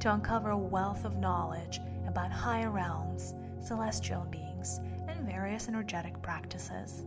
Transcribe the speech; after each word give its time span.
to 0.00 0.12
uncover 0.14 0.50
a 0.50 0.58
wealth 0.58 1.04
of 1.04 1.16
knowledge 1.16 1.78
about 2.06 2.32
higher 2.32 2.70
realms, 2.70 3.34
celestial 3.62 4.24
beings, 4.30 4.80
and 5.08 5.26
various 5.26 5.68
energetic 5.68 6.20
practices. 6.22 7.04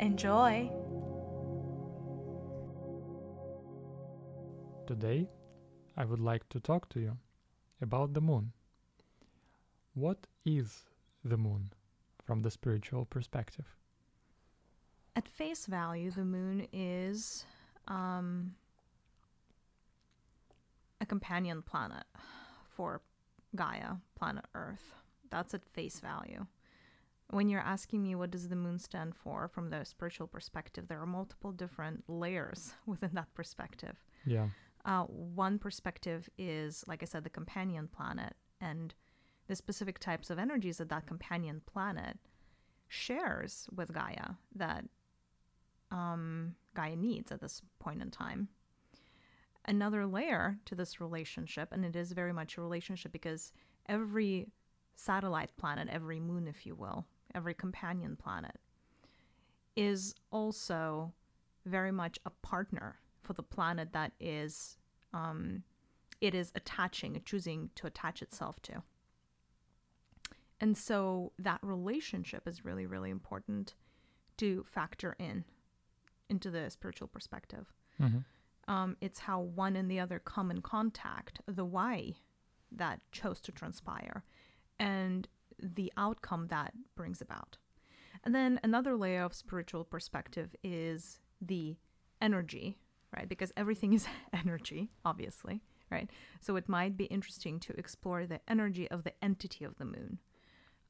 Enjoy! 0.00 0.70
Today, 4.86 5.28
I 5.96 6.04
would 6.04 6.20
like 6.20 6.48
to 6.48 6.60
talk 6.60 6.88
to 6.90 7.00
you 7.00 7.16
about 7.80 8.14
the 8.14 8.20
moon. 8.20 8.52
What 9.94 10.26
is 10.44 10.84
the 11.24 11.36
moon 11.36 11.70
from 12.24 12.42
the 12.42 12.50
spiritual 12.50 13.04
perspective? 13.04 13.66
At 15.14 15.28
face 15.28 15.66
value, 15.66 16.10
the 16.10 16.24
moon 16.24 16.66
is 16.72 17.44
um, 17.86 18.54
a 21.00 21.06
companion 21.06 21.62
planet 21.62 22.04
for 22.68 23.02
Gaia, 23.54 23.96
planet 24.14 24.44
Earth. 24.54 24.94
That's 25.30 25.54
at 25.54 25.68
face 25.68 26.00
value. 26.00 26.46
When 27.30 27.48
you're 27.48 27.60
asking 27.60 28.02
me 28.02 28.14
what 28.14 28.30
does 28.30 28.48
the 28.48 28.56
moon 28.56 28.78
stand 28.78 29.14
for 29.14 29.48
from 29.48 29.70
the 29.70 29.84
spiritual 29.84 30.26
perspective, 30.26 30.88
there 30.88 31.00
are 31.00 31.06
multiple 31.06 31.52
different 31.52 32.04
layers 32.08 32.72
within 32.86 33.10
that 33.14 33.34
perspective. 33.34 33.96
Yeah. 34.24 34.48
Uh, 34.84 35.02
one 35.04 35.58
perspective 35.58 36.28
is, 36.38 36.84
like 36.86 37.02
I 37.02 37.06
said, 37.06 37.24
the 37.24 37.30
companion 37.30 37.88
planet 37.88 38.34
and 38.60 38.94
the 39.46 39.56
specific 39.56 39.98
types 39.98 40.30
of 40.30 40.38
energies 40.38 40.78
that 40.78 40.88
that 40.88 41.06
companion 41.06 41.62
planet 41.66 42.18
shares 42.86 43.68
with 43.74 43.92
Gaia 43.92 44.36
that 44.54 44.84
um, 45.90 46.54
Gaia 46.74 46.96
needs 46.96 47.32
at 47.32 47.40
this 47.40 47.62
point 47.78 48.00
in 48.00 48.10
time. 48.10 48.48
Another 49.68 50.06
layer 50.06 50.58
to 50.64 50.74
this 50.74 51.00
relationship, 51.00 51.68
and 51.72 51.84
it 51.84 51.94
is 51.94 52.12
very 52.12 52.32
much 52.32 52.56
a 52.56 52.60
relationship 52.62 53.12
because 53.12 53.52
every 53.86 54.48
satellite 54.94 55.56
planet, 55.58 55.88
every 55.92 56.18
moon, 56.18 56.48
if 56.48 56.64
you 56.64 56.74
will, 56.74 57.04
every 57.34 57.52
companion 57.52 58.16
planet, 58.16 58.58
is 59.76 60.14
also 60.32 61.12
very 61.66 61.92
much 61.92 62.18
a 62.24 62.30
partner 62.30 62.96
for 63.22 63.34
the 63.34 63.42
planet 63.42 63.92
that 63.92 64.12
is 64.18 64.78
um, 65.12 65.62
it 66.20 66.34
is 66.34 66.50
attaching, 66.54 67.20
choosing 67.24 67.70
to 67.74 67.86
attach 67.86 68.22
itself 68.22 68.60
to. 68.62 68.82
And 70.60 70.76
so 70.76 71.32
that 71.38 71.60
relationship 71.62 72.48
is 72.48 72.64
really, 72.64 72.86
really 72.86 73.10
important 73.10 73.74
to 74.38 74.64
factor 74.64 75.14
in 75.18 75.44
into 76.28 76.50
the 76.50 76.70
spiritual 76.70 77.08
perspective. 77.08 77.66
Mm-hmm. 78.00 78.18
Um, 78.68 78.96
it's 79.00 79.20
how 79.20 79.40
one 79.40 79.74
and 79.74 79.90
the 79.90 79.98
other 79.98 80.20
come 80.20 80.50
in 80.50 80.60
contact, 80.60 81.40
the 81.46 81.64
why 81.64 82.12
that 82.70 83.00
chose 83.10 83.40
to 83.40 83.52
transpire, 83.52 84.22
and 84.78 85.26
the 85.60 85.92
outcome 85.96 86.48
that 86.48 86.74
brings 86.94 87.20
about. 87.20 87.56
And 88.24 88.34
then 88.34 88.60
another 88.62 88.94
layer 88.94 89.22
of 89.22 89.34
spiritual 89.34 89.84
perspective 89.84 90.54
is 90.62 91.18
the 91.40 91.76
energy, 92.20 92.78
right? 93.16 93.28
Because 93.28 93.52
everything 93.56 93.92
is 93.94 94.06
energy, 94.32 94.90
obviously, 95.04 95.62
right? 95.90 96.10
So 96.40 96.56
it 96.56 96.68
might 96.68 96.96
be 96.96 97.04
interesting 97.04 97.58
to 97.60 97.78
explore 97.78 98.26
the 98.26 98.40
energy 98.48 98.88
of 98.90 99.04
the 99.04 99.12
entity 99.24 99.64
of 99.64 99.76
the 99.78 99.84
moon 99.84 100.18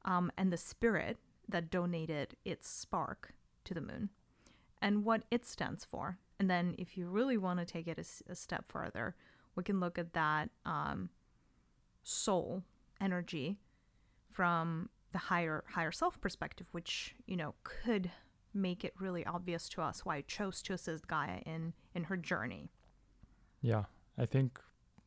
um, 0.05 0.31
and 0.37 0.51
the 0.51 0.57
spirit 0.57 1.17
that 1.47 1.71
donated 1.71 2.35
its 2.45 2.69
spark 2.69 3.33
to 3.65 3.73
the 3.73 3.81
moon 3.81 4.09
and 4.81 5.03
what 5.03 5.23
it 5.31 5.45
stands 5.45 5.85
for. 5.85 6.17
And 6.39 6.49
then, 6.49 6.75
if 6.77 6.97
you 6.97 7.07
really 7.07 7.37
want 7.37 7.59
to 7.59 7.65
take 7.65 7.87
it 7.87 7.97
a, 7.97 8.31
a 8.31 8.35
step 8.35 8.65
further, 8.67 9.15
we 9.55 9.63
can 9.63 9.79
look 9.79 9.97
at 9.99 10.13
that 10.13 10.49
um, 10.65 11.09
soul 12.03 12.63
energy 13.01 13.57
from 14.31 14.89
the 15.11 15.17
higher 15.17 15.63
higher 15.73 15.91
self 15.91 16.19
perspective, 16.21 16.67
which 16.71 17.15
you 17.25 17.35
know 17.35 17.55
could 17.63 18.11
make 18.53 18.83
it 18.83 18.93
really 18.99 19.25
obvious 19.25 19.69
to 19.69 19.81
us 19.81 20.05
why 20.05 20.17
it 20.17 20.27
chose 20.27 20.61
to 20.63 20.73
assist 20.73 21.07
Gaia 21.07 21.39
in 21.45 21.73
in 21.93 22.05
her 22.05 22.15
journey. 22.17 22.69
Yeah, 23.61 23.83
I 24.17 24.25
think 24.25 24.59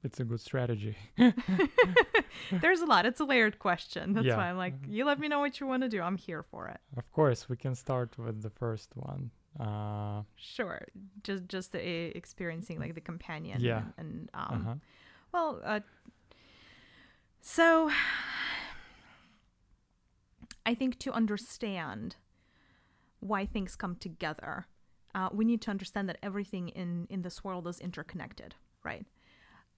it's 0.04 0.20
a 0.20 0.25
good 0.25 0.41
strategy. 0.41 0.97
There's 2.60 2.81
a 2.81 2.87
lot. 2.87 3.06
It's 3.06 3.20
a 3.20 3.25
layered 3.25 3.59
question. 3.59 4.12
That's 4.12 4.26
Yeah. 4.26 4.37
why 4.37 4.50
I'm 4.50 4.56
like, 4.56 4.75
you 4.87 5.04
let 5.04 5.19
me 5.19 5.28
know 5.28 5.41
what 5.41 5.60
you 5.60 5.66
want 5.66 5.82
to 5.82 5.88
do. 5.88 6.03
I'm 6.03 6.16
here 6.16 6.43
for 6.43 6.69
it. 6.69 6.81
of 6.97 7.10
course, 7.12 7.49
we 7.49 7.56
can 7.56 7.75
start 7.75 8.19
with 8.19 8.43
the 8.43 8.50
first 8.50 8.91
one. 8.97 9.31
Uh, 9.58 10.22
Sure. 10.36 10.82
Just 11.22 11.48
just 11.48 11.72
the, 11.72 11.80
eh, 11.80 12.12
experiencing 12.14 12.78
like 12.78 12.94
the 12.94 13.00
companion. 13.00 13.60
Yeah. 13.60 13.82
And 13.96 14.28
um, 14.34 14.60
uh-huh. 14.60 14.74
well, 15.32 15.60
uh, 15.64 15.80
so 17.40 17.90
I 20.66 20.74
think 20.74 20.98
to 21.00 21.12
understand 21.12 22.16
why 23.20 23.46
things 23.46 23.76
come 23.76 23.96
together, 23.96 24.66
uh, 25.14 25.28
we 25.32 25.44
need 25.44 25.60
to 25.62 25.70
understand 25.70 26.08
that 26.08 26.19
everything 26.22 26.69
in 26.69 27.06
in 27.10 27.22
this 27.22 27.44
world 27.44 27.66
is 27.69 27.80
interconnected, 27.80 28.54
right? 28.84 29.06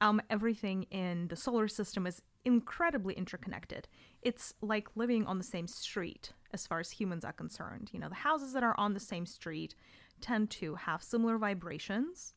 Um, 0.01 0.21
everything 0.29 0.85
in 0.85 1.29
the 1.29 1.37
solar 1.37 1.69
system 1.69 2.06
is 2.06 2.21
incredibly 2.44 3.15
interconnected. 3.15 3.88
It's 4.22 4.55
like 4.60 4.88
living 4.94 5.27
on 5.27 5.38
the 5.38 5.44
same 5.44 5.66
street 5.66 6.32
as 6.53 6.66
far 6.66 6.81
as 6.81 6.91
humans 6.93 7.25
are 7.25 7.32
concerned. 7.32 7.91
You 7.93 8.00
know, 8.00 8.09
the 8.09 8.15
houses 8.15 8.53
that 8.53 8.62
are 8.62 8.78
on 8.78 8.94
the 8.94 9.00
same 9.00 9.27
street 9.27 9.75
tend 10.21 10.50
to 10.50 10.77
have 10.77 11.03
similar 11.03 11.38
vibrations. 11.38 12.34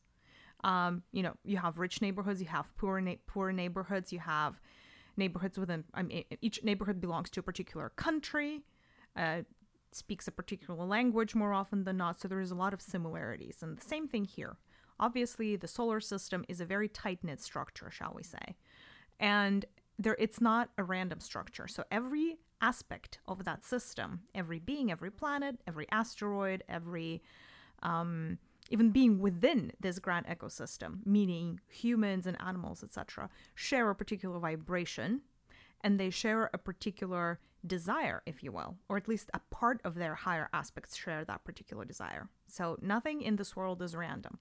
Um, 0.64 1.02
you 1.12 1.22
know, 1.22 1.34
you 1.44 1.58
have 1.58 1.78
rich 1.78 2.02
neighborhoods, 2.02 2.40
you 2.40 2.48
have 2.48 2.74
poor 2.76 3.00
na- 3.00 3.14
poor 3.26 3.52
neighborhoods, 3.52 4.12
you 4.12 4.18
have 4.18 4.60
neighborhoods 5.16 5.58
within. 5.58 5.84
I 5.94 6.02
mean, 6.02 6.24
each 6.40 6.64
neighborhood 6.64 7.00
belongs 7.00 7.30
to 7.30 7.40
a 7.40 7.42
particular 7.42 7.90
country, 7.90 8.64
uh, 9.14 9.42
speaks 9.92 10.26
a 10.26 10.32
particular 10.32 10.84
language 10.84 11.34
more 11.34 11.52
often 11.52 11.84
than 11.84 11.96
not. 11.96 12.20
So 12.20 12.26
there 12.28 12.40
is 12.40 12.50
a 12.50 12.56
lot 12.56 12.74
of 12.74 12.82
similarities, 12.82 13.58
and 13.62 13.76
the 13.78 13.84
same 13.84 14.08
thing 14.08 14.24
here. 14.24 14.56
Obviously, 14.98 15.54
the 15.54 15.68
solar 15.68 16.00
system 16.00 16.44
is 16.48 16.60
a 16.60 16.64
very 16.64 16.88
tight 16.88 17.22
knit 17.22 17.40
structure, 17.40 17.88
shall 17.88 18.12
we 18.16 18.24
say, 18.24 18.56
and 19.20 19.64
there 19.98 20.16
it's 20.18 20.40
not 20.40 20.70
a 20.78 20.84
random 20.84 21.20
structure. 21.20 21.66
So 21.66 21.84
every 21.90 22.38
aspect 22.60 23.18
of 23.26 23.44
that 23.44 23.64
system, 23.64 24.20
every 24.34 24.58
being, 24.58 24.90
every 24.90 25.10
planet, 25.10 25.56
every 25.66 25.86
asteroid, 25.90 26.62
every 26.68 27.22
um, 27.82 28.38
even 28.70 28.90
being 28.90 29.18
within 29.18 29.72
this 29.80 29.98
grand 29.98 30.26
ecosystem, 30.26 30.98
meaning 31.06 31.60
humans 31.68 32.26
and 32.26 32.36
animals, 32.40 32.82
etc., 32.82 33.30
share 33.54 33.88
a 33.88 33.94
particular 33.94 34.38
vibration 34.38 35.22
and 35.80 35.98
they 35.98 36.10
share 36.10 36.50
a 36.52 36.58
particular 36.58 37.38
desire, 37.66 38.22
if 38.26 38.42
you 38.42 38.52
will, 38.52 38.76
or 38.88 38.96
at 38.96 39.08
least 39.08 39.30
a 39.32 39.40
part 39.50 39.80
of 39.84 39.94
their 39.94 40.14
higher 40.14 40.48
aspects 40.52 40.96
share 40.96 41.24
that 41.24 41.44
particular 41.44 41.84
desire. 41.84 42.28
So 42.46 42.76
nothing 42.80 43.22
in 43.22 43.36
this 43.36 43.56
world 43.56 43.80
is 43.82 43.94
random. 43.94 44.38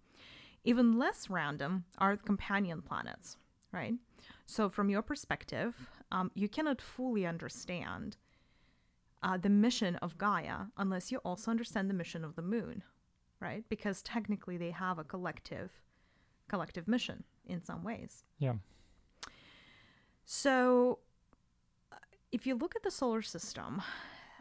Even 0.64 0.98
less 0.98 1.30
random 1.30 1.86
are 1.98 2.16
the 2.16 2.24
companion 2.24 2.82
planets, 2.82 3.38
right? 3.72 3.96
So, 4.46 4.70
from 4.70 4.90
your 4.90 5.02
perspective, 5.02 5.90
um, 6.12 6.32
you 6.34 6.48
cannot 6.48 6.82
fully 6.82 7.26
understand 7.26 8.18
uh, 9.24 9.38
the 9.38 9.50
mission 9.50 9.96
of 9.98 10.18
Gaia 10.18 10.68
unless 10.78 11.12
you 11.12 11.20
also 11.20 11.52
understand 11.52 11.90
the 11.90 11.94
mission 11.94 12.24
of 12.24 12.36
the 12.36 12.42
moon, 12.42 12.84
right? 13.40 13.64
Because 13.70 14.02
technically 14.02 14.58
they 14.58 14.72
have 14.72 15.00
a 15.00 15.04
collective 15.04 15.72
collective 16.48 16.88
mission 16.88 17.24
in 17.46 17.62
some 17.62 17.84
ways. 17.84 18.24
Yeah. 18.40 18.54
So, 20.26 21.00
uh, 21.92 21.98
if 22.32 22.48
you 22.48 22.56
look 22.56 22.76
at 22.76 22.84
the 22.84 22.92
solar 22.92 23.22
system, 23.22 23.82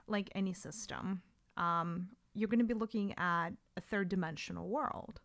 like 0.06 0.30
any 0.34 0.52
system, 0.52 1.22
um, 1.56 2.08
you're 2.34 2.48
going 2.48 2.60
to 2.60 2.64
be 2.64 2.74
looking 2.74 3.14
at 3.18 3.50
a 3.76 3.80
third 3.80 4.08
dimensional 4.08 4.68
world. 4.68 5.20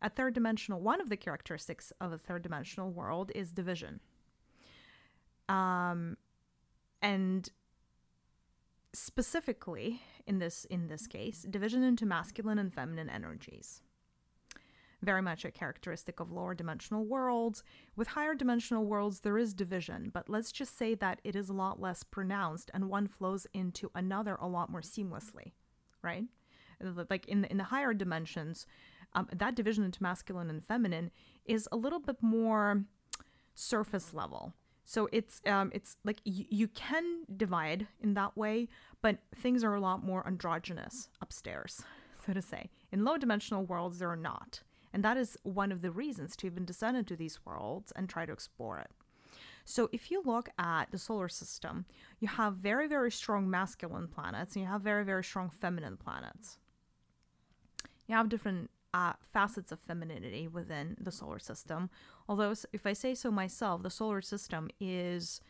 A 0.00 0.08
third 0.08 0.34
dimensional, 0.34 0.80
one 0.80 1.00
of 1.00 1.08
the 1.08 1.16
characteristics 1.16 1.92
of 2.00 2.12
a 2.12 2.18
third 2.18 2.42
dimensional 2.42 2.90
world 2.90 3.32
is 3.34 3.52
division. 3.52 4.00
Um, 5.48 6.16
and 7.02 7.48
specifically 8.92 10.02
in 10.26 10.38
this 10.38 10.64
in 10.66 10.88
this 10.88 11.06
case, 11.06 11.46
division 11.48 11.82
into 11.82 12.06
masculine 12.06 12.58
and 12.58 12.72
feminine 12.72 13.10
energies. 13.10 13.82
very 15.02 15.22
much 15.22 15.44
a 15.44 15.50
characteristic 15.50 16.20
of 16.20 16.32
lower 16.32 16.54
dimensional 16.54 17.04
worlds. 17.04 17.62
With 17.96 18.08
higher 18.08 18.34
dimensional 18.34 18.84
worlds, 18.84 19.20
there 19.20 19.38
is 19.38 19.54
division, 19.54 20.10
but 20.12 20.28
let's 20.28 20.50
just 20.52 20.76
say 20.76 20.94
that 20.96 21.20
it 21.24 21.36
is 21.36 21.48
a 21.48 21.52
lot 21.54 21.80
less 21.80 22.02
pronounced 22.02 22.70
and 22.74 22.88
one 22.88 23.06
flows 23.06 23.46
into 23.54 23.90
another 23.94 24.36
a 24.40 24.48
lot 24.48 24.70
more 24.70 24.80
seamlessly, 24.80 25.52
right? 26.02 26.24
Like 27.10 27.26
in 27.26 27.42
the, 27.42 27.50
in 27.50 27.56
the 27.58 27.64
higher 27.64 27.94
dimensions, 27.94 28.66
um, 29.14 29.28
that 29.32 29.54
division 29.54 29.84
into 29.84 30.02
masculine 30.02 30.50
and 30.50 30.64
feminine 30.64 31.10
is 31.44 31.68
a 31.72 31.76
little 31.76 32.00
bit 32.00 32.16
more 32.22 32.84
surface 33.54 34.14
level. 34.14 34.54
So 34.84 35.08
it's 35.12 35.42
um, 35.46 35.70
it's 35.74 35.96
like 36.04 36.20
y- 36.24 36.46
you 36.48 36.68
can 36.68 37.24
divide 37.36 37.88
in 38.00 38.14
that 38.14 38.36
way, 38.36 38.68
but 39.02 39.18
things 39.34 39.62
are 39.62 39.74
a 39.74 39.80
lot 39.80 40.04
more 40.04 40.26
androgynous 40.26 41.08
upstairs, 41.20 41.82
so 42.24 42.32
to 42.32 42.40
say. 42.40 42.70
In 42.90 43.04
low 43.04 43.18
dimensional 43.18 43.64
worlds, 43.64 43.98
there 43.98 44.10
are 44.10 44.16
not. 44.16 44.62
And 44.92 45.04
that 45.04 45.18
is 45.18 45.36
one 45.42 45.72
of 45.72 45.82
the 45.82 45.90
reasons 45.90 46.34
to 46.36 46.46
even 46.46 46.64
descend 46.64 46.96
into 46.96 47.16
these 47.16 47.44
worlds 47.44 47.92
and 47.94 48.08
try 48.08 48.24
to 48.24 48.32
explore 48.32 48.78
it. 48.78 48.90
So 49.64 49.90
if 49.92 50.10
you 50.10 50.22
look 50.24 50.48
at 50.58 50.90
the 50.90 50.98
solar 50.98 51.28
system, 51.28 51.84
you 52.20 52.28
have 52.28 52.54
very, 52.54 52.88
very 52.88 53.10
strong 53.10 53.50
masculine 53.50 54.08
planets 54.08 54.56
and 54.56 54.64
you 54.64 54.70
have 54.70 54.80
very, 54.80 55.04
very 55.04 55.22
strong 55.22 55.50
feminine 55.50 55.98
planets. 55.98 56.56
You 58.06 58.14
have 58.14 58.30
different 58.30 58.70
uh, 58.94 59.12
facets 59.32 59.72
of 59.72 59.80
femininity 59.80 60.48
within 60.48 60.96
the 61.00 61.12
solar 61.12 61.38
system. 61.38 61.90
Although, 62.28 62.54
if 62.72 62.86
I 62.86 62.92
say 62.92 63.14
so 63.14 63.30
myself, 63.30 63.82
the 63.82 63.90
solar 63.90 64.20
system 64.20 64.70
is 64.80 65.40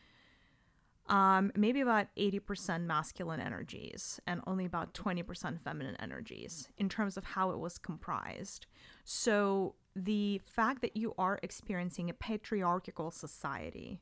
um, 1.09 1.53
maybe 1.57 1.81
about 1.81 2.09
80% 2.17 2.85
masculine 2.85 3.41
energies 3.41 4.21
and 4.27 4.43
only 4.47 4.65
about 4.65 4.93
20% 4.93 5.61
feminine 5.61 5.97
energies 6.01 6.69
in 6.77 6.89
terms 6.89 7.17
of 7.17 7.25
how 7.25 7.51
it 7.51 7.59
was 7.59 7.79
comprised. 7.79 8.67
So, 9.05 9.75
the 9.97 10.41
fact 10.45 10.81
that 10.83 10.97
you 10.97 11.15
are 11.19 11.41
experiencing 11.43 12.09
a 12.09 12.15
patriarchal 12.15 13.11
society 13.11 14.01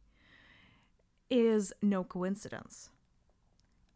is 1.31 1.73
no 1.81 2.05
coincidence 2.05 2.91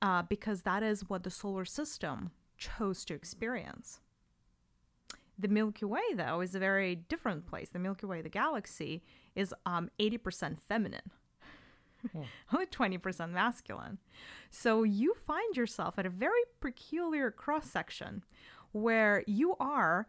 uh, 0.03 0.23
because 0.23 0.63
that 0.63 0.83
is 0.83 1.09
what 1.09 1.25
the 1.25 1.31
solar 1.31 1.65
system 1.65 2.31
chose 2.57 3.05
to 3.05 3.15
experience. 3.15 4.01
The 5.41 5.49
Milky 5.49 5.85
Way, 5.87 6.03
though, 6.15 6.41
is 6.41 6.55
a 6.55 6.59
very 6.59 6.95
different 6.95 7.47
place. 7.47 7.71
The 7.71 7.79
Milky 7.79 8.07
Way, 8.07 8.21
the 8.21 8.29
galaxy, 8.29 9.03
is 9.35 9.55
um, 9.65 9.91
80% 9.99 10.59
feminine, 10.61 11.11
Oh. 12.15 12.25
only 12.53 12.67
20% 12.67 13.31
masculine. 13.31 13.99
So 14.51 14.83
you 14.83 15.15
find 15.15 15.57
yourself 15.57 15.99
at 15.99 16.07
a 16.07 16.11
very 16.11 16.41
peculiar 16.61 17.31
cross 17.31 17.71
section 17.71 18.23
where 18.73 19.23
you 19.27 19.55
are 19.61 20.09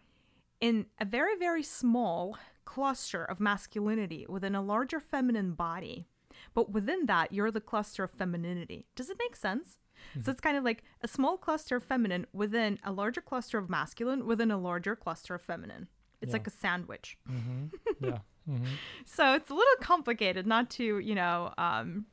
in 0.60 0.86
a 1.00 1.06
very, 1.06 1.38
very 1.38 1.64
small 1.64 2.38
cluster 2.66 3.24
of 3.26 3.40
masculinity 3.40 4.26
within 4.30 4.56
a 4.56 4.62
larger 4.62 5.00
feminine 5.00 5.54
body. 5.54 6.08
But 6.54 6.72
within 6.72 7.06
that, 7.08 7.34
you're 7.34 7.52
the 7.52 7.60
cluster 7.62 8.04
of 8.04 8.12
femininity. 8.12 8.86
Does 8.96 9.10
it 9.10 9.18
make 9.20 9.36
sense? 9.36 9.78
So 10.22 10.32
it's 10.32 10.42
kind 10.42 10.58
of 10.58 10.64
like 10.64 10.84
a 11.02 11.08
small 11.08 11.38
cluster 11.38 11.76
of 11.78 11.84
feminine 11.84 12.28
within 12.34 12.80
a 12.84 12.92
larger 12.92 13.22
cluster 13.22 13.58
of 13.58 13.70
masculine 13.70 14.26
within 14.26 14.52
a 14.52 14.58
larger 14.58 14.96
cluster 14.96 15.36
of 15.36 15.42
feminine. 15.42 15.88
It's 16.22 16.30
Yeah. 16.30 16.34
like 16.34 16.48
a 16.48 16.52
sandwich. 16.52 17.18
hmm 17.28 17.66
Yeah. 18.00 18.20
hmm 18.46 18.74
So 19.06 19.34
it's 19.34 19.50
a 19.50 19.54
little 19.54 19.76
complicated 19.82 20.46
not 20.48 20.70
to, 20.72 21.00
you 21.00 21.16
know, 21.16 21.54
um, 21.58 22.06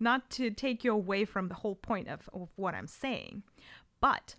not 0.00 0.30
to 0.30 0.50
take 0.50 0.84
you 0.84 0.92
away 0.92 1.24
from 1.24 1.48
the 1.48 1.54
whole 1.54 1.74
point 1.76 2.08
of, 2.08 2.28
of 2.32 2.48
what 2.56 2.74
I'm 2.74 2.86
saying. 2.86 3.42
But 4.00 4.36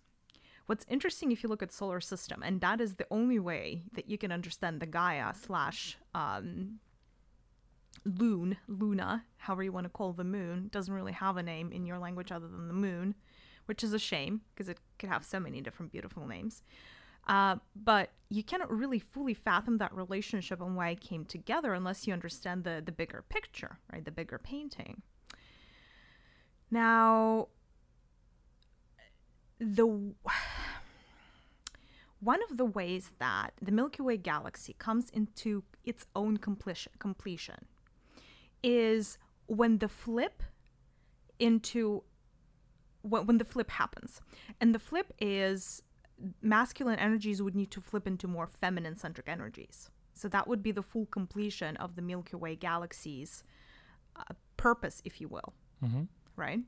what's 0.67 0.85
interesting 0.89 1.31
if 1.31 1.41
you 1.43 1.49
look 1.49 1.63
at 1.63 1.71
solar 1.71 1.99
system, 2.01 2.41
and 2.43 2.61
that 2.61 2.79
is 2.79 2.95
the 2.95 3.07
only 3.11 3.39
way 3.39 3.83
that 3.93 4.09
you 4.09 4.17
can 4.17 4.31
understand 4.31 4.79
the 4.79 4.85
Gaia 4.85 5.33
slash 5.33 5.97
um, 6.15 6.79
Loon, 8.05 8.57
Luna, 8.67 9.25
however 9.37 9.63
you 9.63 9.71
want 9.71 9.85
to 9.85 9.89
call 9.89 10.13
the 10.13 10.23
moon, 10.23 10.69
doesn't 10.71 10.93
really 10.93 11.11
have 11.11 11.37
a 11.37 11.43
name 11.43 11.71
in 11.71 11.85
your 11.85 11.99
language 11.99 12.31
other 12.31 12.47
than 12.47 12.67
the 12.67 12.73
moon, 12.73 13.15
which 13.65 13.83
is 13.83 13.93
a 13.93 13.99
shame 13.99 14.41
because 14.53 14.69
it 14.69 14.79
could 14.97 15.09
have 15.09 15.25
so 15.25 15.39
many 15.39 15.61
different 15.61 15.91
beautiful 15.91 16.27
names. 16.27 16.63
Uh, 17.27 17.57
but 17.75 18.09
you 18.29 18.43
cannot 18.43 18.71
really 18.71 18.99
fully 18.99 19.33
fathom 19.33 19.77
that 19.77 19.93
relationship 19.93 20.61
and 20.61 20.75
why 20.75 20.89
it 20.89 21.01
came 21.01 21.25
together 21.25 21.73
unless 21.73 22.07
you 22.07 22.13
understand 22.13 22.63
the 22.63 22.81
the 22.83 22.91
bigger 22.91 23.23
picture, 23.29 23.77
right? 23.91 24.03
The 24.03 24.11
bigger 24.11 24.39
painting. 24.39 25.03
Now, 26.71 27.49
the 29.59 29.85
one 32.19 32.39
of 32.49 32.57
the 32.57 32.65
ways 32.65 33.11
that 33.19 33.51
the 33.61 33.71
Milky 33.71 34.01
Way 34.01 34.17
galaxy 34.17 34.73
comes 34.73 35.09
into 35.09 35.63
its 35.83 36.05
own 36.15 36.37
completion, 36.37 36.93
completion 36.97 37.65
is 38.63 39.17
when 39.47 39.77
the 39.79 39.87
flip 39.87 40.43
into 41.39 42.03
when, 43.01 43.25
when 43.25 43.37
the 43.37 43.45
flip 43.45 43.71
happens. 43.71 44.21
And 44.59 44.75
the 44.75 44.79
flip 44.79 45.13
is 45.19 45.81
masculine 46.41 46.99
energies 46.99 47.41
would 47.41 47.55
need 47.55 47.71
to 47.71 47.81
flip 47.81 48.05
into 48.05 48.27
more 48.27 48.47
feminine 48.47 48.95
centric 48.95 49.29
energies. 49.29 49.89
So 50.13 50.27
that 50.29 50.47
would 50.47 50.61
be 50.61 50.71
the 50.71 50.83
full 50.83 51.05
completion 51.05 51.77
of 51.77 51.95
the 51.95 52.01
Milky 52.01 52.35
Way 52.35 52.55
galaxy's 52.55 53.43
uh, 54.17 54.33
purpose, 54.57 55.01
if 55.05 55.21
you 55.21 55.27
will, 55.29 55.53
hmm 55.79 56.03
right? 56.35 56.59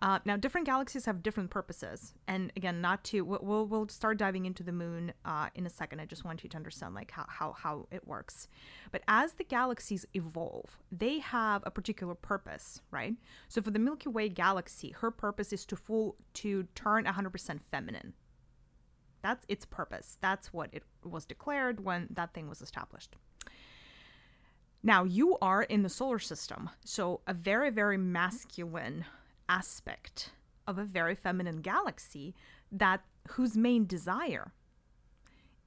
Uh, 0.00 0.18
now, 0.26 0.36
different 0.36 0.66
galaxies 0.66 1.06
have 1.06 1.22
different 1.22 1.48
purposes, 1.48 2.12
and 2.28 2.52
again, 2.54 2.82
not 2.82 3.02
to 3.04 3.22
we'll 3.22 3.66
we'll, 3.66 3.88
start 3.88 4.18
diving 4.18 4.44
into 4.44 4.62
the 4.62 4.72
moon 4.72 5.12
uh, 5.24 5.48
in 5.54 5.64
a 5.64 5.70
second. 5.70 6.00
I 6.00 6.04
just 6.04 6.22
want 6.22 6.44
you 6.44 6.50
to 6.50 6.56
understand 6.56 6.94
like 6.94 7.10
how, 7.10 7.24
how 7.28 7.52
how 7.52 7.86
it 7.90 8.06
works. 8.06 8.46
But 8.92 9.02
as 9.08 9.34
the 9.34 9.44
galaxies 9.44 10.04
evolve, 10.12 10.78
they 10.92 11.20
have 11.20 11.62
a 11.64 11.70
particular 11.70 12.14
purpose, 12.14 12.82
right? 12.90 13.14
So 13.48 13.62
for 13.62 13.70
the 13.70 13.78
Milky 13.78 14.10
Way 14.10 14.28
galaxy, 14.28 14.90
her 14.90 15.10
purpose 15.10 15.50
is 15.52 15.64
to 15.66 15.76
full 15.76 16.16
to 16.34 16.64
turn 16.74 17.04
100% 17.04 17.60
feminine. 17.62 18.12
That's 19.22 19.46
its 19.48 19.64
purpose. 19.64 20.18
That's 20.20 20.52
what 20.52 20.68
it 20.72 20.82
was 21.02 21.24
declared 21.24 21.84
when 21.84 22.08
that 22.10 22.34
thing 22.34 22.48
was 22.48 22.60
established. 22.60 23.16
Now, 24.82 25.04
you 25.04 25.38
are 25.42 25.62
in 25.62 25.82
the 25.82 25.88
solar 25.88 26.18
system, 26.18 26.70
so 26.84 27.22
a 27.26 27.34
very, 27.34 27.70
very 27.70 27.96
masculine 27.96 29.04
aspect 29.48 30.30
of 30.66 30.78
a 30.78 30.84
very 30.84 31.14
feminine 31.14 31.60
galaxy 31.60 32.34
that 32.72 33.02
whose 33.30 33.56
main 33.56 33.86
desire 33.86 34.52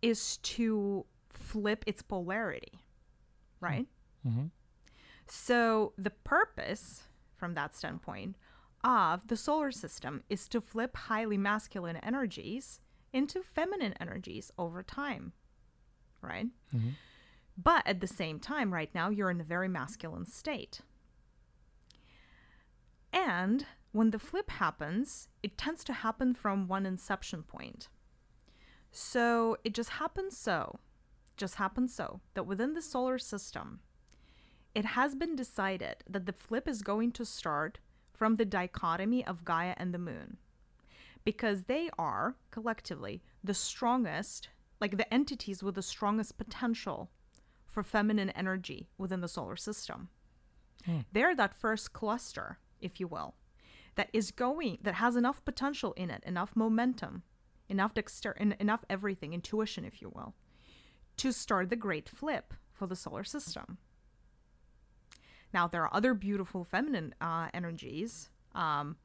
is 0.01 0.37
to 0.37 1.05
flip 1.29 1.83
its 1.87 2.01
polarity, 2.01 2.79
right? 3.59 3.87
hmm 4.23 4.45
So 5.27 5.93
the 5.97 6.09
purpose 6.09 7.03
from 7.35 7.53
that 7.53 7.75
standpoint 7.75 8.35
of 8.83 9.27
the 9.27 9.37
solar 9.37 9.71
system 9.71 10.23
is 10.29 10.47
to 10.49 10.61
flip 10.61 10.95
highly 10.95 11.37
masculine 11.37 11.97
energies 11.97 12.79
into 13.11 13.41
feminine 13.41 13.93
energies 13.99 14.51
over 14.57 14.83
time, 14.83 15.33
right? 16.21 16.47
hmm 16.71 16.89
But 17.57 17.85
at 17.85 17.99
the 17.99 18.07
same 18.07 18.39
time, 18.39 18.73
right 18.73 18.93
now, 18.93 19.09
you're 19.09 19.29
in 19.31 19.41
a 19.41 19.43
very 19.43 19.67
masculine 19.67 20.25
state. 20.25 20.81
And 23.11 23.65
when 23.91 24.11
the 24.11 24.19
flip 24.19 24.51
happens, 24.51 25.27
it 25.41 25.57
tends 25.57 25.83
to 25.85 25.93
happen 25.93 26.33
from 26.33 26.67
one 26.67 26.85
inception 26.85 27.43
point. 27.43 27.89
So 28.91 29.57
it 29.63 29.73
just 29.73 29.91
happens 29.91 30.37
so, 30.37 30.79
just 31.37 31.55
happens 31.55 31.93
so, 31.93 32.21
that 32.33 32.45
within 32.45 32.73
the 32.73 32.81
solar 32.81 33.17
system, 33.17 33.79
it 34.75 34.85
has 34.85 35.15
been 35.15 35.35
decided 35.35 36.03
that 36.09 36.25
the 36.25 36.33
flip 36.33 36.67
is 36.67 36.81
going 36.81 37.11
to 37.13 37.25
start 37.25 37.79
from 38.13 38.35
the 38.35 38.45
dichotomy 38.45 39.25
of 39.25 39.45
Gaia 39.45 39.73
and 39.77 39.93
the 39.93 39.99
moon. 39.99 40.37
Because 41.23 41.63
they 41.63 41.89
are, 41.97 42.35
collectively, 42.51 43.21
the 43.43 43.53
strongest, 43.53 44.49
like 44.79 44.97
the 44.97 45.11
entities 45.13 45.63
with 45.63 45.75
the 45.75 45.81
strongest 45.81 46.37
potential 46.37 47.09
for 47.65 47.83
feminine 47.83 48.29
energy 48.31 48.89
within 48.97 49.21
the 49.21 49.27
solar 49.27 49.55
system. 49.55 50.09
Hmm. 50.85 50.99
They're 51.11 51.35
that 51.35 51.53
first 51.53 51.93
cluster, 51.93 52.59
if 52.81 52.99
you 52.99 53.07
will, 53.07 53.35
that 53.95 54.09
is 54.13 54.31
going, 54.31 54.77
that 54.81 54.95
has 54.95 55.15
enough 55.15 55.43
potential 55.45 55.93
in 55.93 56.09
it, 56.09 56.23
enough 56.25 56.55
momentum, 56.55 57.23
enough 57.67 57.93
dexter, 57.93 58.35
en- 58.39 58.55
enough 58.59 58.83
everything, 58.89 59.33
intuition, 59.33 59.85
if 59.85 60.01
you 60.01 60.11
will, 60.13 60.33
to 61.17 61.31
start 61.31 61.69
the 61.69 61.75
great 61.75 62.09
flip 62.09 62.53
for 62.71 62.87
the 62.87 62.95
solar 62.95 63.23
system. 63.23 63.77
Now, 65.53 65.67
there 65.67 65.83
are 65.83 65.93
other 65.93 66.13
beautiful 66.13 66.63
feminine 66.63 67.15
uh, 67.19 67.49
energies. 67.53 68.29
Um, 68.53 68.97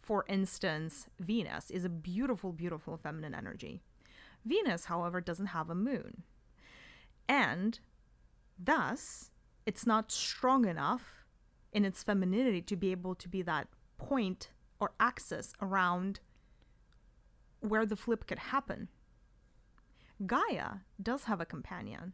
for 0.00 0.24
instance, 0.28 1.06
Venus 1.20 1.70
is 1.70 1.84
a 1.84 1.88
beautiful, 1.88 2.52
beautiful 2.52 2.96
feminine 2.96 3.34
energy. 3.34 3.82
Venus, 4.44 4.86
however, 4.86 5.20
doesn't 5.20 5.46
have 5.46 5.70
a 5.70 5.74
moon. 5.74 6.22
And 7.28 7.78
thus, 8.58 9.30
it's 9.64 9.86
not 9.86 10.10
strong 10.10 10.66
enough 10.66 11.24
in 11.72 11.84
its 11.84 12.02
femininity 12.02 12.62
to 12.62 12.76
be 12.76 12.90
able 12.90 13.14
to 13.14 13.28
be 13.28 13.42
that 13.42 13.68
point 14.08 14.50
or 14.80 14.92
axis 14.98 15.52
around 15.60 16.20
where 17.60 17.86
the 17.86 17.96
flip 17.96 18.26
could 18.26 18.38
happen. 18.38 18.88
Gaia 20.26 20.80
does 21.00 21.24
have 21.24 21.40
a 21.40 21.46
companion. 21.46 22.12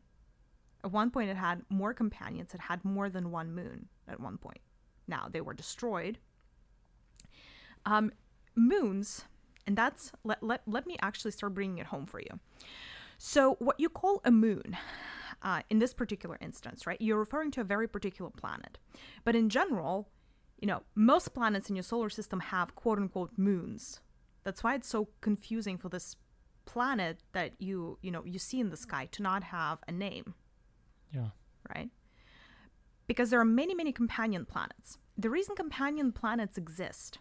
At 0.85 0.93
one 0.93 1.11
point, 1.11 1.31
it 1.31 1.37
had 1.37 1.63
more 1.69 1.93
companions. 1.93 2.55
It 2.55 2.61
had 2.61 2.85
more 2.85 3.09
than 3.09 3.31
one 3.31 3.55
moon 3.55 3.89
at 4.07 4.21
one 4.21 4.39
point. 4.39 4.61
Now, 5.07 5.29
they 5.31 5.41
were 5.41 5.55
destroyed. 5.55 6.19
Um, 7.85 8.13
moons, 8.55 9.25
and 9.67 9.77
that's, 9.77 10.13
let, 10.25 10.43
let, 10.43 10.63
let 10.67 10.87
me 10.87 10.97
actually 11.01 11.31
start 11.33 11.55
bringing 11.55 11.79
it 11.79 11.87
home 11.87 12.07
for 12.07 12.21
you. 12.21 12.39
So, 13.17 13.57
what 13.59 13.81
you 13.81 13.89
call 13.89 14.21
a 14.25 14.31
moon, 14.31 14.77
uh, 15.43 15.63
in 15.71 15.79
this 15.79 15.95
particular 15.95 16.39
instance, 16.41 16.87
right, 16.87 17.01
you're 17.01 17.19
referring 17.19 17.51
to 17.53 17.63
a 17.63 17.65
very 17.65 17.89
particular 17.89 18.31
planet. 18.31 18.79
But 19.25 19.35
in 19.35 19.49
general, 19.49 20.09
you 20.59 20.67
know, 20.67 20.83
most 20.95 21.35
planets 21.35 21.71
in 21.71 21.77
your 21.77 21.83
solar 21.83 22.11
system 22.11 22.41
have 22.41 22.75
quote 22.75 22.99
unquote 22.99 23.33
moons. 23.37 24.01
That's 24.45 24.63
why 24.65 24.75
it's 24.75 24.89
so 24.89 25.09
confusing 25.21 25.79
for 25.79 25.89
this 25.89 26.17
planet 26.65 27.19
that 27.33 27.53
you, 27.61 27.99
you 28.03 28.11
know, 28.11 28.25
you 28.25 28.39
see 28.39 28.61
in 28.61 28.71
the 28.71 28.77
sky 28.77 29.09
to 29.13 29.23
not 29.23 29.45
have 29.45 29.79
a 29.87 29.93
name, 29.93 30.35
Yeah. 31.13 31.31
right? 31.75 31.91
Because 33.07 33.31
there 33.31 33.41
are 33.41 33.45
many, 33.45 33.75
many 33.75 33.93
companion 33.93 34.45
planets. 34.45 34.99
The 35.17 35.31
reason 35.31 35.57
companion 35.57 36.13
planets 36.13 36.59
exist, 36.59 37.19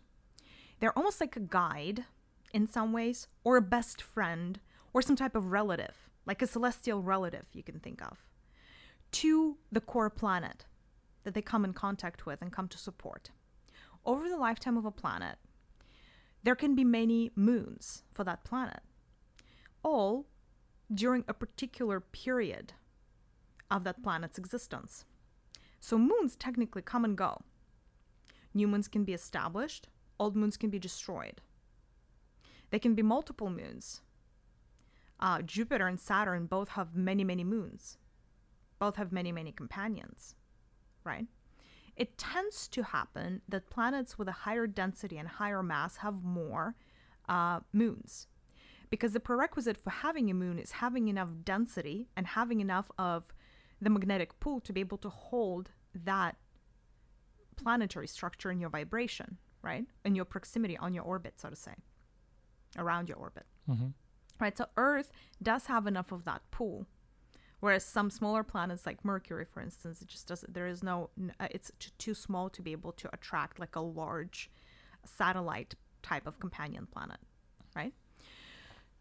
they're 0.79 0.97
almost 0.97 1.21
like 1.21 1.35
a 1.35 1.41
guide 1.41 2.05
in 2.53 2.67
some 2.67 2.91
ways, 2.93 3.27
or 3.43 3.57
a 3.57 3.61
best 3.61 4.01
friend, 4.01 4.59
or 4.93 5.01
some 5.01 5.15
type 5.15 5.35
of 5.35 5.51
relative, 5.51 6.09
like 6.25 6.41
a 6.41 6.47
celestial 6.47 7.01
relative 7.01 7.45
you 7.53 7.61
can 7.63 7.79
think 7.79 8.01
of, 8.01 8.25
to 9.11 9.57
the 9.71 9.81
core 9.81 10.09
planet 10.09 10.65
that 11.23 11.33
they 11.33 11.41
come 11.41 11.65
in 11.65 11.73
contact 11.73 12.25
with 12.25 12.41
and 12.41 12.51
come 12.51 12.67
to 12.67 12.77
support. 12.77 13.31
Over 14.05 14.29
the 14.29 14.37
lifetime 14.37 14.77
of 14.77 14.85
a 14.85 14.91
planet, 14.91 15.37
there 16.43 16.55
can 16.55 16.75
be 16.75 16.83
many 16.83 17.31
moons 17.35 18.03
for 18.11 18.23
that 18.23 18.43
planet, 18.43 18.81
all 19.83 20.27
during 20.93 21.25
a 21.27 21.33
particular 21.33 21.99
period 21.99 22.73
of 23.69 23.83
that 23.83 24.01
planet's 24.01 24.37
existence. 24.37 25.05
So 25.79 25.97
moons 25.97 26.35
technically 26.35 26.81
come 26.81 27.03
and 27.03 27.17
go. 27.17 27.41
New 28.53 28.67
moons 28.67 28.87
can 28.87 29.03
be 29.03 29.13
established, 29.13 29.89
old 30.19 30.35
moons 30.35 30.57
can 30.57 30.69
be 30.69 30.79
destroyed. 30.79 31.41
There 32.69 32.79
can 32.79 32.95
be 32.95 33.03
multiple 33.03 33.49
moons. 33.49 34.01
Uh, 35.19 35.41
Jupiter 35.41 35.87
and 35.87 35.99
Saturn 35.99 36.45
both 36.45 36.69
have 36.69 36.95
many, 36.95 37.23
many 37.23 37.43
moons, 37.43 37.97
both 38.79 38.95
have 38.97 39.11
many, 39.11 39.31
many 39.31 39.51
companions, 39.51 40.35
right? 41.07 41.25
It 41.95 42.17
tends 42.17 42.67
to 42.67 42.83
happen 42.83 43.41
that 43.49 43.69
planets 43.71 44.19
with 44.19 44.27
a 44.27 44.43
higher 44.43 44.67
density 44.67 45.17
and 45.17 45.27
higher 45.27 45.63
mass 45.63 45.97
have 45.97 46.23
more 46.23 46.75
uh, 47.27 47.61
moons 47.73 48.27
because 48.89 49.13
the 49.13 49.19
prerequisite 49.19 49.77
for 49.77 49.89
having 49.89 50.29
a 50.29 50.33
moon 50.33 50.59
is 50.59 50.73
having 50.73 51.07
enough 51.07 51.29
density 51.43 52.07
and 52.15 52.27
having 52.27 52.61
enough 52.61 52.91
of 52.97 53.33
the 53.81 53.89
magnetic 53.89 54.39
pull 54.39 54.59
to 54.61 54.73
be 54.73 54.79
able 54.79 54.97
to 54.97 55.09
hold 55.09 55.71
that 55.93 56.37
planetary 57.55 58.07
structure 58.07 58.51
in 58.51 58.59
your 58.59 58.69
vibration, 58.69 59.37
right? 59.61 59.85
In 60.05 60.15
your 60.15 60.25
proximity 60.25 60.77
on 60.77 60.93
your 60.93 61.03
orbit, 61.03 61.39
so 61.39 61.49
to 61.49 61.55
say, 61.55 61.73
around 62.77 63.09
your 63.09 63.17
orbit. 63.17 63.45
Mm-hmm. 63.69 63.87
Right, 64.39 64.55
so 64.55 64.67
Earth 64.77 65.11
does 65.41 65.65
have 65.65 65.87
enough 65.87 66.11
of 66.11 66.23
that 66.25 66.43
pull, 66.51 66.85
whereas 67.59 67.85
some 67.85 68.09
smaller 68.09 68.43
planets 68.43 68.85
like 68.85 69.03
Mercury, 69.05 69.45
for 69.45 69.61
instance, 69.61 70.01
it 70.01 70.07
just 70.07 70.27
doesn't. 70.27 70.53
There 70.53 70.67
is 70.67 70.83
no. 70.83 71.09
uh, 71.39 71.47
It's 71.51 71.71
too 71.97 72.13
small 72.13 72.49
to 72.49 72.61
be 72.61 72.71
able 72.71 72.91
to 72.93 73.09
attract 73.13 73.59
like 73.59 73.75
a 73.75 73.81
large 73.81 74.49
satellite 75.05 75.75
type 76.03 76.27
of 76.27 76.39
companion 76.39 76.87
planet, 76.91 77.19
right? 77.75 77.93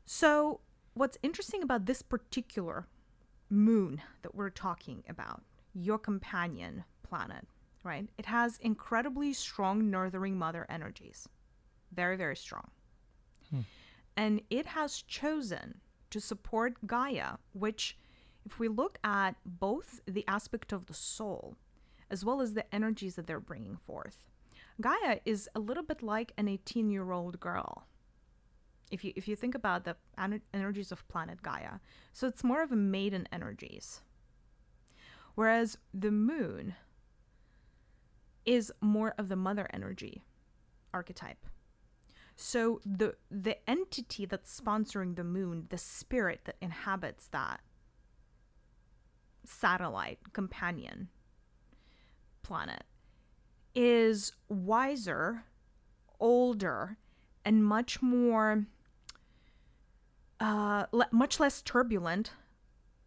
So, 0.04 0.60
what's 0.94 1.18
interesting 1.22 1.62
about 1.62 1.86
this 1.86 2.02
particular 2.02 2.86
moon 3.50 4.00
that 4.22 4.34
we're 4.34 4.50
talking 4.50 5.02
about, 5.08 5.42
your 5.74 5.98
companion 5.98 6.84
planet, 7.02 7.46
right? 7.84 8.08
It 8.18 8.26
has 8.26 8.58
incredibly 8.58 9.32
strong 9.32 9.90
northern 9.90 10.36
mother 10.36 10.66
energies, 10.68 11.28
very 11.92 12.16
very 12.16 12.36
strong 12.36 12.70
and 14.16 14.40
it 14.50 14.66
has 14.66 15.02
chosen 15.02 15.80
to 16.10 16.20
support 16.20 16.86
Gaia, 16.86 17.36
which, 17.52 17.96
if 18.46 18.58
we 18.60 18.68
look 18.68 18.98
at 19.02 19.32
both 19.44 20.00
the 20.06 20.24
aspect 20.28 20.72
of 20.72 20.86
the 20.86 20.94
soul 20.94 21.56
as 22.08 22.24
well 22.24 22.40
as 22.40 22.54
the 22.54 22.72
energies 22.72 23.16
that 23.16 23.26
they're 23.26 23.40
bringing 23.40 23.76
forth, 23.76 24.30
Gaia 24.80 25.18
is 25.24 25.48
a 25.54 25.58
little 25.58 25.82
bit 25.82 26.02
like 26.02 26.32
an 26.38 26.48
18 26.48 26.88
year 26.88 27.10
old 27.10 27.40
girl. 27.40 27.86
If 28.90 29.04
you, 29.04 29.12
if 29.16 29.26
you 29.26 29.34
think 29.34 29.56
about 29.56 29.84
the 29.84 29.96
energies 30.54 30.92
of 30.92 31.06
planet 31.08 31.42
Gaia, 31.42 31.80
so 32.12 32.28
it's 32.28 32.44
more 32.44 32.62
of 32.62 32.70
a 32.70 32.76
maiden 32.76 33.26
energies. 33.32 34.00
Whereas 35.34 35.76
the 35.92 36.12
moon 36.12 36.76
is 38.44 38.72
more 38.80 39.12
of 39.18 39.28
the 39.28 39.36
mother 39.36 39.68
energy 39.72 40.24
archetype. 40.94 41.46
So 42.36 42.80
the 42.86 43.16
the 43.30 43.56
entity 43.68 44.24
that's 44.24 44.60
sponsoring 44.60 45.16
the 45.16 45.24
moon, 45.24 45.66
the 45.68 45.78
spirit 45.78 46.42
that 46.44 46.56
inhabits 46.60 47.26
that 47.28 47.60
satellite 49.48 50.18
companion 50.32 51.08
planet 52.42 52.84
is 53.74 54.32
wiser, 54.48 55.44
older, 56.20 56.96
and 57.44 57.64
much 57.64 58.00
more 58.02 58.66
uh 60.40 60.86
le- 60.92 61.08
much 61.10 61.40
less 61.40 61.62
turbulent, 61.62 62.32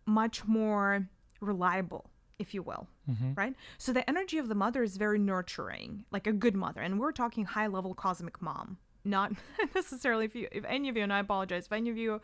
much 0.05 0.46
more 0.46 1.08
reliable, 1.41 2.10
if 2.39 2.53
you 2.53 2.62
will 2.63 2.88
Mm-hmm. 3.10 3.34
right? 3.34 3.55
So 3.79 3.91
the 3.91 4.08
energy 4.08 4.38
of 4.38 4.50
the 4.50 4.53
mother 4.55 4.84
is 4.84 4.96
very 4.98 5.17
nurturing, 5.17 6.05
like 6.12 6.27
a 6.27 6.31
good 6.31 6.55
mother. 6.55 6.79
And 6.81 7.00
we're 7.00 7.12
talking 7.12 7.43
high 7.46 7.65
level 7.65 7.96
cosmic 7.96 8.39
mom, 8.39 8.77
not 9.03 9.31
necessarily 9.74 10.25
if 10.25 10.36
you, 10.36 10.48
if 10.51 10.63
any 10.65 10.89
of 10.89 10.96
you, 10.96 11.01
and 11.01 11.12
I 11.12 11.17
apologize, 11.17 11.65
if 11.65 11.72
any 11.72 11.89
of 11.89 11.98
you 11.98 12.22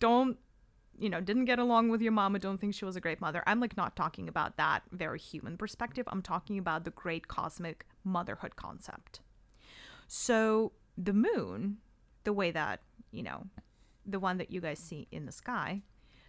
don't, 0.00 0.36
you 0.98 1.08
know, 1.08 1.20
didn't 1.20 1.44
get 1.44 1.58
along 1.58 1.88
with 1.88 2.02
your 2.02 2.12
mom 2.12 2.34
don't 2.38 2.60
think 2.60 2.74
she 2.74 2.84
was 2.84 2.96
a 2.96 3.00
great 3.00 3.20
mother, 3.20 3.42
I'm 3.46 3.60
like 3.60 3.76
not 3.76 3.96
talking 3.96 4.28
about 4.28 4.56
that 4.56 4.82
very 4.92 5.18
human 5.18 5.56
perspective. 5.56 6.06
I'm 6.08 6.22
talking 6.22 6.58
about 6.58 6.84
the 6.84 6.90
great 6.90 7.28
cosmic 7.28 7.86
motherhood 8.04 8.56
concept. 8.56 9.20
So 10.06 10.72
the 10.96 11.12
moon, 11.12 11.78
the 12.24 12.32
way 12.32 12.50
that, 12.50 12.80
you 13.12 13.22
know, 13.22 13.46
the 14.04 14.18
one 14.18 14.38
that 14.38 14.50
you 14.50 14.60
guys 14.60 14.78
see 14.78 15.06
in 15.10 15.26
the 15.26 15.32
sky, 15.32 15.82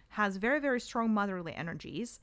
has 0.08 0.36
very, 0.36 0.60
very 0.60 0.80
strong 0.80 1.12
motherly 1.12 1.54
energies. 1.54 2.20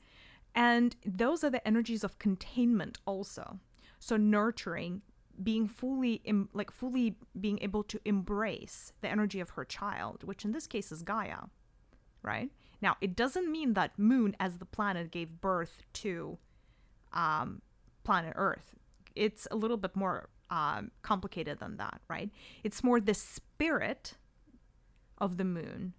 And 0.54 0.96
those 1.04 1.44
are 1.44 1.50
the 1.50 1.66
energies 1.66 2.04
of 2.04 2.18
containment 2.18 2.98
also. 3.06 3.58
So 3.98 4.16
nurturing, 4.16 5.02
being 5.42 5.68
fully 5.68 6.20
em- 6.24 6.48
like 6.52 6.70
fully 6.70 7.16
being 7.40 7.58
able 7.62 7.82
to 7.84 8.00
embrace 8.04 8.92
the 9.00 9.08
energy 9.08 9.40
of 9.40 9.50
her 9.50 9.64
child, 9.64 10.24
which 10.24 10.44
in 10.44 10.52
this 10.52 10.66
case 10.66 10.90
is 10.90 11.02
Gaia, 11.02 11.44
right? 12.22 12.50
Now, 12.80 12.96
it 13.00 13.16
doesn't 13.16 13.50
mean 13.50 13.74
that 13.74 13.98
moon 13.98 14.36
as 14.38 14.58
the 14.58 14.64
planet 14.64 15.10
gave 15.10 15.40
birth 15.40 15.82
to 15.94 16.38
um, 17.12 17.62
planet 18.04 18.34
Earth. 18.36 18.74
It's 19.16 19.48
a 19.50 19.56
little 19.56 19.76
bit 19.76 19.96
more 19.96 20.28
um, 20.50 20.90
complicated 21.02 21.58
than 21.58 21.76
that, 21.78 22.00
right? 22.08 22.30
It's 22.62 22.84
more 22.84 23.00
the 23.00 23.14
spirit 23.14 24.14
of 25.18 25.36
the 25.36 25.44
moon, 25.44 25.94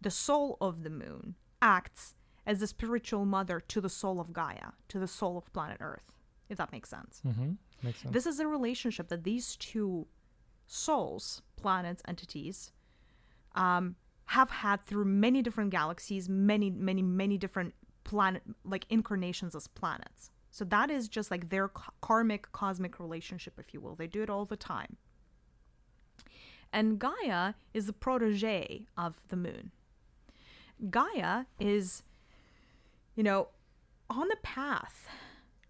the 0.00 0.10
soul 0.10 0.56
of 0.60 0.82
the 0.82 0.90
moon, 0.90 1.34
acts 1.60 2.14
as 2.46 2.60
the 2.60 2.66
spiritual 2.66 3.26
mother 3.26 3.60
to 3.60 3.80
the 3.80 3.90
soul 3.90 4.20
of 4.20 4.32
Gaia, 4.32 4.72
to 4.88 4.98
the 4.98 5.06
soul 5.06 5.36
of 5.36 5.52
planet 5.52 5.78
Earth, 5.80 6.14
if 6.48 6.56
that 6.56 6.72
makes 6.72 6.88
sense. 6.88 7.20
Mm-hmm. 7.26 7.52
Makes 7.82 8.00
sense. 8.00 8.14
This 8.14 8.26
is 8.26 8.40
a 8.40 8.46
relationship 8.46 9.08
that 9.08 9.24
these 9.24 9.56
two 9.56 10.06
souls, 10.66 11.42
planets, 11.56 12.02
entities, 12.08 12.72
um, 13.54 13.96
have 14.28 14.50
had 14.50 14.84
through 14.84 15.06
many 15.06 15.40
different 15.40 15.70
galaxies, 15.70 16.28
many, 16.28 16.68
many, 16.68 17.00
many 17.00 17.38
different 17.38 17.74
planet, 18.04 18.42
like 18.62 18.84
incarnations 18.90 19.54
as 19.54 19.68
planets. 19.68 20.30
So 20.50 20.66
that 20.66 20.90
is 20.90 21.08
just 21.08 21.30
like 21.30 21.48
their 21.48 21.68
ka- 21.68 21.92
karmic, 22.02 22.52
cosmic 22.52 23.00
relationship, 23.00 23.54
if 23.58 23.72
you 23.72 23.80
will. 23.80 23.94
They 23.94 24.06
do 24.06 24.22
it 24.22 24.28
all 24.28 24.44
the 24.44 24.56
time. 24.56 24.98
And 26.70 26.98
Gaia 26.98 27.54
is 27.72 27.86
the 27.86 27.94
protege 27.94 28.86
of 28.98 29.18
the 29.28 29.36
moon. 29.36 29.70
Gaia 30.90 31.44
is, 31.58 32.02
you 33.14 33.22
know, 33.22 33.48
on 34.10 34.28
the 34.28 34.36
path 34.42 35.08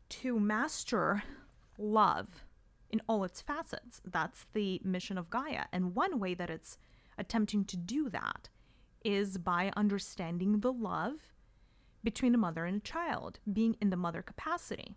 to 0.09 0.41
master 0.41 1.23
love 1.79 2.45
in 2.91 3.01
all 3.09 3.23
its 3.23 3.41
facets. 3.41 4.01
That's 4.05 4.47
the 4.53 4.81
mission 4.83 5.17
of 5.17 5.31
Gaia. 5.31 5.67
And 5.73 5.95
one 5.95 6.19
way 6.19 6.35
that 6.35 6.51
it's 6.51 6.77
attempting 7.19 7.65
to 7.67 7.77
do 7.77 8.09
that 8.11 8.49
is 9.05 9.39
by 9.39 9.73
understanding 9.77 10.61
the 10.61 10.73
love 10.73 11.35
between 12.05 12.35
a 12.35 12.39
mother 12.39 12.65
and 12.65 12.79
a 12.79 12.85
child, 12.85 13.41
being 13.53 13.77
in 13.81 13.91
the 13.91 13.97
mother 13.97 14.23
capacity. 14.23 14.95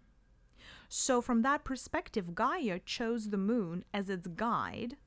So, 0.87 1.21
from 1.21 1.41
that 1.41 1.63
perspective, 1.63 2.35
Gaia 2.35 2.79
chose 2.79 3.29
the 3.29 3.37
moon 3.37 3.83
as 3.93 4.09
its 4.09 4.27
guide 4.27 4.97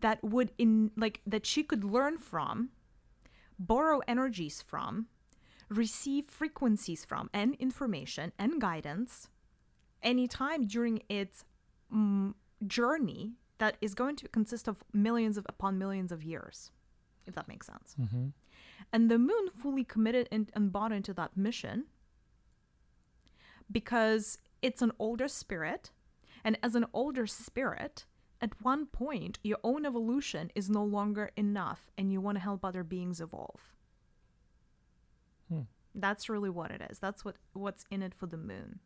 that 0.00 0.22
would 0.22 0.52
in 0.58 0.92
like 0.96 1.20
that 1.26 1.46
she 1.46 1.62
could 1.62 1.84
learn 1.84 2.18
from 2.18 2.70
borrow 3.58 4.00
energies 4.08 4.62
from, 4.62 5.06
receive 5.68 6.24
frequencies 6.24 7.04
from, 7.04 7.28
and 7.32 7.54
information 7.56 8.32
and 8.38 8.60
guidance 8.60 9.28
anytime 10.02 10.66
during 10.66 11.02
its 11.08 11.44
mm, 11.94 12.32
journey 12.66 13.34
that 13.60 13.76
is 13.80 13.94
going 13.94 14.16
to 14.16 14.28
consist 14.28 14.66
of 14.66 14.82
millions 14.92 15.36
of 15.36 15.46
upon 15.48 15.78
millions 15.78 16.10
of 16.10 16.24
years, 16.24 16.72
if 17.26 17.34
that 17.34 17.46
makes 17.46 17.66
sense. 17.66 17.94
Mm-hmm. 18.00 18.28
And 18.92 19.10
the 19.10 19.18
moon 19.18 19.50
fully 19.54 19.84
committed 19.84 20.28
and, 20.32 20.50
and 20.54 20.72
bought 20.72 20.92
into 20.92 21.12
that 21.14 21.36
mission 21.36 21.84
because 23.70 24.38
it's 24.62 24.80
an 24.82 24.92
older 24.98 25.28
spirit. 25.28 25.90
And 26.42 26.58
as 26.62 26.74
an 26.74 26.86
older 26.94 27.26
spirit, 27.26 28.06
at 28.40 28.62
one 28.62 28.86
point, 28.86 29.38
your 29.42 29.58
own 29.62 29.84
evolution 29.84 30.50
is 30.54 30.70
no 30.70 30.82
longer 30.82 31.30
enough 31.36 31.90
and 31.98 32.10
you 32.10 32.20
want 32.22 32.36
to 32.36 32.42
help 32.42 32.64
other 32.64 32.82
beings 32.82 33.20
evolve. 33.20 33.74
Hmm. 35.50 35.62
That's 35.94 36.30
really 36.30 36.48
what 36.48 36.70
it 36.70 36.80
is. 36.90 36.98
That's 36.98 37.26
what 37.26 37.36
what's 37.52 37.84
in 37.90 38.02
it 38.02 38.14
for 38.14 38.26
the 38.26 38.38
moon. 38.38 38.80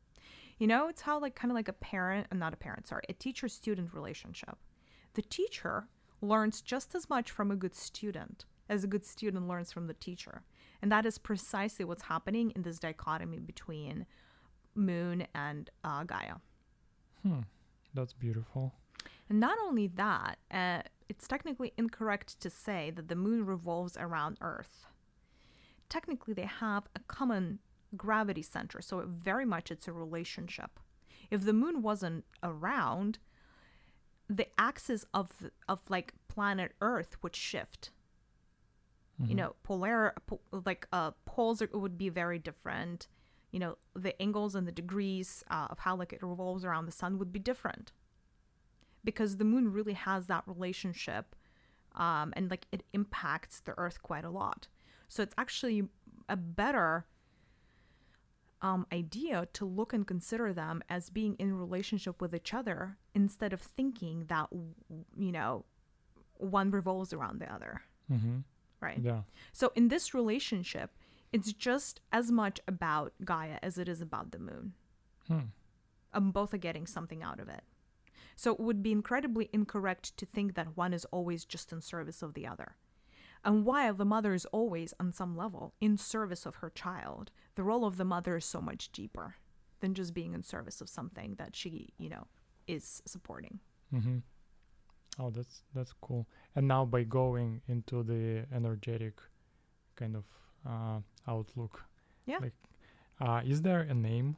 You 0.59 0.67
know, 0.67 0.89
it's 0.89 1.03
how 1.03 1.19
like 1.21 1.35
kind 1.35 1.51
of 1.51 1.57
like 1.57 1.69
a 1.69 1.73
parent, 1.73 2.29
not 2.33 2.55
a 2.55 2.57
parent, 2.57 2.87
sorry, 2.87 3.03
a 3.09 3.13
teacher 3.13 3.49
student 3.49 3.93
relationship. 3.93 4.57
The 5.15 5.23
teacher 5.23 5.89
learns 6.21 6.63
just 6.63 6.95
as 6.95 7.11
much 7.11 7.31
from 7.31 7.51
a 7.51 7.57
good 7.57 7.75
student 7.75 8.47
as 8.69 8.85
a 8.85 8.87
good 8.87 9.05
student 9.05 9.47
learns 9.49 9.73
from 9.73 9.87
the 9.87 9.95
teacher. 9.95 10.43
And 10.83 10.91
that 10.91 11.07
is 11.07 11.19
precisely 11.19 11.85
what's 11.85 12.05
happening 12.05 12.53
in 12.55 12.63
this 12.63 12.79
dichotomy 12.79 13.39
between 13.39 14.07
moon 14.75 15.27
and 15.35 15.71
uh, 15.83 16.05
Gaia. 16.05 16.37
Hmm. 17.23 17.41
That's 17.93 18.13
beautiful. 18.13 18.75
And 19.29 19.41
not 19.41 19.59
only 19.65 19.87
that, 19.87 20.39
uh, 20.51 20.83
it's 21.09 21.29
technically 21.29 21.73
incorrect 21.77 22.41
to 22.41 22.51
say 22.51 22.91
that 22.91 23.09
the 23.09 23.15
moon 23.15 23.47
revolves 23.47 23.97
around 23.97 24.39
Earth. 24.41 24.87
Technically, 25.89 26.35
they 26.35 26.47
have 26.47 26.85
a 26.97 27.01
common 27.07 27.61
gravity 27.97 28.43
center, 28.43 28.81
so 28.81 29.05
very 29.07 29.45
much 29.45 29.71
it's 29.71 29.89
a 29.89 29.93
relationship. 29.93 30.81
If 31.31 31.45
the 31.45 31.53
moon 31.53 31.83
wasn't 31.83 32.25
around, 32.43 33.19
the 34.29 34.47
axis 34.59 35.05
of 35.13 35.31
of 35.69 35.81
like 35.89 36.15
planet 36.29 36.73
Earth 36.81 37.17
would 37.23 37.37
shift. 37.37 37.91
You 39.29 39.37
know, 39.37 39.55
polar 39.63 40.15
po- 40.27 40.41
like 40.51 40.89
uh, 40.93 41.13
poles 41.25 41.63
are, 41.63 41.69
would 41.73 41.97
be 41.97 42.09
very 42.09 42.39
different. 42.39 43.07
You 43.53 43.61
know, 43.61 43.79
the 43.95 44.21
angles 44.21 44.57
and 44.57 44.67
the 44.67 44.73
degrees 44.73 45.45
uh, 45.49 45.69
of 45.71 45.79
how 45.79 45.95
like 45.95 46.13
it 46.13 46.21
revolves 46.21 46.65
around 46.65 46.87
the 46.87 46.93
sun 46.93 47.19
would 47.19 47.33
be 47.33 47.39
different 47.39 47.93
because 49.05 49.37
the 49.37 49.45
moon 49.45 49.73
really 49.73 49.93
has 49.93 50.27
that 50.27 50.43
relationship 50.47 51.37
um, 51.95 52.33
and 52.37 52.51
like 52.51 52.67
it 52.73 52.83
impacts 52.93 53.61
the 53.61 53.75
earth 53.79 54.03
quite 54.03 54.25
a 54.25 54.31
lot 54.31 54.67
so 55.07 55.23
it's 55.23 55.35
actually 55.39 55.89
a 56.29 56.37
better 56.37 57.07
um, 58.67 58.87
idea 58.93 59.39
to 59.53 59.65
look 59.79 59.93
and 59.97 60.05
consider 60.07 60.53
them 60.55 60.77
as 60.89 61.11
being 61.11 61.35
in 61.45 61.53
relationship 61.65 62.17
with 62.23 62.33
each 62.35 62.53
other 62.61 62.97
instead 63.15 63.53
of 63.53 63.61
thinking 63.79 64.17
that 64.29 64.49
you 65.27 65.33
know 65.37 65.65
one 66.59 66.71
revolves 66.71 67.13
around 67.13 67.37
the 67.41 67.51
other 67.57 67.75
Mm-hmm. 68.13 68.39
right 68.87 69.01
Yeah. 69.11 69.23
so 69.61 69.73
in 69.75 69.89
this 69.89 70.07
relationship 70.21 70.91
it's 71.33 71.53
just 71.69 72.01
as 72.13 72.27
much 72.41 72.57
about 72.75 73.13
gaia 73.25 73.59
as 73.69 73.79
it 73.83 73.89
is 73.95 74.01
about 74.09 74.31
the 74.33 74.39
moon 74.39 74.73
Hmm. 75.29 75.47
um, 76.17 76.31
both 76.39 76.53
are 76.55 76.59
getting 76.69 76.87
something 76.87 77.23
out 77.23 77.41
of 77.41 77.49
it. 77.49 77.63
So 78.37 78.53
it 78.53 78.61
would 78.61 78.83
be 78.83 78.93
incredibly 78.93 79.49
incorrect 79.53 80.17
to 80.19 80.27
think 80.27 80.55
that 80.55 80.77
one 80.77 80.93
is 80.93 81.07
always 81.17 81.45
just 81.55 81.73
in 81.73 81.81
service 81.81 82.21
of 82.23 82.35
the 82.35 82.47
other. 82.47 82.77
And 83.45 83.65
while 83.65 83.95
the 83.95 84.05
mother 84.05 84.33
is 84.35 84.47
always, 84.47 84.95
on 84.99 85.13
some 85.13 85.37
level, 85.37 85.75
in 85.81 85.97
service 85.99 86.47
of 86.47 86.57
her 86.57 86.71
child, 86.71 87.31
the 87.57 87.63
role 87.63 87.85
of 87.85 87.97
the 87.97 88.05
mother 88.05 88.37
is 88.37 88.45
so 88.45 88.61
much 88.61 88.91
deeper 88.93 89.37
than 89.81 89.95
just 89.95 90.15
being 90.15 90.33
in 90.35 90.43
service 90.43 90.81
of 90.81 90.89
something 90.89 91.35
that 91.37 91.55
she, 91.55 91.91
you 91.99 92.09
know, 92.09 92.27
is 92.67 93.03
supporting. 93.05 93.61
Mm-hmm. 93.93 94.19
Oh, 95.19 95.31
that's 95.31 95.63
that's 95.75 95.93
cool. 96.01 96.27
And 96.57 96.67
now 96.67 96.85
by 96.85 97.05
going 97.05 97.61
into 97.69 98.03
the 98.03 98.47
energetic 98.53 99.21
kind 99.95 100.17
of 100.17 100.25
uh, 100.67 101.01
outlook, 101.29 101.85
Yeah. 102.27 102.39
like, 102.41 102.55
uh, 103.21 103.43
is 103.45 103.63
there 103.63 103.81
a 103.83 103.95
name 103.95 104.37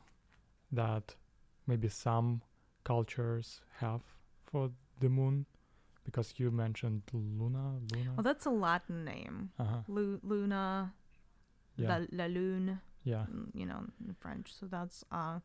that 0.73 1.15
maybe 1.67 1.89
some 1.89 2.43
cultures 2.85 3.61
have 3.79 4.03
for 4.45 4.71
the 5.01 5.09
moon? 5.09 5.47
Because 6.07 6.33
you 6.39 6.51
mentioned 6.51 7.03
Luna, 7.13 7.75
Luna. 7.93 8.13
Well, 8.17 8.23
that's 8.23 8.47
a 8.47 8.51
Latin 8.51 9.05
name. 9.05 9.51
uh-huh. 9.59 9.83
Lu- 9.89 10.21
Luna, 10.23 10.95
Yeah, 11.77 11.89
la, 11.99 12.07
la 12.13 12.27
Lune. 12.27 12.81
yeah. 13.05 13.27
mm, 13.31 13.51
you 13.55 13.67
know 13.67 13.85
in 14.07 14.15
french 14.19 14.49
so 14.59 14.67
that's 14.67 15.05
uh, 15.13 15.39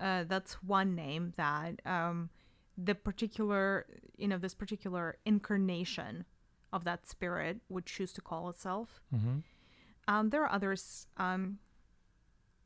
uh 0.00 0.24
that's 0.24 0.54
one 0.64 0.94
name 0.96 1.32
that 1.36 1.82
um 1.84 2.30
the 2.78 2.94
particular 2.94 3.84
you 4.16 4.26
know 4.26 4.38
this 4.38 4.54
particular 4.54 5.16
incarnation 5.26 6.24
of 6.72 6.84
that 6.84 7.06
spirit 7.06 7.60
would 7.68 7.84
choose 7.86 8.12
to 8.14 8.20
call 8.22 8.48
itself 8.48 9.00
Mm-hmm. 9.14 9.36
um 10.08 10.30
there 10.30 10.42
are 10.44 10.50
others 10.50 11.06
um 11.18 11.58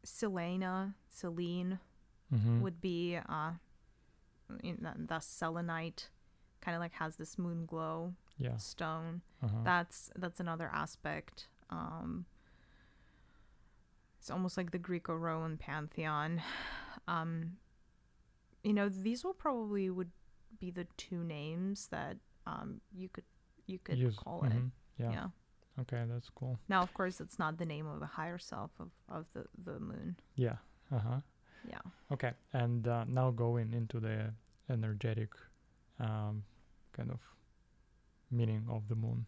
selena 0.04 0.94
Selene 1.08 1.78
Mm-hmm. 2.34 2.62
would 2.62 2.80
be 2.80 3.16
uh 3.16 3.52
in 4.62 4.78
the, 4.80 4.92
the 5.06 5.20
selenite 5.20 6.08
kind 6.64 6.74
of 6.74 6.80
like 6.80 6.92
has 6.92 7.16
this 7.16 7.36
moon 7.38 7.66
glow 7.66 8.12
yeah. 8.38 8.56
stone 8.56 9.20
Uh-huh. 9.42 9.56
that's 9.64 10.10
that's 10.16 10.40
another 10.40 10.70
aspect 10.72 11.48
um 11.70 12.24
it's 14.18 14.30
almost 14.30 14.56
like 14.56 14.70
the 14.70 14.78
greco-roman 14.78 15.56
pantheon 15.56 16.42
um 17.08 17.56
you 18.62 18.72
know 18.72 18.88
these 18.88 19.24
will 19.24 19.34
probably 19.34 19.90
would 19.90 20.10
be 20.58 20.70
the 20.70 20.86
two 20.96 21.22
names 21.22 21.88
that 21.88 22.16
um 22.46 22.80
you 22.94 23.08
could 23.08 23.24
you 23.66 23.78
could 23.78 23.98
Use- 23.98 24.16
call 24.16 24.44
it 24.44 24.52
mhm, 24.52 24.70
Yeah. 24.98 25.10
yeah 25.12 25.26
Okay, 25.80 26.04
that's 26.08 26.30
cool. 26.30 26.56
now 26.68 26.82
of 26.82 26.94
course 26.94 27.20
it's 27.20 27.36
not 27.36 27.58
the 27.58 27.64
name 27.66 27.86
of 27.88 27.98
the 27.98 28.06
higher 28.06 28.38
self 28.38 28.70
of 28.78 28.90
of 29.08 29.26
the 29.34 29.44
the 29.64 29.80
moon 29.80 30.16
Yeah. 30.36 30.56
Uh-huh. 30.92 31.20
yeah 31.68 31.80
Okay, 32.12 32.32
and 32.52 32.86
uh, 32.86 33.04
now 33.08 33.30
going 33.32 33.72
into 33.72 33.98
the 33.98 34.32
energetic 34.70 35.30
um, 35.98 36.44
kind 36.96 37.10
of 37.10 37.20
meaning 38.30 38.66
of 38.70 38.88
the 38.88 38.94
moon. 38.94 39.26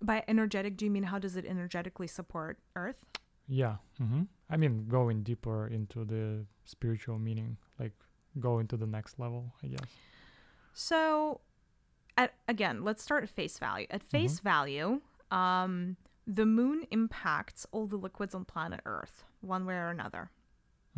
by 0.00 0.22
energetic 0.28 0.76
do 0.76 0.84
you 0.86 0.90
mean 0.90 1.02
how 1.12 1.18
does 1.18 1.36
it 1.36 1.44
energetically 1.44 2.06
support 2.06 2.58
earth 2.76 3.04
Yeah. 3.50 3.76
Mm-hmm. 4.00 4.22
I 4.48 4.56
mean, 4.56 4.86
going 4.88 5.22
deeper 5.22 5.66
into 5.66 6.04
the 6.04 6.46
spiritual 6.64 7.18
meaning, 7.18 7.56
like 7.78 7.92
going 8.38 8.68
to 8.68 8.76
the 8.76 8.86
next 8.86 9.18
level, 9.18 9.52
I 9.62 9.66
guess. 9.68 9.88
So, 10.72 11.40
at, 12.16 12.34
again, 12.46 12.84
let's 12.84 13.02
start 13.02 13.24
at 13.24 13.30
face 13.30 13.58
value. 13.58 13.86
At 13.90 14.02
face 14.02 14.38
value, 14.38 15.00
um, 15.30 15.96
the 16.26 16.46
moon 16.46 16.86
impacts 16.90 17.66
all 17.72 17.86
the 17.86 17.96
liquids 17.96 18.34
on 18.34 18.44
planet 18.44 18.80
Earth, 18.86 19.24
one 19.40 19.66
way 19.66 19.74
or 19.74 19.88
another. 19.90 20.30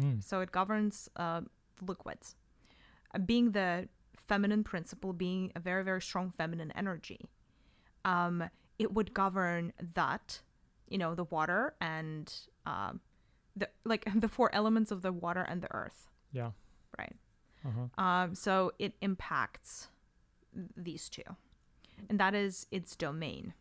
Mm. 0.01 0.23
So 0.23 0.41
it 0.41 0.53
governs 0.53 1.09
uh, 1.17 1.41
liquids. 1.87 2.37
Uh, 3.15 3.19
being 3.19 3.53
the 3.53 3.89
feminine 4.27 4.65
principle, 4.65 5.13
being 5.13 5.53
a 5.55 5.61
very, 5.61 5.85
very 5.85 6.01
strong 6.01 6.31
feminine 6.31 6.73
energy, 6.73 7.29
um, 8.05 8.45
it 8.79 8.93
would 8.93 9.15
govern 9.15 9.73
that, 9.95 10.41
you 10.89 10.99
know, 10.99 11.15
the 11.15 11.25
water 11.25 11.75
and 11.81 12.33
um, 12.67 13.01
the 13.57 13.69
like 13.85 14.05
the 14.15 14.29
four 14.29 14.55
elements 14.55 14.91
of 14.91 15.03
the 15.03 15.13
water 15.13 15.43
and 15.43 15.63
the 15.63 15.73
earth, 15.75 16.09
Yeah. 16.33 16.51
right? 16.99 17.15
Uh-huh. 17.65 18.03
Um, 18.05 18.35
so 18.35 18.73
it 18.79 18.95
impacts 19.01 19.89
these 20.77 21.09
two, 21.09 21.23
and 22.11 22.19
that 22.19 22.35
is 22.35 22.67
its 22.71 22.97
domain. 22.97 23.55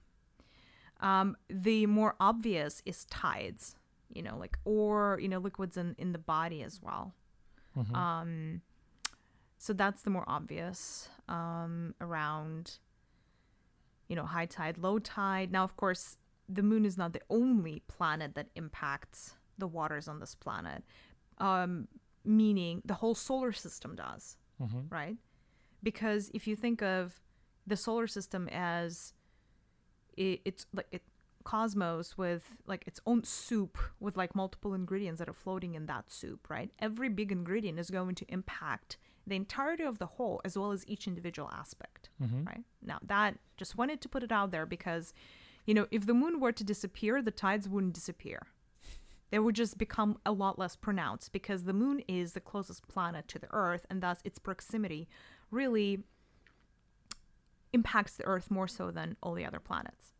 Um, 1.02 1.36
the 1.50 1.86
more 1.88 2.16
obvious 2.20 2.82
is 2.86 3.06
tides, 3.06 3.76
you 4.14 4.22
know, 4.24 4.38
like 4.38 4.58
or 4.66 5.20
you 5.22 5.28
know 5.30 5.38
liquids 5.40 5.78
in 5.78 5.96
in 6.00 6.12
the 6.14 6.20
body 6.20 6.64
as 6.64 6.82
well. 6.82 7.14
Mhm. 7.78 7.96
Um, 7.96 8.62
so 9.64 9.74
that's 9.74 10.02
the 10.02 10.10
more 10.10 10.24
obvious 10.28 11.08
um, 11.30 11.94
around, 12.02 12.80
you 14.08 14.16
know, 14.16 14.26
high 14.26 14.48
tide, 14.48 14.80
low 14.80 14.98
tide. 14.98 15.52
Now, 15.52 15.64
of 15.64 15.78
course, 15.78 16.18
the 16.50 16.64
moon 16.64 16.84
is 16.84 16.98
not 16.98 17.14
the 17.14 17.22
only 17.30 17.84
planet 17.88 18.34
that 18.34 18.48
impacts 18.56 19.36
the 19.60 19.68
waters 19.68 20.08
on 20.08 20.20
this 20.20 20.34
planet, 20.34 20.84
um, 21.38 21.88
meaning 22.26 22.82
the 22.84 22.96
whole 22.96 23.14
solar 23.14 23.52
system 23.52 23.96
does, 23.96 24.36
Mhm. 24.60 24.92
right? 24.92 25.18
Because 25.84 26.32
if 26.34 26.48
you 26.48 26.56
think 26.56 26.82
of 26.82 27.22
the 27.68 27.78
solar 27.78 28.08
system 28.08 28.50
as 28.52 29.14
it, 30.18 30.42
it's 30.44 30.66
like 30.74 30.88
it, 30.92 31.04
cosmos 31.44 32.18
with 32.18 32.58
like 32.66 32.84
its 32.88 33.00
own 33.06 33.24
soup 33.24 33.78
with 34.00 34.18
like 34.18 34.34
multiple 34.36 34.74
ingredients 34.74 35.20
that 35.20 35.30
are 35.30 35.34
floating 35.34 35.76
in 35.76 35.86
that 35.86 36.10
soup, 36.12 36.50
right? 36.50 36.72
Every 36.80 37.10
big 37.10 37.32
ingredient 37.32 37.78
is 37.78 37.92
going 37.92 38.16
to 38.16 38.26
impact 38.28 38.98
the 39.28 39.36
entirety 39.36 39.84
of 39.84 40.00
the 40.00 40.06
whole 40.06 40.42
as 40.44 40.58
well 40.58 40.72
as 40.72 40.88
each 40.88 41.08
individual 41.08 41.50
aspect, 41.52 42.10
Mhm. 42.22 42.46
right? 42.48 42.64
Now, 42.82 43.00
that 43.04 43.38
just 43.58 43.78
wanted 43.78 44.02
to 44.02 44.10
put 44.10 44.24
it 44.24 44.32
out 44.32 44.52
there 44.52 44.66
because, 44.66 45.14
you 45.66 45.74
know, 45.74 45.88
if 45.92 46.06
the 46.06 46.14
moon 46.14 46.40
were 46.40 46.52
to 46.52 46.64
disappear, 46.64 47.22
the 47.22 47.32
tides 47.32 47.70
wouldn't 47.70 47.94
disappear. 47.94 48.48
They 49.30 49.40
would 49.40 49.56
just 49.56 49.78
become 49.78 50.20
a 50.26 50.32
lot 50.32 50.60
less 50.60 50.76
pronounced 50.76 51.32
because 51.32 51.64
the 51.64 51.74
moon 51.74 52.00
is 52.08 52.34
the 52.34 52.42
closest 52.42 52.88
planet 52.88 53.28
to 53.30 53.40
the 53.40 53.48
Earth, 53.54 53.86
and 53.90 54.02
thus 54.04 54.22
its 54.26 54.40
proximity 54.40 55.08
really 55.50 56.04
impacts 57.74 58.18
the 58.18 58.26
Earth 58.26 58.52
more 58.52 58.68
so 58.68 58.92
than 58.92 59.16
all 59.24 59.34
the 59.34 59.46
other 59.46 59.60
planets. 59.60 60.12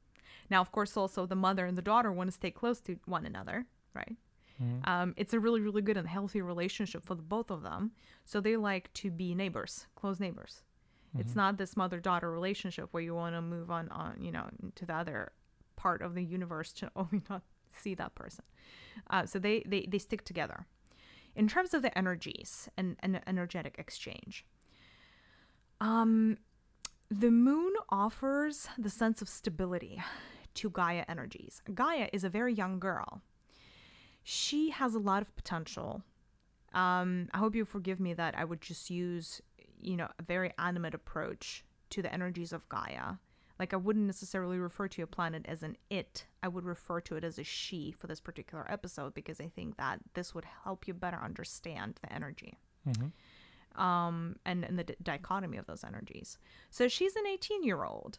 Now, 0.50 0.62
of 0.62 0.72
course, 0.72 0.96
also 0.96 1.26
the 1.26 1.36
mother 1.36 1.66
and 1.66 1.78
the 1.78 1.82
daughter 1.82 2.12
want 2.12 2.30
to 2.30 2.32
stay 2.32 2.52
close 2.52 2.80
to 2.82 3.00
one 3.06 3.26
another, 3.26 3.66
right? 3.94 4.16
Mhm. 4.62 4.88
Um, 4.88 5.14
it's 5.18 5.34
a 5.34 5.40
really, 5.40 5.62
really 5.62 5.82
good 5.82 5.98
and 5.98 6.08
healthy 6.08 6.42
relationship 6.42 7.04
for 7.04 7.16
the 7.16 7.22
both 7.22 7.50
of 7.50 7.64
them. 7.64 7.92
So 8.26 8.40
they 8.40 8.58
like 8.58 8.94
to 8.96 9.10
be 9.10 9.34
neighbors, 9.34 9.88
close 9.96 10.20
neighbors. 10.20 10.64
It's 11.20 11.36
not 11.36 11.58
this 11.58 11.76
mother-daughter 11.76 12.32
relationship 12.32 12.88
where 12.92 13.04
you 13.04 13.14
want 13.14 13.36
to 13.36 13.42
move 13.42 13.70
on, 13.70 13.90
on, 13.90 14.24
you 14.24 14.32
know, 14.32 14.50
to 14.76 14.86
the 14.86 14.94
other 14.94 15.34
part 15.76 16.02
of 16.02 16.16
the 16.16 16.24
universe 16.24 16.72
to 16.74 16.90
only 16.96 17.22
not 17.30 17.42
see 17.72 17.94
that 17.96 18.16
person. 18.16 18.46
Uh, 19.10 19.26
so 19.26 19.38
they, 19.38 19.62
they 19.68 19.86
they 19.90 19.98
stick 19.98 20.24
together. 20.24 20.68
In 21.36 21.48
terms 21.50 21.74
of 21.74 21.82
the 21.82 21.98
energies 21.98 22.70
and, 22.78 22.96
and 23.02 23.22
energetic 23.28 23.76
exchange, 23.78 24.46
um, 25.82 26.38
the 27.10 27.32
moon 27.32 27.74
offers 27.90 28.70
the 28.78 28.90
sense 28.90 29.22
of 29.22 29.28
stability 29.28 30.02
to 30.54 30.70
Gaia 30.70 31.04
energies. 31.10 31.62
Gaia 31.74 32.10
is 32.14 32.24
a 32.24 32.30
very 32.30 32.54
young 32.54 32.80
girl. 32.80 33.22
She 34.24 34.70
has 34.70 34.94
a 34.96 35.00
lot 35.00 35.22
of 35.22 35.36
potential. 35.36 36.04
Um, 36.74 37.28
I 37.34 37.38
hope 37.40 37.56
you 37.56 37.66
forgive 37.66 38.00
me 38.00 38.14
that 38.14 38.38
I 38.38 38.46
would 38.46 38.62
just 38.62 38.90
use, 38.90 39.42
you 39.80 39.98
know, 39.98 40.08
a 40.20 40.24
very 40.24 40.54
animate 40.58 40.94
approach 40.94 41.66
to 41.90 42.02
the 42.02 42.14
energies 42.14 42.54
of 42.54 42.70
Gaia. 42.70 43.16
Like 43.60 43.74
I 43.74 43.78
wouldn't 43.78 44.06
necessarily 44.06 44.58
refer 44.58 44.88
to 44.88 45.02
a 45.04 45.08
planet 45.08 45.46
as 45.48 45.62
an 45.64 45.76
it. 45.90 46.26
I 46.42 46.48
would 46.48 46.64
refer 46.66 47.02
to 47.02 47.16
it 47.16 47.24
as 47.24 47.38
a 47.38 47.44
she 47.44 47.92
for 47.92 48.08
this 48.08 48.20
particular 48.22 48.66
episode 48.72 49.14
because 49.14 49.40
I 49.42 49.48
think 49.48 49.78
that 49.78 50.00
this 50.14 50.34
would 50.34 50.46
help 50.64 50.88
you 50.88 50.94
better 50.94 51.20
understand 51.22 52.00
the 52.02 52.12
energy 52.14 52.58
Mhm. 52.88 53.12
um, 53.80 54.38
and, 54.46 54.64
and 54.66 54.80
the 54.80 54.84
di- 54.86 54.96
dichotomy 55.04 55.58
of 55.58 55.68
those 55.68 55.84
energies. 55.84 56.38
So 56.72 56.88
she's 56.88 57.16
an 57.16 57.28
18 57.28 57.64
year 57.64 57.84
old, 57.84 58.18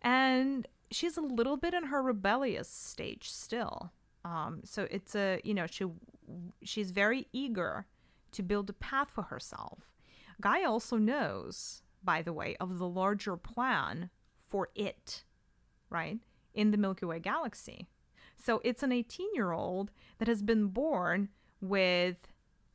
and 0.00 0.66
she's 0.90 1.16
a 1.18 1.22
little 1.22 1.56
bit 1.58 1.74
in 1.74 1.84
her 1.84 2.02
rebellious 2.02 2.68
stage 2.68 3.30
still. 3.30 3.92
Um, 4.24 4.60
so 4.64 4.86
it's 4.90 5.14
a 5.14 5.40
you 5.44 5.54
know 5.54 5.66
she 5.66 5.86
she's 6.62 6.90
very 6.90 7.26
eager 7.32 7.86
to 8.32 8.42
build 8.42 8.70
a 8.70 8.74
path 8.74 9.10
for 9.10 9.22
herself. 9.22 9.92
Gaia 10.40 10.70
also 10.70 10.96
knows, 10.96 11.82
by 12.02 12.22
the 12.22 12.32
way, 12.32 12.56
of 12.60 12.78
the 12.78 12.88
larger 12.88 13.36
plan 13.36 14.10
for 14.48 14.68
it, 14.74 15.24
right 15.90 16.18
in 16.54 16.70
the 16.70 16.78
Milky 16.78 17.06
Way 17.06 17.18
galaxy. 17.18 17.86
So 18.36 18.60
it's 18.64 18.82
an 18.82 18.92
18 18.92 19.28
year 19.34 19.52
old 19.52 19.90
that 20.18 20.28
has 20.28 20.42
been 20.42 20.68
born 20.68 21.28
with 21.60 22.16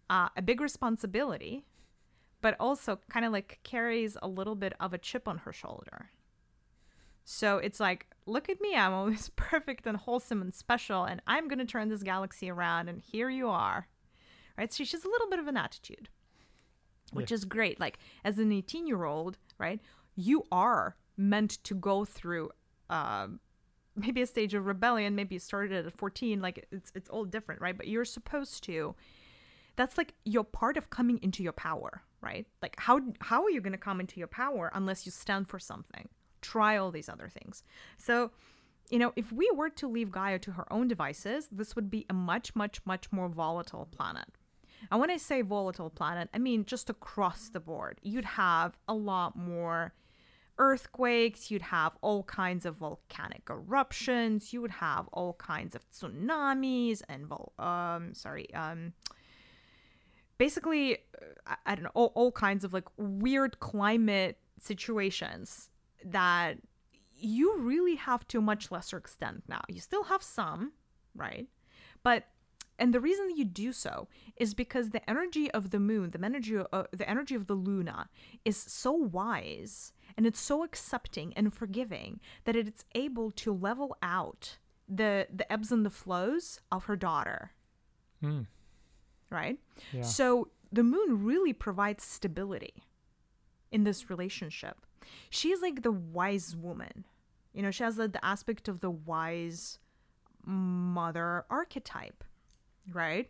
uh, 0.10 0.30
a 0.38 0.42
big 0.42 0.62
responsibility 0.62 1.66
but 2.46 2.56
also 2.60 3.00
kind 3.10 3.26
of 3.26 3.32
like 3.32 3.58
carries 3.64 4.18
a 4.22 4.28
little 4.28 4.54
bit 4.54 4.74
of 4.80 4.94
a 4.94 5.00
chip 5.00 5.28
on 5.28 5.40
her 5.40 5.52
shoulder. 5.52 6.12
So 7.24 7.58
it's 7.58 7.80
like, 7.80 8.06
look 8.26 8.50
at 8.50 8.62
me, 8.62 8.76
I'm 8.76 8.94
always 8.94 9.30
perfect 9.36 9.86
and 9.86 9.98
wholesome 9.98 10.42
and 10.42 10.54
special, 10.54 11.04
and 11.04 11.22
I'm 11.28 11.48
going 11.48 11.60
to 11.60 11.66
turn 11.66 11.90
this 11.90 12.04
galaxy 12.04 12.50
around, 12.50 12.90
and 12.90 13.00
here 13.00 13.30
you 13.30 13.50
are. 13.50 13.88
Right? 14.58 14.72
So 14.72 14.84
she's 14.84 15.04
a 15.04 15.10
little 15.10 15.30
bit 15.30 15.40
of 15.40 15.48
an 15.48 15.58
attitude, 15.58 16.10
which 17.12 17.32
is 17.32 17.44
great. 17.44 17.80
Like, 17.80 18.00
as 18.24 18.40
an 18.40 18.52
18 18.52 18.88
year 18.88 19.04
old, 19.04 19.38
right, 19.58 19.82
you 20.16 20.44
are 20.52 20.96
meant 21.18 21.64
to 21.66 21.76
go 21.76 22.06
through. 22.06 22.52
Um, 22.90 23.40
maybe 23.96 24.22
a 24.22 24.28
stage 24.28 24.54
of 24.54 24.66
rebellion 24.66 25.16
maybe 25.16 25.36
you 25.36 25.40
started 25.40 25.86
at 25.86 25.98
14 25.98 26.42
like 26.42 26.68
it's 26.72 26.92
it's 26.96 27.10
all 27.10 27.24
different 27.24 27.62
right 27.62 27.78
but 27.78 27.88
you're 27.88 28.06
supposed 28.06 28.64
to 28.64 28.94
that's 29.76 29.98
like 29.98 30.14
you're 30.26 30.44
part 30.44 30.78
of 30.78 30.90
coming 30.90 31.18
into 31.22 31.42
your 31.42 31.54
power 31.54 32.02
right 32.22 32.46
like 32.62 32.76
how 32.78 33.00
how 33.22 33.44
are 33.44 33.50
you 33.50 33.62
going 33.62 33.72
to 33.72 33.78
come 33.78 34.00
into 34.00 34.20
your 34.20 34.28
power 34.28 34.70
unless 34.74 35.06
you 35.06 35.12
stand 35.12 35.48
for 35.48 35.60
something 35.60 36.10
try 36.52 36.78
all 36.78 36.92
these 36.92 37.10
other 37.10 37.30
things. 37.38 37.64
So 37.98 38.32
you 38.90 39.00
know 39.00 39.14
if 39.16 39.32
we 39.32 39.50
were 39.60 39.70
to 39.70 39.88
leave 39.88 40.12
gaia 40.12 40.40
to 40.40 40.52
her 40.52 40.72
own 40.72 40.88
devices 40.88 41.48
this 41.52 41.76
would 41.76 41.90
be 41.90 42.06
a 42.10 42.14
much 42.14 42.56
much 42.56 42.78
much 42.86 43.12
more 43.12 43.30
volatile 43.30 43.88
planet. 43.98 44.30
And 44.92 45.00
when 45.02 45.10
i 45.10 45.18
say 45.18 45.42
volatile 45.42 45.90
planet 45.90 46.30
i 46.34 46.38
mean 46.38 46.66
just 46.66 46.90
across 46.90 47.50
the 47.50 47.60
board. 47.60 48.00
You'd 48.02 48.26
have 48.46 48.78
a 48.88 48.94
lot 48.94 49.36
more 49.36 49.94
earthquakes, 50.58 51.52
you'd 51.52 51.62
have 51.78 51.94
all 52.02 52.24
kinds 52.24 52.66
of 52.66 52.78
volcanic 52.78 53.44
eruptions, 53.50 54.54
you 54.54 54.62
would 54.62 54.72
have 54.72 55.08
all 55.12 55.34
kinds 55.34 55.76
of 55.76 55.82
tsunamis 55.92 57.02
and 57.10 57.26
vol- 57.28 57.54
um 57.60 58.14
sorry, 58.14 58.54
um 58.54 58.94
basically 60.38 60.86
uh, 60.96 60.98
I, 61.48 61.56
I 61.72 61.76
don't 61.76 61.86
know, 61.86 61.98
all, 62.00 62.12
all 62.16 62.32
kinds 62.32 62.64
of 62.64 62.72
like 62.74 62.88
weird 62.98 63.60
climate 63.60 64.38
situations 64.60 65.70
that 66.06 66.58
you 67.18 67.58
really 67.58 67.96
have 67.96 68.28
to 68.30 68.38
a 68.38 68.42
much 68.42 68.72
lesser 68.72 68.98
extent 68.98 69.44
now. 69.48 69.62
You 69.68 69.80
still 69.80 70.04
have 70.04 70.22
some, 70.24 70.74
right? 71.16 71.48
But 72.04 72.26
and 72.78 72.94
the 72.94 73.00
reason 73.00 73.28
that 73.30 73.38
you 73.38 73.46
do 73.46 73.72
so 73.72 74.10
is 74.36 74.54
because 74.54 74.90
the 74.90 75.10
energy 75.10 75.50
of 75.52 75.70
the 75.70 75.80
moon, 75.80 76.12
the 76.12 76.24
energy, 76.24 76.58
uh, 76.58 76.84
the 76.92 77.10
energy 77.10 77.34
of 77.34 77.48
the 77.48 77.54
luna, 77.54 78.10
is 78.44 78.58
so 78.58 78.92
wise 78.92 79.94
and 80.18 80.26
it's 80.28 80.40
so 80.42 80.62
accepting 80.64 81.34
and 81.38 81.54
forgiving 81.54 82.20
that 82.44 82.56
it's 82.58 82.84
able 82.94 83.32
to 83.32 83.54
level 83.54 83.96
out 84.02 84.58
the 84.90 85.26
the 85.34 85.50
ebbs 85.52 85.72
and 85.72 85.86
the 85.86 85.90
flows 85.90 86.60
of 86.72 86.84
her 86.86 86.96
daughter, 86.98 87.52
Mm. 88.22 88.46
right? 89.30 89.58
Yeah. 89.94 90.02
So 90.04 90.50
the 90.72 90.84
moon 90.84 91.24
really 91.24 91.54
provides 91.54 92.04
stability 92.04 92.84
in 93.76 93.84
this 93.84 94.10
relationship. 94.10 94.78
She's 95.30 95.62
like 95.62 95.84
the 95.84 95.92
wise 95.92 96.56
woman. 96.56 97.06
You 97.54 97.62
know, 97.62 97.72
she 97.72 97.84
has 97.84 97.98
the, 97.98 98.08
the 98.08 98.24
aspect 98.24 98.70
of 98.70 98.80
the 98.80 98.90
wise 98.90 99.80
mother 100.46 101.44
archetype, 101.50 102.24
right? 102.94 103.30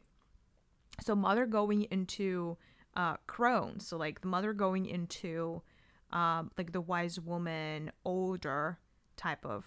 So 1.01 1.15
mother 1.15 1.45
going 1.47 1.83
into 1.89 2.57
uh 2.95 3.17
crone, 3.27 3.79
so 3.79 3.97
like 3.97 4.21
the 4.21 4.27
mother 4.27 4.53
going 4.53 4.85
into 4.85 5.61
um 6.13 6.51
like 6.57 6.71
the 6.71 6.81
wise 6.81 7.19
woman, 7.19 7.91
older 8.05 8.77
type 9.17 9.43
of 9.45 9.65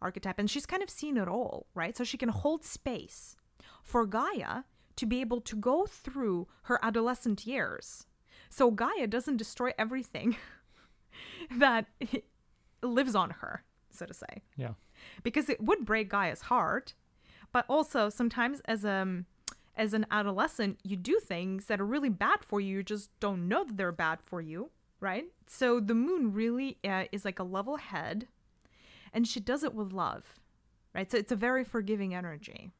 archetype 0.00 0.38
and 0.38 0.50
she's 0.50 0.66
kind 0.66 0.82
of 0.82 0.90
seen 0.90 1.16
it 1.16 1.26
all, 1.26 1.66
right? 1.74 1.96
So 1.96 2.04
she 2.04 2.18
can 2.18 2.28
hold 2.28 2.64
space 2.64 3.34
for 3.82 4.04
Gaia 4.06 4.64
to 4.96 5.06
be 5.06 5.20
able 5.20 5.40
to 5.40 5.56
go 5.56 5.86
through 5.86 6.48
her 6.62 6.78
adolescent 6.82 7.46
years. 7.46 8.06
So 8.50 8.70
Gaia 8.70 9.06
doesn't 9.06 9.36
destroy 9.36 9.72
everything 9.78 10.36
that 11.56 11.86
lives 12.82 13.14
on 13.14 13.30
her, 13.30 13.64
so 13.90 14.06
to 14.06 14.14
say 14.14 14.42
Yeah. 14.56 14.72
because 15.22 15.48
it 15.48 15.60
would 15.62 15.84
break 15.84 16.08
Gaia's 16.10 16.42
heart. 16.42 16.94
But 17.52 17.64
also 17.68 18.08
sometimes 18.10 18.60
as 18.66 18.84
a 18.84 19.24
as 19.76 19.94
an 19.94 20.06
adolescent, 20.10 20.78
you 20.82 20.96
do 20.96 21.20
things 21.20 21.66
that 21.66 21.80
are 21.80 21.86
really 21.86 22.08
bad 22.08 22.44
for 22.44 22.60
you. 22.60 22.76
You 22.78 22.82
just 22.82 23.10
don't 23.20 23.46
know 23.48 23.62
that 23.64 23.76
they're 23.76 23.92
bad 23.92 24.18
for 24.20 24.40
you, 24.40 24.70
right? 25.00 25.26
So 25.46 25.78
the 25.80 25.94
moon 25.94 26.32
really 26.34 26.78
uh, 26.84 27.04
is 27.12 27.24
like 27.24 27.38
a 27.38 27.44
level 27.44 27.76
head, 27.76 28.26
and 29.14 29.26
she 29.26 29.38
does 29.40 29.62
it 29.62 29.74
with 29.74 29.92
love, 29.92 30.34
right? 30.94 31.08
So 31.10 31.16
it's 31.16 31.30
a 31.30 31.36
very 31.36 31.62
forgiving 31.64 32.12
energy. 32.12 32.72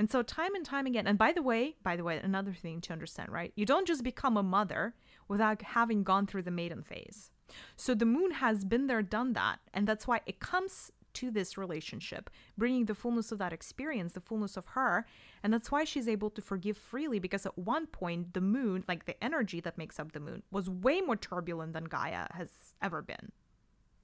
And 0.00 0.10
so 0.10 0.22
time 0.22 0.54
and 0.54 0.64
time 0.64 0.86
again, 0.86 1.06
and 1.06 1.18
by 1.18 1.30
the 1.30 1.42
way, 1.42 1.76
by 1.82 1.94
the 1.94 2.02
way, 2.02 2.16
another 2.16 2.54
thing 2.54 2.80
to 2.80 2.92
understand, 2.94 3.30
right? 3.30 3.52
You 3.54 3.66
don't 3.66 3.86
just 3.86 4.02
become 4.02 4.38
a 4.38 4.42
mother 4.42 4.94
without 5.28 5.60
having 5.60 6.04
gone 6.04 6.26
through 6.26 6.44
the 6.44 6.50
maiden 6.50 6.82
phase. 6.82 7.30
So 7.76 7.94
the 7.94 8.06
moon 8.06 8.30
has 8.30 8.64
been 8.64 8.86
there, 8.86 9.02
done 9.02 9.34
that, 9.34 9.58
and 9.74 9.86
that's 9.86 10.06
why 10.06 10.22
it 10.24 10.40
comes 10.40 10.90
to 11.12 11.30
this 11.30 11.58
relationship, 11.58 12.30
bringing 12.56 12.86
the 12.86 12.94
fullness 12.94 13.30
of 13.30 13.36
that 13.40 13.52
experience, 13.52 14.14
the 14.14 14.22
fullness 14.22 14.56
of 14.56 14.68
her, 14.68 15.04
and 15.42 15.52
that's 15.52 15.70
why 15.70 15.84
she's 15.84 16.08
able 16.08 16.30
to 16.30 16.40
forgive 16.40 16.78
freely 16.78 17.18
because 17.18 17.44
at 17.44 17.58
one 17.58 17.86
point 17.86 18.32
the 18.32 18.40
moon, 18.40 18.84
like 18.88 19.04
the 19.04 19.22
energy 19.22 19.60
that 19.60 19.76
makes 19.76 20.00
up 20.00 20.12
the 20.12 20.20
moon, 20.20 20.42
was 20.50 20.70
way 20.70 21.02
more 21.02 21.16
turbulent 21.16 21.74
than 21.74 21.84
Gaia 21.84 22.26
has 22.30 22.48
ever 22.80 23.02
been. 23.02 23.32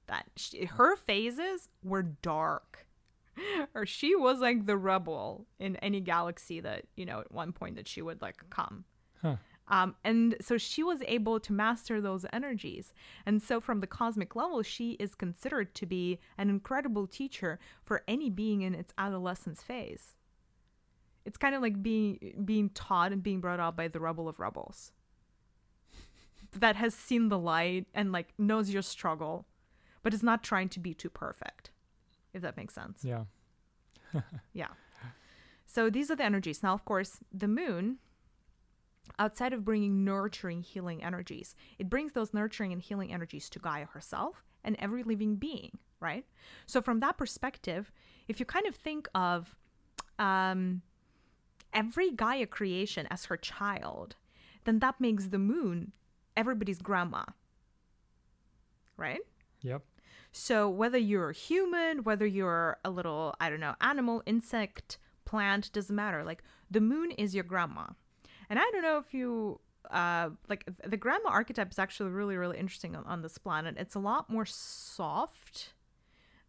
That 0.08 0.26
she, 0.36 0.66
her 0.66 0.94
phases 0.94 1.70
were 1.82 2.02
dark. 2.02 2.86
Or 3.74 3.86
she 3.86 4.14
was 4.14 4.40
like 4.40 4.66
the 4.66 4.76
rebel 4.76 5.46
in 5.58 5.76
any 5.76 6.00
galaxy 6.00 6.60
that, 6.60 6.84
you 6.96 7.04
know, 7.04 7.20
at 7.20 7.32
one 7.32 7.52
point 7.52 7.76
that 7.76 7.88
she 7.88 8.02
would 8.02 8.22
like 8.22 8.36
come. 8.50 8.84
Huh. 9.20 9.36
Um, 9.68 9.96
and 10.04 10.36
so 10.40 10.58
she 10.58 10.82
was 10.82 11.02
able 11.06 11.40
to 11.40 11.52
master 11.52 12.00
those 12.00 12.24
energies. 12.32 12.94
And 13.24 13.42
so, 13.42 13.60
from 13.60 13.80
the 13.80 13.86
cosmic 13.86 14.36
level, 14.36 14.62
she 14.62 14.92
is 14.92 15.14
considered 15.14 15.74
to 15.74 15.86
be 15.86 16.20
an 16.38 16.48
incredible 16.48 17.06
teacher 17.06 17.58
for 17.84 18.02
any 18.06 18.30
being 18.30 18.62
in 18.62 18.74
its 18.74 18.92
adolescence 18.96 19.62
phase. 19.62 20.14
It's 21.24 21.36
kind 21.36 21.54
of 21.56 21.62
like 21.62 21.82
being 21.82 22.42
being 22.44 22.70
taught 22.70 23.10
and 23.12 23.22
being 23.22 23.40
brought 23.40 23.58
up 23.58 23.76
by 23.76 23.88
the 23.88 23.98
rebel 23.98 24.28
of 24.28 24.38
rebels 24.38 24.92
that 26.52 26.76
has 26.76 26.94
seen 26.94 27.28
the 27.28 27.38
light 27.38 27.86
and 27.92 28.12
like 28.12 28.34
knows 28.38 28.70
your 28.70 28.82
struggle, 28.82 29.46
but 30.04 30.14
is 30.14 30.22
not 30.22 30.44
trying 30.44 30.68
to 30.68 30.80
be 30.80 30.94
too 30.94 31.10
perfect. 31.10 31.72
If 32.36 32.42
that 32.42 32.56
makes 32.56 32.74
sense. 32.74 33.00
Yeah. 33.02 33.24
Yeah. 34.52 34.68
So 35.66 35.90
these 35.90 36.10
are 36.10 36.16
the 36.16 36.24
energies. 36.24 36.62
Now, 36.62 36.72
of 36.74 36.84
course, 36.84 37.18
the 37.32 37.48
moon, 37.48 37.98
outside 39.18 39.52
of 39.52 39.64
bringing 39.64 40.04
nurturing, 40.04 40.62
healing 40.62 41.02
energies, 41.02 41.54
it 41.78 41.90
brings 41.90 42.12
those 42.12 42.32
nurturing 42.32 42.72
and 42.72 42.80
healing 42.80 43.12
energies 43.12 43.50
to 43.50 43.58
Gaia 43.58 43.86
herself 43.86 44.44
and 44.64 44.76
every 44.78 45.02
living 45.02 45.36
being, 45.36 45.78
right? 46.00 46.24
So, 46.66 46.80
from 46.80 47.00
that 47.00 47.18
perspective, 47.18 47.90
if 48.28 48.38
you 48.40 48.46
kind 48.46 48.66
of 48.66 48.74
think 48.76 49.08
of 49.14 49.56
um, 50.18 50.82
every 51.74 52.10
Gaia 52.10 52.46
creation 52.46 53.06
as 53.10 53.26
her 53.26 53.36
child, 53.36 54.16
then 54.64 54.78
that 54.78 55.00
makes 55.00 55.26
the 55.26 55.38
moon 55.38 55.92
everybody's 56.36 56.78
grandma, 56.80 57.24
right? 58.96 59.20
Yep. 59.62 59.82
So 60.36 60.68
whether 60.68 60.98
you're 60.98 61.32
human, 61.32 62.04
whether 62.04 62.26
you're 62.26 62.76
a 62.84 62.90
little, 62.90 63.34
I 63.40 63.48
don't 63.48 63.58
know, 63.58 63.74
animal, 63.80 64.22
insect, 64.26 64.98
plant, 65.24 65.72
doesn't 65.72 65.96
matter. 65.96 66.24
Like 66.24 66.42
the 66.70 66.82
moon 66.82 67.10
is 67.12 67.34
your 67.34 67.42
grandma. 67.42 67.86
And 68.50 68.58
I 68.58 68.70
don't 68.70 68.82
know 68.82 68.98
if 68.98 69.14
you 69.14 69.60
uh 69.90 70.30
like 70.48 70.68
the 70.84 70.96
grandma 70.98 71.30
archetype 71.30 71.70
is 71.70 71.78
actually 71.78 72.10
really 72.10 72.36
really 72.36 72.58
interesting 72.58 72.94
on, 72.94 73.04
on 73.04 73.22
this 73.22 73.38
planet. 73.38 73.76
It's 73.78 73.94
a 73.94 73.98
lot 73.98 74.28
more 74.28 74.44
soft, 74.44 75.72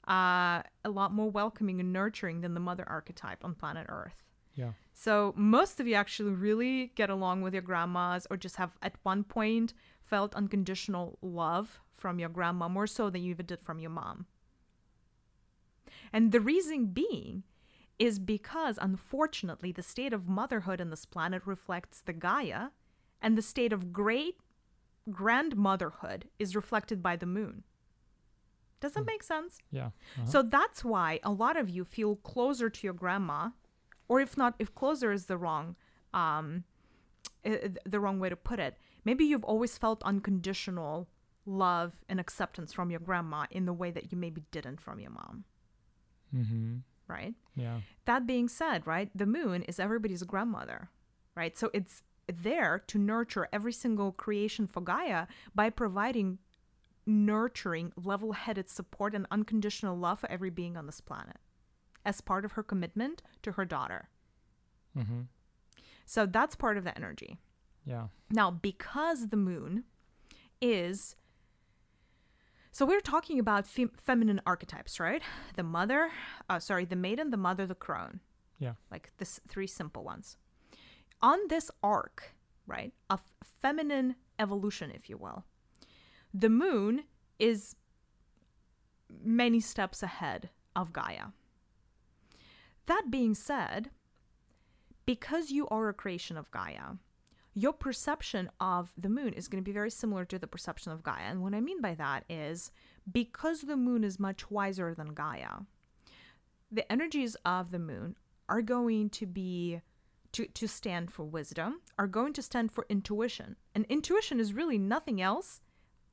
uh 0.06 0.64
a 0.84 0.90
lot 0.90 1.14
more 1.14 1.30
welcoming 1.30 1.80
and 1.80 1.94
nurturing 1.94 2.42
than 2.42 2.56
the 2.56 2.60
mother 2.60 2.84
archetype 2.90 3.46
on 3.46 3.56
planet 3.56 3.86
Earth. 3.88 4.26
Yeah. 4.54 4.72
So 4.94 5.34
most 5.38 5.80
of 5.80 5.88
you 5.88 5.94
actually 5.94 6.32
really 6.32 6.92
get 6.96 7.10
along 7.10 7.42
with 7.42 7.54
your 7.54 7.62
grandmas 7.62 8.28
or 8.30 8.36
just 8.36 8.58
have 8.58 8.78
at 8.82 8.96
one 9.04 9.24
point 9.24 9.74
felt 10.02 10.36
unconditional 10.36 11.18
love 11.22 11.80
from 11.98 12.20
your 12.20 12.30
grandma 12.30 12.70
more 12.70 12.88
so 12.88 13.10
than 13.10 13.24
you 13.24 13.32
even 13.32 13.46
did 13.46 13.62
from 13.62 13.80
your 13.80 13.90
mom. 13.90 14.26
And 16.14 16.32
the 16.32 16.40
reason 16.40 16.88
being 16.88 17.44
is 18.00 18.20
because 18.20 18.78
unfortunately 18.80 19.72
the 19.72 19.84
state 19.84 20.14
of 20.14 20.28
motherhood 20.28 20.80
in 20.80 20.90
this 20.90 21.06
planet 21.06 21.42
reflects 21.46 22.02
the 22.02 22.14
Gaia 22.14 22.68
and 23.22 23.38
the 23.38 23.42
state 23.42 23.74
of 23.74 23.92
great 23.92 24.38
grandmotherhood 25.10 26.30
is 26.38 26.56
reflected 26.56 27.02
by 27.02 27.16
the 27.16 27.26
moon. 27.26 27.64
Does 28.80 28.94
that 28.94 29.06
make 29.08 29.24
sense? 29.24 29.58
Yeah. 29.72 29.88
uh-huh. 29.88 30.26
So 30.26 30.42
that's 30.44 30.86
why 30.86 31.20
a 31.24 31.32
lot 31.32 31.58
of 31.58 31.68
you 31.70 31.84
feel 31.84 32.16
closer 32.18 32.70
to 32.70 32.88
your 32.88 32.94
grandma, 32.94 33.50
or 34.08 34.22
if 34.22 34.38
not, 34.38 34.54
if 34.60 34.76
closer 34.76 35.12
is 35.12 35.26
the 35.26 35.38
wrong, 35.38 35.76
um, 36.14 36.64
the 37.44 38.00
wrong 38.00 38.20
way 38.20 38.30
to 38.30 38.36
put 38.36 38.60
it. 38.60 38.78
Maybe 39.04 39.26
you've 39.26 39.44
always 39.44 39.78
felt 39.78 40.04
unconditional 40.04 41.08
love 41.48 41.94
and 42.10 42.20
acceptance 42.20 42.74
from 42.74 42.92
your 42.92 43.00
grandma 43.00 43.46
in 43.50 43.66
the 43.66 43.74
way 43.74 43.90
that 43.90 44.12
you 44.12 44.18
maybe 44.18 44.44
didn't 44.52 44.80
from 44.82 45.00
your 45.00 45.12
mom, 45.12 45.46
Mm-hmm. 46.36 46.76
right? 47.08 47.34
Yeah. 47.56 47.80
That 48.06 48.28
being 48.28 48.50
said, 48.50 48.86
right, 48.86 49.10
the 49.16 49.26
moon 49.26 49.64
is 49.64 49.80
everybody's 49.80 50.24
grandmother, 50.24 50.90
right? 51.36 51.58
So 51.58 51.72
it's 51.74 52.04
there 52.28 52.84
to 52.88 52.98
nurture 52.98 53.48
every 53.54 53.72
single 53.72 54.12
creation 54.12 54.68
for 54.68 54.82
Gaia 54.82 55.28
by 55.56 55.70
providing 55.70 56.40
nurturing, 57.06 57.94
level 57.96 58.34
headed 58.34 58.68
support 58.70 59.16
and 59.16 59.26
unconditional 59.32 59.98
love 59.98 60.20
for 60.20 60.30
every 60.30 60.50
being 60.50 60.76
on 60.76 60.86
this 60.86 61.00
planet 61.00 61.38
as 62.06 62.20
part 62.20 62.44
of 62.44 62.52
her 62.54 62.64
commitment 62.64 63.22
to 63.44 63.54
her 63.54 63.64
daughter. 63.64 64.10
Mm-hmm. 64.98 65.22
So 66.06 66.26
that's 66.26 66.56
part 66.58 66.78
of 66.78 66.84
the 66.84 66.96
energy. 66.98 67.38
Yeah. 67.86 68.08
Now, 68.30 68.52
because 68.52 69.30
the 69.30 69.38
moon 69.38 69.86
is. 70.62 71.16
So 72.78 72.86
we're 72.86 73.02
talking 73.02 73.40
about 73.40 73.66
fem- 73.66 73.90
feminine 73.98 74.40
archetypes, 74.46 75.00
right? 75.00 75.24
The 75.56 75.64
mother, 75.64 76.12
uh, 76.48 76.60
sorry, 76.60 76.86
the 76.86 76.96
maiden, 76.96 77.32
the 77.32 77.36
mother, 77.36 77.66
the 77.66 77.74
crone. 77.74 78.20
Yeah. 78.60 78.74
Like 78.92 79.10
this 79.18 79.40
three 79.48 79.66
simple 79.66 80.04
ones. 80.04 80.38
On 81.20 81.40
this 81.50 81.72
arc, 81.82 82.36
right, 82.68 82.94
of 83.10 83.22
feminine 83.64 84.16
evolution, 84.38 84.92
if 84.92 85.10
you 85.10 85.18
will, 85.18 85.44
the 86.32 86.50
moon 86.50 87.06
is 87.40 87.76
many 89.24 89.60
steps 89.60 90.04
ahead 90.04 90.52
of 90.76 90.94
Gaia. 90.94 91.30
That 92.86 93.06
being 93.10 93.34
said, 93.34 93.90
because 95.08 95.50
you 95.50 95.68
are 95.70 95.90
a 95.90 95.96
creation 95.96 96.38
of 96.38 96.52
Gaia, 96.52 96.98
your 97.58 97.74
perception 97.74 98.52
of 98.60 98.94
the 98.96 99.10
moon 99.10 99.34
is 99.34 99.48
going 99.48 99.62
to 99.62 99.66
be 99.68 99.74
very 99.74 99.90
similar 99.90 100.24
to 100.26 100.38
the 100.38 100.46
perception 100.46 100.92
of 100.92 101.02
Gaia. 101.02 101.24
And 101.24 101.42
what 101.42 101.56
I 101.56 101.60
mean 101.60 101.82
by 101.82 101.96
that 101.96 102.24
is 102.30 102.72
because 103.12 103.62
the 103.62 103.76
moon 103.76 104.04
is 104.04 104.20
much 104.20 104.52
wiser 104.52 104.94
than 104.94 105.16
Gaia, 105.16 105.62
the 106.72 106.90
energies 106.92 107.36
of 107.44 107.72
the 107.72 107.80
moon 107.80 108.16
are 108.48 108.62
going 108.62 109.10
to 109.10 109.26
be 109.26 109.82
to, 110.34 110.46
to 110.46 110.68
stand 110.68 111.12
for 111.12 111.24
wisdom, 111.24 111.82
are 111.98 112.06
going 112.06 112.32
to 112.34 112.44
stand 112.44 112.72
for 112.72 112.86
intuition. 112.90 113.56
And 113.74 113.88
intuition 113.90 114.40
is 114.40 114.54
really 114.54 114.78
nothing 114.78 115.20
else 115.20 115.60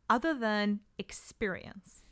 other 0.08 0.32
than 0.32 0.80
experience. 0.96 2.03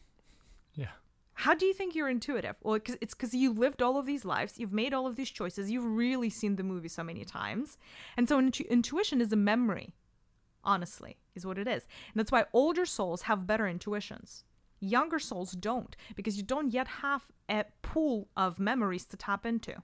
How 1.34 1.54
do 1.54 1.64
you 1.66 1.72
think 1.74 1.94
you're 1.94 2.08
intuitive? 2.10 2.56
Well, 2.62 2.78
'cause 2.78 2.96
it's 3.00 3.14
because 3.14 3.34
you 3.34 3.52
lived 3.52 3.80
all 3.82 3.96
of 3.96 4.06
these 4.06 4.24
lives, 4.24 4.58
you've 4.58 4.72
made 4.72 4.92
all 4.92 5.06
of 5.06 5.16
these 5.16 5.30
choices, 5.30 5.70
you've 5.70 5.84
really 5.84 6.30
seen 6.30 6.56
the 6.56 6.62
movie 6.62 6.88
so 6.88 7.02
many 7.02 7.24
times. 7.24 7.78
And 8.16 8.28
so 8.28 8.38
intu- 8.38 8.64
intuition 8.68 9.20
is 9.20 9.32
a 9.32 9.36
memory, 9.36 9.94
honestly, 10.62 11.18
is 11.34 11.46
what 11.46 11.58
it 11.58 11.66
is. 11.66 11.86
And 12.12 12.20
that's 12.20 12.30
why 12.32 12.44
older 12.52 12.84
souls 12.84 13.22
have 13.22 13.46
better 13.46 13.66
intuitions. 13.66 14.44
Younger 14.80 15.18
souls 15.18 15.52
don't, 15.52 15.96
because 16.16 16.36
you 16.36 16.42
don't 16.42 16.70
yet 16.72 16.88
have 16.88 17.26
a 17.48 17.64
pool 17.82 18.28
of 18.36 18.58
memories 18.58 19.06
to 19.06 19.16
tap 19.16 19.46
into. 19.46 19.82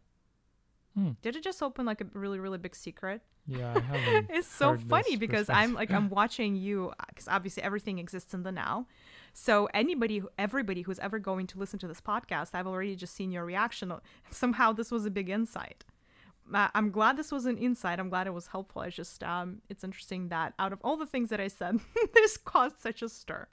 Hmm. 0.94 1.12
Did 1.22 1.36
it 1.36 1.44
just 1.44 1.62
open 1.62 1.86
like 1.86 2.00
a 2.00 2.06
really, 2.12 2.38
really 2.38 2.58
big 2.58 2.74
secret? 2.74 3.22
Yeah. 3.48 3.74
I 3.74 3.80
haven't. 3.80 4.30
it's 4.34 4.46
so 4.46 4.76
funny 4.76 5.16
because 5.16 5.48
I'm 5.48 5.72
like 5.74 5.90
I'm 5.90 6.10
watching 6.20 6.54
you 6.54 6.92
because 7.08 7.26
obviously 7.28 7.62
everything 7.62 7.98
exists 7.98 8.34
in 8.34 8.42
the 8.42 8.52
now. 8.52 8.86
So 9.32 9.68
anybody, 9.72 10.22
everybody 10.38 10.82
who's 10.82 10.98
ever 10.98 11.18
going 11.18 11.46
to 11.48 11.58
listen 11.58 11.78
to 11.80 11.88
this 11.88 12.00
podcast, 12.00 12.50
I've 12.54 12.66
already 12.66 12.96
just 12.96 13.14
seen 13.14 13.30
your 13.32 13.44
reaction. 13.44 13.92
Somehow 14.30 14.72
this 14.72 14.90
was 14.90 15.06
a 15.06 15.10
big 15.10 15.28
insight. 15.30 15.84
Uh, 16.52 16.68
I'm 16.74 16.90
glad 16.90 17.16
this 17.16 17.30
was 17.30 17.44
an 17.46 17.58
insight. 17.58 18.00
I'm 18.00 18.08
glad 18.08 18.26
it 18.26 18.32
was 18.32 18.48
helpful. 18.48 18.82
It's 18.82 18.96
just 18.96 19.22
um, 19.22 19.60
it's 19.68 19.84
interesting 19.84 20.28
that 20.28 20.54
out 20.58 20.72
of 20.72 20.80
all 20.82 20.96
the 20.96 21.06
things 21.06 21.30
that 21.30 21.40
I 21.40 21.48
said, 21.48 21.78
this 22.14 22.36
caused 22.36 22.78
such 22.80 23.02
a 23.02 23.08
stir. 23.08 23.46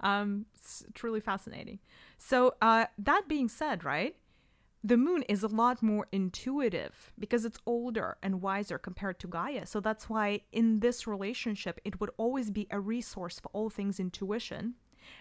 Um, 0.00 0.46
it's 0.54 0.84
truly 0.94 1.20
fascinating. 1.20 1.80
So 2.18 2.54
uh, 2.62 2.86
that 2.98 3.24
being 3.28 3.48
said, 3.48 3.84
right? 3.84 4.16
The 4.86 4.98
moon 4.98 5.22
is 5.22 5.42
a 5.42 5.48
lot 5.48 5.82
more 5.82 6.06
intuitive 6.12 7.10
because 7.18 7.46
it's 7.46 7.58
older 7.64 8.18
and 8.22 8.42
wiser 8.42 8.76
compared 8.76 9.18
to 9.20 9.26
Gaia. 9.26 9.64
So 9.64 9.80
that's 9.80 10.10
why 10.10 10.42
in 10.52 10.80
this 10.80 11.06
relationship, 11.06 11.80
it 11.86 12.00
would 12.00 12.10
always 12.18 12.50
be 12.50 12.66
a 12.70 12.78
resource 12.78 13.40
for 13.40 13.48
all 13.54 13.70
things 13.70 13.98
intuition. 13.98 14.74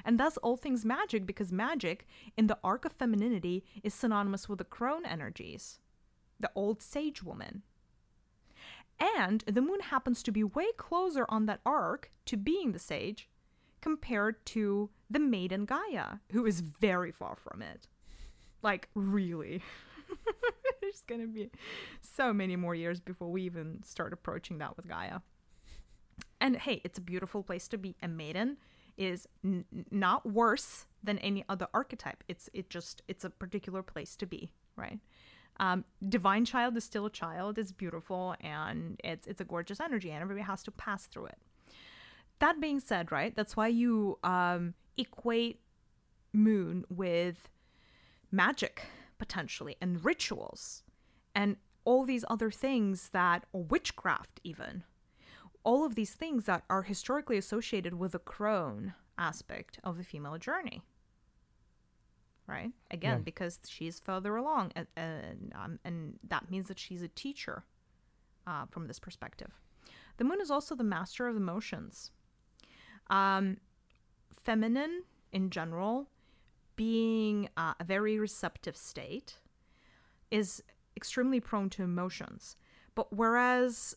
And 0.03 0.19
thus, 0.19 0.35
all 0.37 0.57
things 0.57 0.83
magic, 0.83 1.25
because 1.25 1.53
magic 1.53 2.05
in 2.35 2.47
the 2.47 2.57
arc 2.61 2.83
of 2.83 2.91
femininity 2.91 3.63
is 3.83 3.93
synonymous 3.93 4.49
with 4.49 4.57
the 4.57 4.65
crone 4.65 5.05
energies, 5.05 5.79
the 6.37 6.51
old 6.55 6.81
sage 6.81 7.23
woman. 7.23 7.63
And 9.17 9.45
the 9.47 9.61
moon 9.61 9.79
happens 9.79 10.23
to 10.23 10.31
be 10.31 10.43
way 10.43 10.73
closer 10.75 11.25
on 11.29 11.45
that 11.45 11.61
arc 11.65 12.11
to 12.25 12.35
being 12.35 12.73
the 12.73 12.79
sage 12.79 13.29
compared 13.79 14.45
to 14.47 14.89
the 15.09 15.19
maiden 15.19 15.63
Gaia, 15.63 16.17
who 16.31 16.45
is 16.45 16.59
very 16.59 17.11
far 17.11 17.37
from 17.37 17.61
it. 17.61 17.87
Like, 18.63 18.89
really. 18.95 19.61
There's 20.81 21.01
to 21.07 21.27
be 21.27 21.49
so 22.01 22.33
many 22.33 22.55
more 22.55 22.75
years 22.75 22.99
before 22.99 23.29
we 23.29 23.43
even 23.43 23.83
start 23.83 24.13
approaching 24.13 24.57
that 24.59 24.75
with 24.75 24.87
Gaia. 24.87 25.19
And 26.39 26.57
hey, 26.57 26.81
it's 26.83 26.97
a 26.97 27.01
beautiful 27.01 27.43
place 27.43 27.67
to 27.69 27.77
be. 27.77 27.95
A 28.01 28.07
maiden 28.07 28.57
is 28.97 29.27
n- 29.43 29.65
not 29.91 30.25
worse 30.25 30.85
than 31.03 31.17
any 31.19 31.43
other 31.49 31.67
archetype. 31.73 32.23
It's 32.27 32.49
it 32.53 32.69
just 32.69 33.01
it's 33.07 33.23
a 33.23 33.29
particular 33.29 33.81
place 33.81 34.15
to 34.17 34.25
be, 34.25 34.51
right? 34.75 34.99
Um, 35.59 35.85
divine 36.07 36.45
child 36.45 36.75
is 36.77 36.83
still 36.83 37.05
a 37.05 37.09
child. 37.09 37.57
It's 37.57 37.71
beautiful 37.71 38.35
and 38.41 38.99
it's 39.03 39.25
it's 39.27 39.41
a 39.41 39.45
gorgeous 39.45 39.79
energy, 39.79 40.11
and 40.11 40.21
everybody 40.21 40.45
has 40.45 40.63
to 40.63 40.71
pass 40.71 41.05
through 41.05 41.27
it. 41.27 41.37
That 42.39 42.59
being 42.59 42.79
said, 42.79 43.11
right? 43.11 43.35
That's 43.35 43.55
why 43.55 43.67
you 43.67 44.19
um, 44.23 44.73
equate 44.97 45.61
moon 46.33 46.83
with 46.89 47.49
magic 48.33 48.85
potentially 49.17 49.75
and 49.79 50.03
rituals 50.03 50.83
and 51.35 51.55
all 51.85 52.03
these 52.03 52.25
other 52.29 52.49
things 52.51 53.09
that 53.09 53.45
or 53.53 53.63
witchcraft 53.63 54.39
even 54.43 54.83
all 55.63 55.85
of 55.85 55.95
these 55.95 56.13
things 56.13 56.45
that 56.45 56.63
are 56.69 56.83
historically 56.83 57.37
associated 57.37 57.93
with 57.93 58.11
the 58.11 58.19
crone 58.19 58.93
aspect 59.17 59.79
of 59.83 59.97
the 59.97 60.03
female 60.03 60.37
journey. 60.37 60.81
Right? 62.47 62.71
Again, 62.91 63.19
Yeah. 63.19 63.23
because 63.23 63.59
she's 63.69 63.99
further 64.01 64.35
along, 64.35 64.73
and, 64.75 64.87
and, 64.97 65.53
um, 65.55 65.79
and 65.85 66.19
that 66.27 66.51
means 66.51 66.67
that 66.67 66.77
she's 66.77 67.01
a 67.01 67.07
teacher 67.07 67.63
uh, 68.45 68.65
from 68.65 68.87
this 68.87 68.99
perspective. 68.99 69.51
The 70.17 70.25
moon 70.25 70.41
is 70.41 70.51
also 70.51 70.75
the 70.75 70.83
master 70.83 71.27
of 71.29 71.37
emotions. 71.37 72.11
Um, 73.09 73.57
feminine 74.29 75.03
in 75.31 75.49
general, 75.49 76.09
being 76.75 77.49
uh, 77.57 77.73
a 77.79 77.83
very 77.83 78.19
receptive 78.19 78.77
state, 78.77 79.39
is 80.31 80.63
extremely 80.97 81.39
prone 81.39 81.69
to 81.69 81.83
emotions. 81.83 82.55
But 82.95 83.13
whereas, 83.15 83.95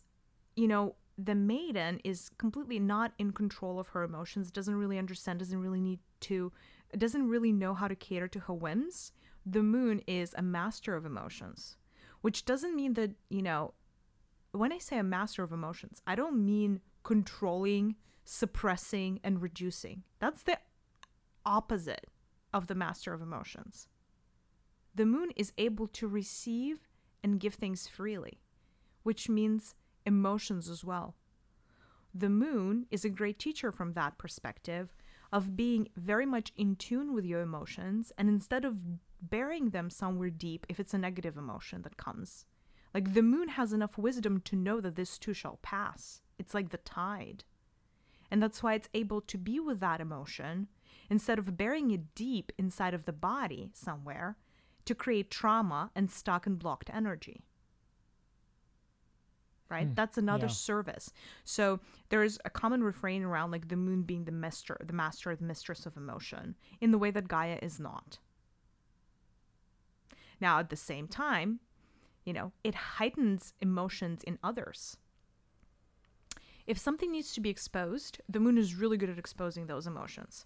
you 0.55 0.69
know, 0.69 0.95
the 1.19 1.35
maiden 1.35 2.01
is 2.05 2.31
completely 2.39 2.79
not 2.79 3.13
in 3.19 3.33
control 3.33 3.79
of 3.79 3.89
her 3.89 4.03
emotions, 4.03 4.51
doesn't 4.51 4.75
really 4.75 4.99
understand, 4.99 5.39
doesn't 5.39 5.61
really 5.61 5.81
need 5.81 6.01
to, 6.21 6.53
doesn't 6.97 7.29
really 7.29 7.53
know 7.53 7.75
how 7.75 7.89
to 7.89 7.95
cater 7.95 8.29
to 8.29 8.41
her 8.41 8.55
whims, 8.55 9.13
the 9.45 9.63
moon 9.63 10.03
is 10.07 10.35
a 10.37 10.43
master 10.43 10.95
of 10.95 11.07
emotions, 11.07 11.77
which 12.21 12.45
doesn't 12.45 12.75
mean 12.75 12.95
that, 12.95 13.13
you 13.31 13.43
know, 13.43 13.75
when 14.53 14.73
I 14.73 14.79
say 14.79 14.99
a 14.99 15.03
master 15.03 15.43
of 15.43 15.53
emotions, 15.53 16.03
I 16.07 16.15
don't 16.15 16.45
mean 16.45 16.81
controlling, 17.03 17.97
suppressing, 18.25 19.21
and 19.23 19.41
reducing. 19.41 20.03
That's 20.19 20.43
the 20.43 20.59
opposite 21.45 22.07
of 22.57 22.69
the 22.69 22.75
master 22.75 23.13
of 23.13 23.21
emotions. 23.21 23.87
The 24.95 25.05
moon 25.05 25.31
is 25.37 25.53
able 25.59 25.89
to 25.89 26.09
receive 26.09 26.89
and 27.23 27.39
give 27.39 27.53
things 27.53 27.87
freely, 27.87 28.41
which 29.03 29.29
means 29.29 29.75
emotions 30.07 30.71
as 30.71 30.83
well. 30.83 31.17
The 32.15 32.31
moon 32.31 32.87
is 32.91 33.05
a 33.05 33.11
great 33.11 33.39
teacher 33.39 33.71
from 33.71 33.93
that 33.93 34.17
perspective 34.17 34.97
of 35.31 35.55
being 35.55 35.89
very 35.97 36.25
much 36.25 36.51
in 36.57 36.77
tune 36.77 37.13
with 37.13 37.27
your 37.27 37.43
emotions 37.43 38.11
and 38.17 38.27
instead 38.31 38.65
of 38.65 38.81
burying 39.21 39.69
them 39.71 39.91
somewhere 39.91 40.31
deep 40.31 40.65
if 40.71 40.81
it's 40.81 40.95
a 40.95 40.99
negative 40.99 41.37
emotion 41.37 41.83
that 41.83 41.99
comes. 41.99 42.47
Like 42.95 43.13
the 43.13 43.23
moon 43.23 43.49
has 43.49 43.75
enough 43.75 43.99
wisdom 43.99 44.41
to 44.47 44.57
know 44.57 44.81
that 44.81 44.97
this 44.97 45.19
too 45.19 45.35
shall 45.35 45.59
pass. 45.61 46.23
It's 46.39 46.55
like 46.55 46.71
the 46.71 46.79
tide. 46.79 47.45
And 48.31 48.43
that's 48.43 48.63
why 48.63 48.73
it's 48.73 48.89
able 48.95 49.21
to 49.21 49.37
be 49.37 49.61
with 49.61 49.81
that 49.81 50.01
emotion 50.01 50.69
instead 51.11 51.39
of 51.39 51.57
burying 51.57 51.91
it 51.91 52.15
deep 52.15 52.53
inside 52.59 52.95
of 52.95 53.05
the 53.05 53.13
body 53.13 53.71
somewhere 53.73 54.37
to 54.85 54.95
create 54.95 55.31
trauma 55.31 55.91
and 55.95 56.11
stuck 56.11 56.47
and 56.47 56.59
blocked 56.59 56.91
energy. 56.93 57.43
Right? 59.69 59.89
Hmm, 59.89 59.95
That's 59.95 60.17
another 60.17 60.47
yeah. 60.47 60.53
service. 60.53 61.13
So 61.45 61.81
there's 62.09 62.39
a 62.45 62.51
common 62.51 62.85
refrain 62.85 63.25
around 63.25 63.51
like 63.51 63.69
the 63.69 63.77
moon 63.77 64.03
being 64.03 64.25
the 64.25 64.33
master, 64.33 64.77
the 64.85 64.93
master, 64.93 65.35
the 65.35 65.45
mistress 65.45 65.87
of 65.87 65.97
emotion, 65.97 66.55
in 66.81 66.93
the 66.93 66.99
way 66.99 67.11
that 67.11 67.29
Gaia 67.29 67.59
is 67.61 67.81
not. 67.81 68.19
Now, 70.41 70.59
at 70.61 70.71
the 70.71 70.77
same 70.77 71.09
time, 71.09 71.61
you 72.25 72.33
know, 72.33 72.53
it 72.63 72.75
heightens 72.75 73.55
emotions 73.61 74.23
in 74.23 74.39
others. 74.43 74.99
If 76.67 76.79
something 76.79 77.13
needs 77.13 77.33
to 77.35 77.41
be 77.41 77.49
exposed, 77.51 78.21
the 78.29 78.41
moon 78.41 78.59
is 78.59 78.75
really 78.75 78.97
good 78.97 79.11
at 79.11 79.19
exposing 79.19 79.67
those 79.67 79.87
emotions. 79.87 80.45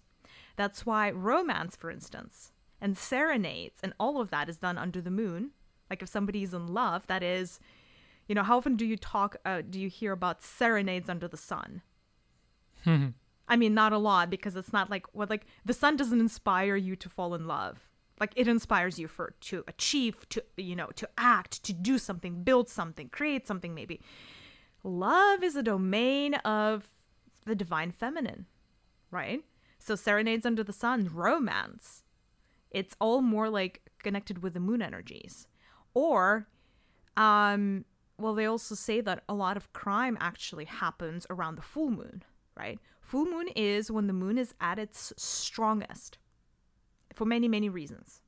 That's 0.61 0.85
why 0.85 1.09
romance, 1.09 1.75
for 1.75 1.89
instance, 1.89 2.51
and 2.79 2.95
serenades 2.95 3.79
and 3.81 3.93
all 3.99 4.21
of 4.21 4.29
that 4.29 4.47
is 4.47 4.57
done 4.57 4.77
under 4.77 5.01
the 5.01 5.09
moon. 5.09 5.53
Like 5.89 6.03
if 6.03 6.09
somebody's 6.09 6.53
in 6.53 6.67
love, 6.67 7.07
that 7.07 7.23
is, 7.23 7.59
you 8.27 8.35
know, 8.35 8.43
how 8.43 8.57
often 8.57 8.75
do 8.75 8.85
you 8.85 8.95
talk, 8.95 9.37
uh, 9.43 9.63
do 9.67 9.79
you 9.79 9.89
hear 9.89 10.11
about 10.11 10.43
serenades 10.43 11.09
under 11.09 11.27
the 11.27 11.35
sun? 11.35 11.81
I 13.47 13.55
mean, 13.55 13.73
not 13.73 13.91
a 13.91 13.97
lot 13.97 14.29
because 14.29 14.55
it's 14.55 14.71
not 14.71 14.91
like 14.91 15.07
what 15.15 15.31
like 15.31 15.47
the 15.65 15.73
sun 15.73 15.95
doesn't 15.95 16.19
inspire 16.19 16.75
you 16.75 16.95
to 16.95 17.09
fall 17.09 17.33
in 17.33 17.47
love. 17.47 17.89
Like 18.19 18.33
it 18.35 18.47
inspires 18.47 18.99
you 18.99 19.07
for 19.07 19.33
to 19.41 19.63
achieve, 19.67 20.29
to 20.29 20.43
you 20.57 20.75
know, 20.75 20.89
to 20.95 21.09
act, 21.17 21.63
to 21.63 21.73
do 21.73 21.97
something, 21.97 22.43
build 22.43 22.69
something, 22.69 23.09
create 23.09 23.47
something 23.47 23.73
maybe. 23.73 23.99
Love 24.83 25.41
is 25.41 25.55
a 25.55 25.63
domain 25.63 26.35
of 26.35 26.87
the 27.47 27.55
divine 27.55 27.91
feminine, 27.91 28.45
right? 29.09 29.43
So 29.81 29.95
serenades 29.95 30.45
under 30.45 30.63
the 30.63 30.73
sun, 30.73 31.09
romance. 31.11 32.03
It's 32.69 32.95
all 33.01 33.21
more 33.21 33.49
like 33.49 33.81
connected 34.03 34.43
with 34.43 34.53
the 34.53 34.59
moon 34.59 34.81
energies. 34.81 35.47
Or 35.93 36.47
um 37.17 37.83
well 38.17 38.35
they 38.35 38.45
also 38.45 38.75
say 38.75 39.01
that 39.01 39.23
a 39.27 39.33
lot 39.33 39.57
of 39.57 39.73
crime 39.73 40.17
actually 40.21 40.65
happens 40.65 41.25
around 41.29 41.55
the 41.55 41.63
full 41.63 41.89
moon, 41.89 42.23
right? 42.55 42.79
Full 43.01 43.25
moon 43.25 43.47
is 43.55 43.89
when 43.89 44.05
the 44.05 44.13
moon 44.13 44.37
is 44.37 44.53
at 44.61 44.77
its 44.77 45.11
strongest 45.17 46.19
for 47.11 47.25
many 47.25 47.47
many 47.47 47.67
reasons, 47.67 48.21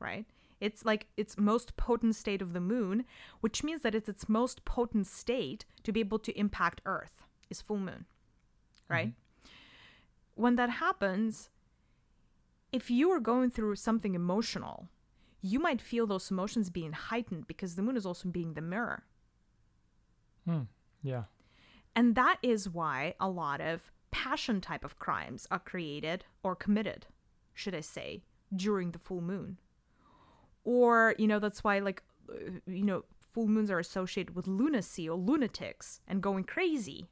right? 0.00 0.26
It's 0.60 0.84
like 0.84 1.06
its 1.16 1.38
most 1.38 1.76
potent 1.76 2.16
state 2.16 2.42
of 2.42 2.52
the 2.52 2.60
moon, 2.60 3.04
which 3.40 3.64
means 3.64 3.82
that 3.82 3.94
it's 3.94 4.08
its 4.08 4.28
most 4.28 4.64
potent 4.64 5.06
state 5.06 5.64
to 5.84 5.92
be 5.92 6.00
able 6.00 6.18
to 6.20 6.38
impact 6.38 6.80
Earth 6.84 7.22
is 7.50 7.62
full 7.62 7.78
moon, 7.78 8.06
right? 8.88 9.12
When 10.34 10.56
that 10.56 10.70
happens, 10.70 11.50
if 12.72 12.90
you 12.90 13.10
are 13.10 13.20
going 13.20 13.50
through 13.50 13.76
something 13.76 14.14
emotional, 14.14 14.88
you 15.42 15.58
might 15.58 15.80
feel 15.80 16.06
those 16.06 16.30
emotions 16.30 16.70
being 16.70 16.92
heightened 16.92 17.46
because 17.46 17.74
the 17.74 17.82
moon 17.82 17.96
is 17.96 18.06
also 18.06 18.28
being 18.28 18.54
the 18.54 18.60
mirror. 18.60 19.04
Hmm. 20.46 20.62
Yeah. 21.02 21.24
And 21.94 22.14
that 22.14 22.38
is 22.42 22.68
why 22.68 23.14
a 23.20 23.28
lot 23.28 23.60
of 23.60 23.92
passion 24.10 24.60
type 24.60 24.84
of 24.84 24.98
crimes 24.98 25.46
are 25.50 25.58
created 25.58 26.24
or 26.42 26.54
committed, 26.54 27.06
should 27.52 27.74
I 27.74 27.80
say, 27.80 28.22
during 28.54 28.92
the 28.92 28.98
full 28.98 29.20
moon. 29.20 29.58
Or, 30.64 31.14
you 31.18 31.26
know, 31.26 31.38
that's 31.38 31.64
why, 31.64 31.80
like, 31.80 32.02
uh, 32.30 32.60
you 32.66 32.84
know, 32.84 33.04
full 33.32 33.48
moons 33.48 33.70
are 33.70 33.78
associated 33.78 34.36
with 34.36 34.46
lunacy 34.46 35.08
or 35.08 35.16
lunatics 35.16 36.00
and 36.06 36.22
going 36.22 36.44
crazy. 36.44 37.08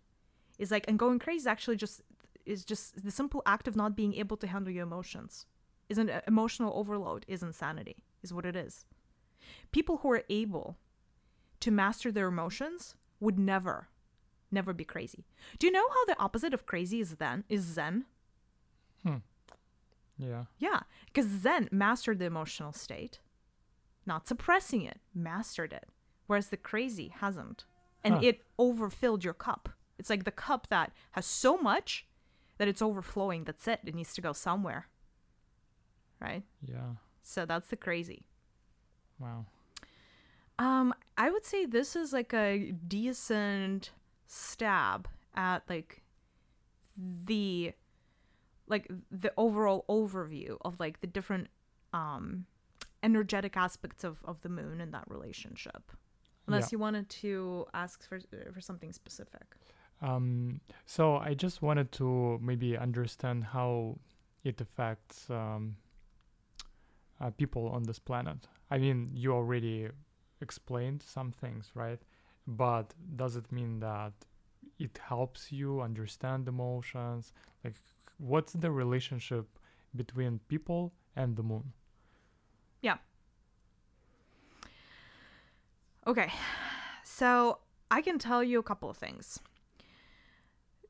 Is 0.59 0.71
like, 0.71 0.85
and 0.87 0.99
going 0.99 1.19
crazy 1.19 1.39
is 1.39 1.47
actually 1.47 1.77
just 1.77 2.03
is 2.51 2.65
just 2.65 3.05
the 3.05 3.11
simple 3.11 3.43
act 3.47 3.69
of 3.69 3.77
not 3.77 3.97
being 3.97 4.15
able 4.15 4.37
to 4.39 4.47
handle 4.47 4.73
your 4.73 4.83
emotions. 4.85 5.47
Is 5.89 5.99
an 5.99 6.11
emotional 6.27 6.73
overload 6.77 7.25
is 7.29 7.43
insanity, 7.43 8.05
is 8.23 8.33
what 8.33 8.47
it 8.47 8.55
is. 8.57 8.85
People 9.73 9.99
who 9.99 10.11
are 10.13 10.23
able 10.29 10.77
to 11.61 11.71
master 11.71 12.13
their 12.13 12.29
emotions 12.29 12.95
would 13.19 13.39
never, 13.39 13.89
never 14.51 14.73
be 14.73 14.85
crazy. 14.85 15.25
Do 15.59 15.67
you 15.67 15.73
know 15.73 15.89
how 15.89 16.05
the 16.05 16.19
opposite 16.19 16.55
of 16.55 16.67
crazy 16.67 17.01
is 17.01 17.17
then 17.17 17.45
is 17.49 17.63
Zen? 17.63 18.05
Hmm. 19.05 19.17
Yeah. 20.19 20.45
Yeah, 20.59 20.81
because 21.07 21.27
Zen 21.27 21.69
mastered 21.73 22.19
the 22.19 22.27
emotional 22.27 22.73
state, 22.73 23.21
not 24.07 24.29
suppressing 24.29 24.83
it, 24.83 25.01
mastered 25.15 25.73
it. 25.73 25.89
Whereas 26.27 26.49
the 26.49 26.57
crazy 26.57 27.09
hasn't. 27.09 27.65
And 28.05 28.15
Huh. 28.15 28.21
it 28.23 28.47
overfilled 28.59 29.25
your 29.25 29.35
cup. 29.35 29.71
It's 29.99 30.09
like 30.11 30.25
the 30.25 30.31
cup 30.31 30.69
that 30.69 30.93
has 31.13 31.27
so 31.27 31.57
much 31.59 32.07
that 32.61 32.69
it's 32.69 32.83
overflowing. 32.83 33.45
That's 33.45 33.67
it. 33.67 33.81
It 33.87 33.95
needs 33.95 34.13
to 34.13 34.21
go 34.21 34.35
somewhere. 34.35 34.87
Right? 36.21 36.43
Yeah. 36.63 36.97
So 37.23 37.47
that's 37.47 37.69
the 37.69 37.77
crazy. 37.77 38.27
Wow. 39.19 39.47
Um, 40.59 40.93
I 41.17 41.31
would 41.31 41.47
say 41.47 41.65
this 41.65 41.97
is 41.97 42.13
like 42.13 42.35
a 42.35 42.73
decent 42.87 43.93
stab 44.27 45.09
at 45.35 45.63
like 45.71 46.03
the 47.25 47.73
like 48.69 48.91
the 49.11 49.33
overall 49.39 49.87
overview 49.89 50.59
of 50.61 50.79
like 50.79 51.01
the 51.01 51.07
different 51.07 51.49
um 51.95 52.45
energetic 53.03 53.57
aspects 53.57 54.05
of 54.05 54.19
of 54.27 54.43
the 54.43 54.51
moon 54.51 54.83
and 54.83 54.93
that 54.93 55.05
relationship. 55.09 55.93
Unless 56.47 56.65
Yeah. 56.65 56.69
you 56.77 56.79
wanted 56.79 57.09
to 57.09 57.65
ask 57.73 58.07
for 58.07 58.21
for 58.53 58.61
something 58.61 58.93
specific. 58.93 59.57
Um, 60.03 60.61
so 60.87 61.17
I 61.17 61.35
just 61.35 61.63
wanted 61.63 61.93
to 61.93 62.39
maybe 62.43 62.77
understand 62.77 63.45
how 63.45 63.99
it 64.45 64.61
affects 64.61 65.29
um, 65.29 65.77
uh, 67.21 67.31
people 67.31 67.69
on 67.69 67.83
this 67.83 67.99
planet. 67.99 68.49
I 68.71 68.79
mean, 68.79 69.11
you 69.13 69.33
already 69.33 69.89
explained 70.41 71.03
some 71.03 71.33
things, 71.33 71.71
right? 71.75 72.01
But 72.47 72.95
does 73.17 73.37
it 73.37 73.53
mean 73.53 73.81
that 73.81 74.13
it 74.79 74.99
helps 75.07 75.53
you 75.53 75.83
understand 75.83 76.49
emotions? 76.49 77.33
Like, 77.63 77.75
what's 78.19 78.55
the 78.55 78.71
relationship 78.71 79.47
between 79.95 80.41
people 80.49 80.95
and 81.17 81.37
the 81.37 81.43
moon? 81.43 81.73
Yeah. 82.81 82.97
Okay. 86.07 86.33
So 87.05 87.59
I 87.91 88.01
can 88.01 88.19
tell 88.19 88.43
you 88.43 88.59
a 88.59 88.63
couple 88.63 88.89
of 88.89 88.97
things. 88.97 89.41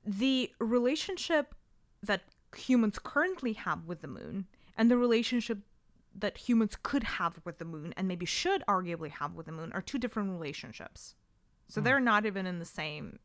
The 0.05 0.51
relationship 0.59 1.55
that 2.03 2.23
humans 2.57 2.99
currently 2.99 3.53
have 3.55 3.85
with 3.87 4.01
the 4.01 4.09
moon 4.09 4.47
and 4.77 4.91
the 4.91 4.97
relationship 4.97 5.59
that 6.15 6.37
humans 6.39 6.77
could 6.83 7.05
have 7.05 7.41
with 7.45 7.59
the 7.59 7.65
moon 7.65 7.95
and 7.97 8.09
maybe 8.09 8.27
should 8.27 8.65
arguably 8.67 9.11
have 9.11 9.35
with 9.35 9.47
the 9.47 9.53
moon 9.53 9.71
are 9.73 9.83
two 9.83 9.99
different 9.99 10.31
relationships. 10.31 11.15
So 11.69 11.81
Hmm. 11.81 11.85
they're 11.85 12.01
not 12.01 12.27
even 12.27 12.47
in 12.47 12.59
the 12.59 12.65
same 12.65 13.19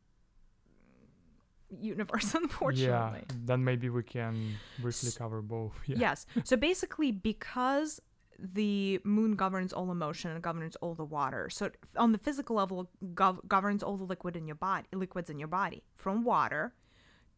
universe, 1.80 2.34
unfortunately. 2.42 3.24
Yeah, 3.28 3.34
then 3.44 3.64
maybe 3.64 3.88
we 3.88 4.02
can 4.02 4.54
briefly 4.78 5.10
cover 5.16 5.42
both. 5.42 5.72
Yeah. 5.86 5.96
Yes. 5.98 6.26
So 6.44 6.56
basically, 6.56 7.10
because 7.10 8.00
the 8.38 9.00
moon 9.04 9.34
governs 9.34 9.72
all 9.72 9.90
emotion 9.90 10.30
and 10.30 10.42
governs 10.42 10.76
all 10.76 10.94
the 10.94 11.04
water, 11.04 11.48
so 11.50 11.70
on 11.96 12.12
the 12.12 12.18
physical 12.18 12.56
level, 12.56 12.90
gov- 13.14 13.46
governs 13.48 13.82
all 13.82 13.96
the 13.96 14.04
liquid 14.04 14.36
in 14.36 14.46
your 14.46 14.56
body, 14.56 14.86
liquids 14.92 15.30
in 15.30 15.38
your 15.38 15.48
body, 15.48 15.82
from 15.94 16.24
water 16.24 16.74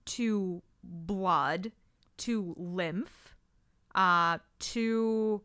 to 0.06 0.62
blood 0.82 1.72
to 2.18 2.54
lymph, 2.58 3.34
uh, 3.94 4.38
to 4.58 5.42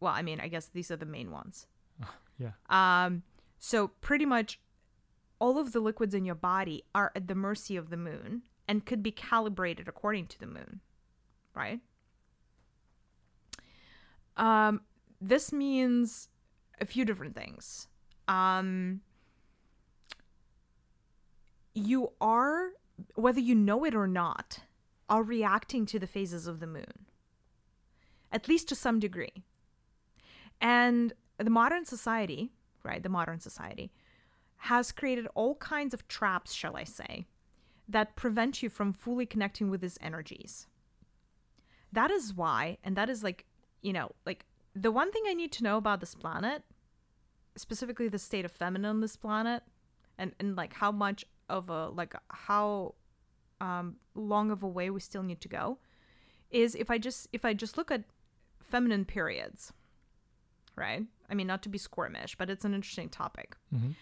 well, 0.00 0.12
I 0.12 0.22
mean, 0.22 0.40
I 0.40 0.48
guess 0.48 0.66
these 0.66 0.90
are 0.90 0.96
the 0.96 1.06
main 1.06 1.30
ones. 1.30 1.66
Yeah. 2.38 2.50
Um, 2.68 3.22
so 3.58 3.88
pretty 3.88 4.26
much 4.26 4.60
all 5.38 5.58
of 5.58 5.72
the 5.72 5.80
liquids 5.80 6.14
in 6.14 6.26
your 6.26 6.34
body 6.34 6.84
are 6.94 7.10
at 7.16 7.28
the 7.28 7.34
mercy 7.34 7.78
of 7.78 7.88
the 7.88 7.96
moon 7.96 8.42
and 8.68 8.84
could 8.84 9.02
be 9.02 9.10
calibrated 9.10 9.88
according 9.88 10.26
to 10.26 10.38
the 10.38 10.46
moon, 10.46 10.80
right? 11.54 11.80
Um, 14.36 14.82
this 15.20 15.52
means 15.52 16.28
a 16.80 16.86
few 16.86 17.04
different 17.04 17.34
things. 17.34 17.88
Um, 18.28 19.00
you 21.74 22.12
are, 22.20 22.70
whether 23.14 23.40
you 23.40 23.54
know 23.54 23.84
it 23.84 23.94
or 23.94 24.06
not, 24.06 24.60
are 25.08 25.22
reacting 25.22 25.86
to 25.86 25.98
the 25.98 26.06
phases 26.06 26.46
of 26.46 26.60
the 26.60 26.66
moon, 26.66 27.06
at 28.32 28.48
least 28.48 28.68
to 28.68 28.74
some 28.74 28.98
degree. 28.98 29.44
And 30.60 31.12
the 31.38 31.50
modern 31.50 31.84
society, 31.84 32.50
right, 32.82 33.02
the 33.02 33.08
modern 33.08 33.40
society, 33.40 33.92
has 34.56 34.90
created 34.90 35.28
all 35.34 35.54
kinds 35.56 35.94
of 35.94 36.08
traps, 36.08 36.52
shall 36.52 36.76
I 36.76 36.84
say, 36.84 37.26
that 37.88 38.16
prevent 38.16 38.62
you 38.62 38.68
from 38.68 38.92
fully 38.92 39.26
connecting 39.26 39.70
with 39.70 39.80
these 39.80 39.98
energies. 40.00 40.66
That 41.92 42.10
is 42.10 42.34
why, 42.34 42.78
and 42.82 42.96
that 42.96 43.08
is 43.08 43.22
like, 43.22 43.45
you 43.82 43.92
know, 43.92 44.12
like 44.24 44.44
the 44.74 44.90
one 44.90 45.12
thing 45.12 45.22
I 45.26 45.34
need 45.34 45.52
to 45.52 45.64
know 45.64 45.76
about 45.76 46.00
this 46.00 46.14
planet, 46.14 46.62
specifically 47.56 48.08
the 48.08 48.18
state 48.18 48.44
of 48.44 48.52
feminine 48.52 48.90
on 48.90 49.00
this 49.00 49.16
planet, 49.16 49.62
and, 50.18 50.32
and 50.38 50.56
like 50.56 50.74
how 50.74 50.92
much 50.92 51.24
of 51.48 51.70
a, 51.70 51.88
like 51.88 52.14
how 52.30 52.94
um, 53.60 53.96
long 54.14 54.50
of 54.50 54.62
a 54.62 54.68
way 54.68 54.90
we 54.90 55.00
still 55.00 55.22
need 55.22 55.40
to 55.40 55.48
go, 55.48 55.78
is 56.50 56.74
if 56.74 56.90
I 56.90 56.98
just, 56.98 57.28
if 57.32 57.44
I 57.44 57.54
just 57.54 57.76
look 57.76 57.90
at 57.90 58.04
feminine 58.60 59.04
periods, 59.04 59.72
right? 60.74 61.04
I 61.30 61.34
mean, 61.34 61.46
not 61.46 61.62
to 61.62 61.68
be 61.68 61.78
squirmish, 61.78 62.36
but 62.36 62.50
it's 62.50 62.64
an 62.64 62.74
interesting 62.74 63.08
topic. 63.08 63.56
Mhm. 63.74 63.94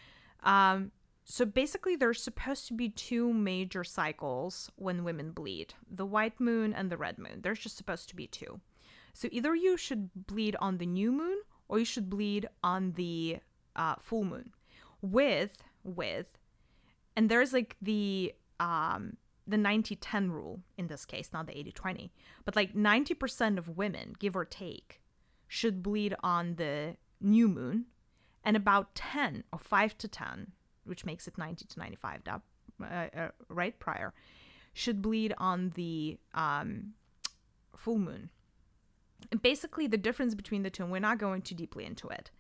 Um, 0.47 0.91
so 1.25 1.47
basically, 1.47 1.97
there's 1.97 2.23
supposed 2.23 2.69
to 2.69 2.75
be 2.75 2.91
two 2.91 3.33
major 3.33 3.83
cycles 3.83 4.71
when 4.77 5.05
women 5.05 5.31
bleed 5.33 5.73
the 5.91 6.05
white 6.05 6.39
moon 6.39 6.75
and 6.75 6.91
the 6.91 6.99
red 6.99 7.19
moon. 7.19 7.41
There's 7.41 7.61
just 7.61 7.77
supposed 7.79 8.11
to 8.11 8.17
be 8.17 8.27
two. 8.27 8.61
So 9.15 9.29
either 9.31 9.55
you 9.55 9.77
should 9.77 10.11
bleed 10.27 10.57
on 10.61 10.79
the 10.79 10.87
new 10.87 11.13
moon 11.13 11.39
or 11.69 11.79
you 11.79 11.85
should 11.85 12.11
bleed 12.11 12.47
on 12.63 12.93
the 12.93 13.39
uh, 13.75 13.95
full 14.01 14.25
moon. 14.25 14.51
With, 15.01 15.63
with, 15.83 16.37
and 17.17 17.31
there's 17.31 17.53
like 17.53 17.77
the, 17.81 18.35
um, 18.59 19.17
the 19.47 19.57
90 19.57 19.97
10 19.97 20.31
rule 20.33 20.61
in 20.77 20.89
this 20.89 21.05
case, 21.05 21.31
not 21.33 21.47
the 21.47 21.57
80 21.57 21.73
20, 21.73 22.13
but 22.45 22.57
like 22.57 22.75
90% 22.75 23.57
of 23.57 23.77
women, 23.77 24.15
give 24.19 24.35
or 24.35 24.45
take, 24.45 25.01
should 25.47 25.83
bleed 25.83 26.15
on 26.23 26.57
the 26.57 26.97
new 27.21 27.47
moon, 27.49 27.87
and 28.43 28.57
about 28.57 28.95
10 28.95 29.45
or 29.53 29.59
5 29.59 29.99
to 29.99 30.09
10, 30.09 30.53
which 30.85 31.05
makes 31.05 31.29
it 31.29 31.39
90 31.39 31.67
to 31.67 31.79
95, 31.79 32.25
da- 32.25 32.39
uh, 32.83 33.07
uh, 33.17 33.29
right 33.49 33.79
prior, 33.79 34.13
should 34.73 35.01
bleed 35.01 35.33
on 35.39 35.71
the 35.77 36.19
um, 36.35 36.95
full 37.77 37.99
moon. 37.99 38.31
And 39.31 39.43
basically, 39.43 39.87
the 39.87 39.97
difference 39.97 40.35
between 40.35 40.63
the 40.63 40.71
two, 40.71 40.83
and 40.83 40.93
we're 40.93 40.99
not 40.99 41.19
going 41.19 41.43
too 41.43 41.55
deeply 41.55 41.85
into 41.85 42.09
it, 42.09 42.31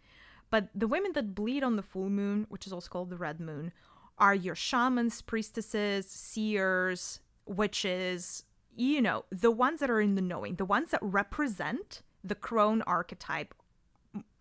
but 0.50 0.68
the 0.74 0.86
women 0.86 1.12
that 1.14 1.34
bleed 1.34 1.62
on 1.62 1.76
the 1.76 1.82
full 1.82 2.10
moon, 2.10 2.46
which 2.48 2.66
is 2.66 2.72
also 2.72 2.88
called 2.88 3.10
the 3.10 3.16
red 3.16 3.40
moon, 3.40 3.72
are 4.18 4.34
your 4.34 4.54
shamans, 4.54 5.20
priestesses, 5.22 6.06
seers, 6.06 7.20
witches, 7.46 8.44
you 8.76 9.00
know, 9.02 9.24
the 9.30 9.50
ones 9.50 9.80
that 9.80 9.90
are 9.90 10.00
in 10.00 10.14
the 10.14 10.22
knowing, 10.22 10.56
the 10.56 10.64
ones 10.64 10.90
that 10.90 11.00
represent 11.02 12.02
the 12.22 12.34
crone 12.34 12.82
archetype, 12.82 13.54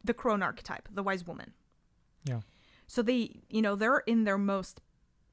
the 0.04 0.14
crone 0.14 0.44
archetype, 0.44 0.88
the 0.92 1.04
wise 1.04 1.26
woman. 1.26 1.54
Yeah. 2.26 2.42
So 2.88 3.02
they, 3.02 3.42
you 3.50 3.62
know, 3.62 3.76
they're 3.76 4.00
in 4.00 4.24
their 4.24 4.38
most 4.38 4.82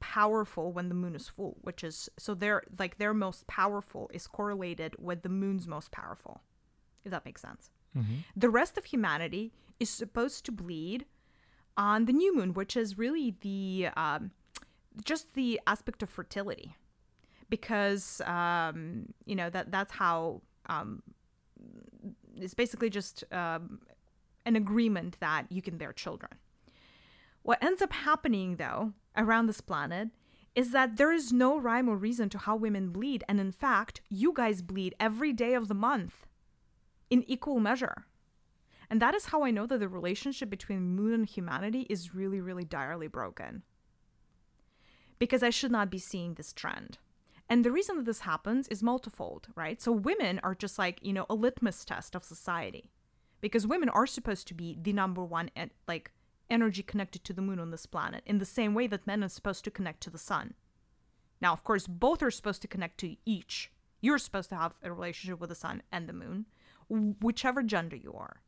powerful 0.00 0.72
when 0.72 0.88
the 0.88 0.94
moon 0.94 1.14
is 1.14 1.28
full, 1.28 1.58
which 1.60 1.84
is 1.84 2.08
so 2.18 2.34
they're 2.34 2.62
like 2.78 2.96
their 2.96 3.14
most 3.14 3.46
powerful 3.46 4.10
is 4.12 4.26
correlated 4.26 4.94
with 4.98 5.22
the 5.22 5.28
moon's 5.28 5.68
most 5.68 5.90
powerful, 5.90 6.42
if 7.04 7.10
that 7.10 7.24
makes 7.24 7.42
sense. 7.42 7.70
Mhm. 7.96 8.24
The 8.36 8.50
rest 8.50 8.78
of 8.78 8.84
humanity 8.84 9.52
is 9.78 9.90
supposed 9.90 10.44
to 10.46 10.52
bleed 10.52 11.06
on 11.76 12.04
the 12.04 12.12
new 12.12 12.34
moon, 12.34 12.54
which 12.54 12.76
is 12.76 12.98
really 12.98 13.36
the 13.40 13.88
um, 13.96 14.32
just 15.04 15.34
the 15.34 15.60
aspect 15.66 16.02
of 16.02 16.10
fertility, 16.10 16.76
because 17.48 18.20
um, 18.22 19.12
you 19.24 19.34
know 19.34 19.50
that 19.50 19.70
that's 19.70 19.92
how 19.92 20.42
um, 20.66 21.02
it's 22.36 22.54
basically 22.54 22.90
just 22.90 23.24
um, 23.32 23.80
an 24.44 24.56
agreement 24.56 25.16
that 25.20 25.46
you 25.50 25.62
can 25.62 25.76
bear 25.76 25.92
children. 25.92 26.32
What 27.42 27.62
ends 27.62 27.80
up 27.80 27.92
happening, 27.92 28.56
though, 28.56 28.92
around 29.16 29.46
this 29.46 29.60
planet 29.60 30.08
is 30.54 30.72
that 30.72 30.96
there 30.96 31.12
is 31.12 31.32
no 31.32 31.56
rhyme 31.56 31.88
or 31.88 31.96
reason 31.96 32.28
to 32.28 32.38
how 32.38 32.56
women 32.56 32.90
bleed. 32.90 33.24
And 33.28 33.40
in 33.40 33.52
fact, 33.52 34.00
you 34.08 34.32
guys 34.34 34.62
bleed 34.62 34.94
every 35.00 35.32
day 35.32 35.54
of 35.54 35.68
the 35.68 35.74
month 35.74 36.26
in 37.10 37.24
equal 37.28 37.60
measure. 37.60 38.06
And 38.88 39.00
that 39.02 39.14
is 39.14 39.26
how 39.26 39.44
I 39.44 39.50
know 39.50 39.66
that 39.66 39.78
the 39.78 39.88
relationship 39.88 40.48
between 40.50 40.96
moon 40.96 41.12
and 41.12 41.26
humanity 41.26 41.86
is 41.90 42.14
really, 42.14 42.40
really 42.40 42.64
direly 42.64 43.06
broken. 43.06 43.62
Because 45.18 45.42
I 45.42 45.50
should 45.50 45.70
not 45.70 45.90
be 45.90 45.98
seeing 45.98 46.34
this 46.34 46.52
trend. 46.52 46.98
And 47.48 47.64
the 47.64 47.72
reason 47.72 47.96
that 47.96 48.06
this 48.06 48.20
happens 48.20 48.68
is 48.68 48.82
multifold, 48.82 49.48
right? 49.54 49.82
So 49.82 49.92
women 49.92 50.40
are 50.42 50.54
just 50.54 50.78
like, 50.78 50.98
you 51.02 51.12
know, 51.12 51.26
a 51.28 51.34
litmus 51.34 51.84
test 51.84 52.14
of 52.14 52.24
society. 52.24 52.90
Because 53.40 53.66
women 53.66 53.88
are 53.88 54.06
supposed 54.06 54.46
to 54.48 54.54
be 54.54 54.78
the 54.80 54.92
number 54.92 55.24
one, 55.24 55.50
en- 55.56 55.70
like, 55.88 56.12
energy 56.48 56.82
connected 56.82 57.24
to 57.24 57.32
the 57.32 57.42
moon 57.42 57.58
on 57.58 57.70
this 57.70 57.86
planet, 57.86 58.22
in 58.26 58.38
the 58.38 58.44
same 58.44 58.74
way 58.74 58.86
that 58.86 59.06
men 59.06 59.22
are 59.22 59.28
supposed 59.28 59.64
to 59.64 59.70
connect 59.70 60.00
to 60.02 60.10
the 60.10 60.18
sun. 60.18 60.54
Now, 61.40 61.52
of 61.52 61.64
course, 61.64 61.86
both 61.86 62.22
are 62.22 62.30
supposed 62.30 62.62
to 62.62 62.68
connect 62.68 62.98
to 62.98 63.16
each. 63.24 63.70
You're 64.00 64.18
supposed 64.18 64.50
to 64.50 64.56
have 64.56 64.76
a 64.82 64.92
relationship 64.92 65.40
with 65.40 65.48
the 65.48 65.54
sun 65.54 65.82
and 65.92 66.08
the 66.08 66.12
moon, 66.12 66.46
whichever 66.90 67.62
gender 67.62 67.96
you 67.96 68.12
are. 68.12 68.42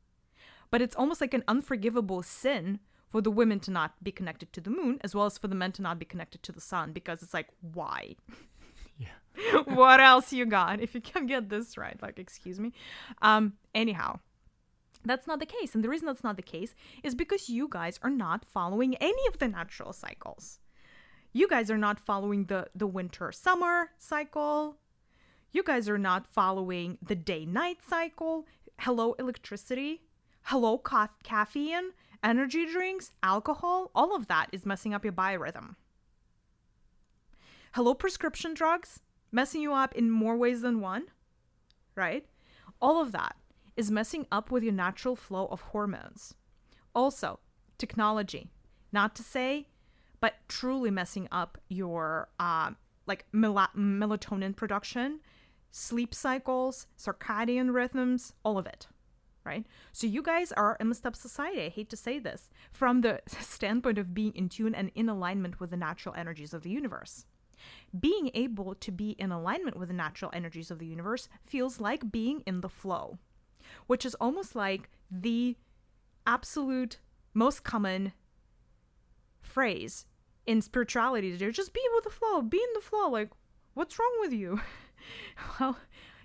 But 0.70 0.82
it's 0.82 0.96
almost 0.96 1.20
like 1.20 1.34
an 1.34 1.44
unforgivable 1.46 2.22
sin 2.22 2.80
for 3.08 3.20
the 3.20 3.30
women 3.30 3.60
to 3.60 3.70
not 3.70 4.02
be 4.02 4.10
connected 4.10 4.52
to 4.54 4.60
the 4.60 4.70
moon, 4.70 4.98
as 5.02 5.14
well 5.14 5.26
as 5.26 5.36
for 5.38 5.48
the 5.48 5.54
men 5.54 5.72
to 5.72 5.82
not 5.82 5.98
be 5.98 6.06
connected 6.06 6.42
to 6.42 6.52
the 6.52 6.60
sun, 6.60 6.92
because 6.92 7.22
it's 7.22 7.34
like, 7.34 7.48
why? 7.60 8.16
Yeah. 8.98 9.62
what 9.64 10.00
else 10.00 10.32
you 10.32 10.46
got? 10.46 10.80
If 10.80 10.94
you 10.94 11.00
can 11.00 11.26
get 11.26 11.48
this 11.48 11.76
right, 11.76 12.00
like, 12.02 12.18
excuse 12.18 12.60
me. 12.60 12.72
Um, 13.22 13.54
anyhow, 13.74 14.20
that's 15.04 15.26
not 15.26 15.40
the 15.40 15.46
case. 15.46 15.74
And 15.74 15.82
the 15.82 15.88
reason 15.88 16.06
that's 16.06 16.22
not 16.22 16.36
the 16.36 16.42
case 16.42 16.74
is 17.02 17.14
because 17.14 17.48
you 17.48 17.68
guys 17.68 17.98
are 18.02 18.10
not 18.10 18.44
following 18.44 18.94
any 18.96 19.26
of 19.26 19.38
the 19.38 19.48
natural 19.48 19.92
cycles. 19.92 20.60
You 21.32 21.48
guys 21.48 21.70
are 21.70 21.78
not 21.78 21.98
following 21.98 22.44
the, 22.44 22.68
the 22.74 22.86
winter 22.86 23.32
summer 23.32 23.90
cycle. 23.98 24.76
You 25.52 25.62
guys 25.62 25.86
are 25.86 25.98
not 25.98 26.26
following 26.26 26.96
the 27.02 27.14
day 27.14 27.44
night 27.44 27.78
cycle. 27.86 28.46
Hello, 28.80 29.12
electricity. 29.18 30.00
Hello, 30.44 30.78
ca- 30.78 31.10
caffeine, 31.22 31.90
energy 32.24 32.64
drinks, 32.64 33.12
alcohol. 33.22 33.90
All 33.94 34.16
of 34.16 34.28
that 34.28 34.46
is 34.50 34.64
messing 34.64 34.94
up 34.94 35.04
your 35.04 35.12
biorhythm. 35.12 35.76
Hello, 37.74 37.92
prescription 37.92 38.54
drugs, 38.54 39.00
messing 39.30 39.60
you 39.60 39.74
up 39.74 39.94
in 39.94 40.10
more 40.10 40.38
ways 40.38 40.62
than 40.62 40.80
one, 40.80 41.04
right? 41.94 42.24
All 42.80 43.02
of 43.02 43.12
that 43.12 43.36
is 43.76 43.90
messing 43.90 44.26
up 44.32 44.50
with 44.50 44.62
your 44.62 44.72
natural 44.72 45.16
flow 45.16 45.46
of 45.46 45.60
hormones. 45.60 46.34
Also, 46.94 47.40
technology, 47.76 48.50
not 48.90 49.14
to 49.16 49.22
say, 49.22 49.68
but 50.18 50.36
truly 50.48 50.90
messing 50.90 51.28
up 51.30 51.58
your 51.68 52.28
um, 52.40 52.76
like 53.06 53.26
mela- 53.32 53.70
melatonin 53.76 54.56
production, 54.56 55.20
sleep 55.72 56.14
cycles, 56.14 56.86
circadian 56.96 57.74
rhythms, 57.74 58.34
all 58.44 58.58
of 58.58 58.66
it. 58.66 58.86
Right? 59.44 59.66
So 59.90 60.06
you 60.06 60.22
guys 60.22 60.52
are 60.52 60.76
a 60.78 60.84
messed 60.84 61.04
up 61.04 61.16
society. 61.16 61.62
I 61.62 61.68
hate 61.68 61.90
to 61.90 61.96
say 61.96 62.20
this 62.20 62.48
from 62.70 63.00
the 63.00 63.20
standpoint 63.26 63.98
of 63.98 64.14
being 64.14 64.32
in 64.36 64.48
tune 64.48 64.72
and 64.72 64.92
in 64.94 65.08
alignment 65.08 65.58
with 65.58 65.70
the 65.70 65.76
natural 65.76 66.14
energies 66.14 66.54
of 66.54 66.62
the 66.62 66.70
universe. 66.70 67.26
Being 67.98 68.30
able 68.34 68.76
to 68.76 68.92
be 68.92 69.10
in 69.18 69.32
alignment 69.32 69.76
with 69.76 69.88
the 69.88 69.94
natural 69.94 70.30
energies 70.32 70.70
of 70.70 70.78
the 70.78 70.86
universe 70.86 71.28
feels 71.44 71.80
like 71.80 72.12
being 72.12 72.44
in 72.46 72.60
the 72.60 72.68
flow 72.68 73.18
which 73.86 74.04
is 74.04 74.14
almost 74.16 74.54
like 74.54 74.90
the 75.10 75.56
absolute 76.26 76.98
most 77.34 77.64
common 77.64 78.12
phrase 79.40 80.06
in 80.46 80.60
spirituality 80.60 81.36
just 81.50 81.72
be 81.72 81.80
with 81.94 82.04
the 82.04 82.10
flow 82.10 82.40
be 82.42 82.58
in 82.58 82.72
the 82.74 82.80
flow 82.80 83.08
like 83.08 83.30
what's 83.74 83.98
wrong 83.98 84.16
with 84.20 84.32
you 84.32 84.60
well 85.60 85.76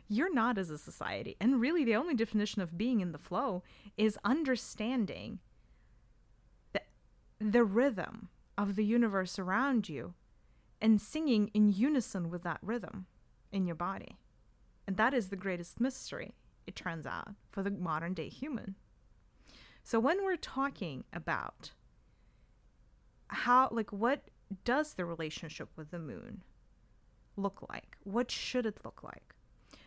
you're 0.09 0.33
not 0.33 0.57
as 0.57 0.69
a 0.69 0.77
society 0.77 1.35
and 1.39 1.59
really 1.59 1.83
the 1.83 1.95
only 1.95 2.13
definition 2.13 2.61
of 2.61 2.77
being 2.77 3.01
in 3.01 3.11
the 3.11 3.17
flow 3.17 3.63
is 3.97 4.17
understanding 4.23 5.39
the, 6.73 6.81
the 7.39 7.63
rhythm 7.63 8.29
of 8.57 8.75
the 8.75 8.85
universe 8.85 9.37
around 9.37 9.87
you 9.89 10.13
and 10.81 11.01
singing 11.01 11.49
in 11.53 11.69
unison 11.69 12.29
with 12.29 12.43
that 12.43 12.59
rhythm 12.61 13.05
in 13.51 13.65
your 13.65 13.75
body. 13.75 14.17
And 14.87 14.97
that 14.97 15.13
is 15.13 15.29
the 15.29 15.35
greatest 15.35 15.79
mystery 15.79 16.35
it 16.65 16.75
turns 16.75 17.05
out 17.05 17.29
for 17.49 17.63
the 17.63 17.71
modern 17.71 18.13
day 18.13 18.29
human. 18.29 18.75
So 19.83 19.99
when 19.99 20.23
we're 20.23 20.35
talking 20.35 21.03
about 21.13 21.71
how 23.29 23.69
like 23.71 23.91
what 23.91 24.29
does 24.63 24.93
the 24.93 25.05
relationship 25.05 25.69
with 25.75 25.91
the 25.91 25.99
moon 25.99 26.43
look 27.37 27.65
like? 27.69 27.97
What 28.03 28.31
should 28.31 28.65
it 28.65 28.79
look 28.83 29.03
like? 29.03 29.35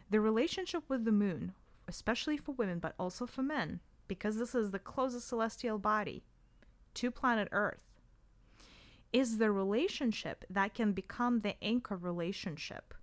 The 0.08 0.20
relationship 0.20 0.84
with 0.88 1.04
the 1.04 1.12
moon, 1.12 1.52
especially 1.86 2.36
for 2.36 2.52
women 2.52 2.78
but 2.78 2.94
also 2.98 3.26
for 3.26 3.42
men, 3.42 3.80
because 4.08 4.38
this 4.38 4.54
is 4.54 4.70
the 4.70 4.78
closest 4.78 5.28
celestial 5.28 5.78
body 5.78 6.24
to 6.94 7.10
planet 7.10 7.48
Earth, 7.52 7.82
is 9.12 9.38
the 9.38 9.50
relationship 9.50 10.44
that 10.48 10.74
can 10.74 10.92
become 10.92 11.40
the 11.40 11.62
anchor 11.62 11.96
relationship 11.96 12.94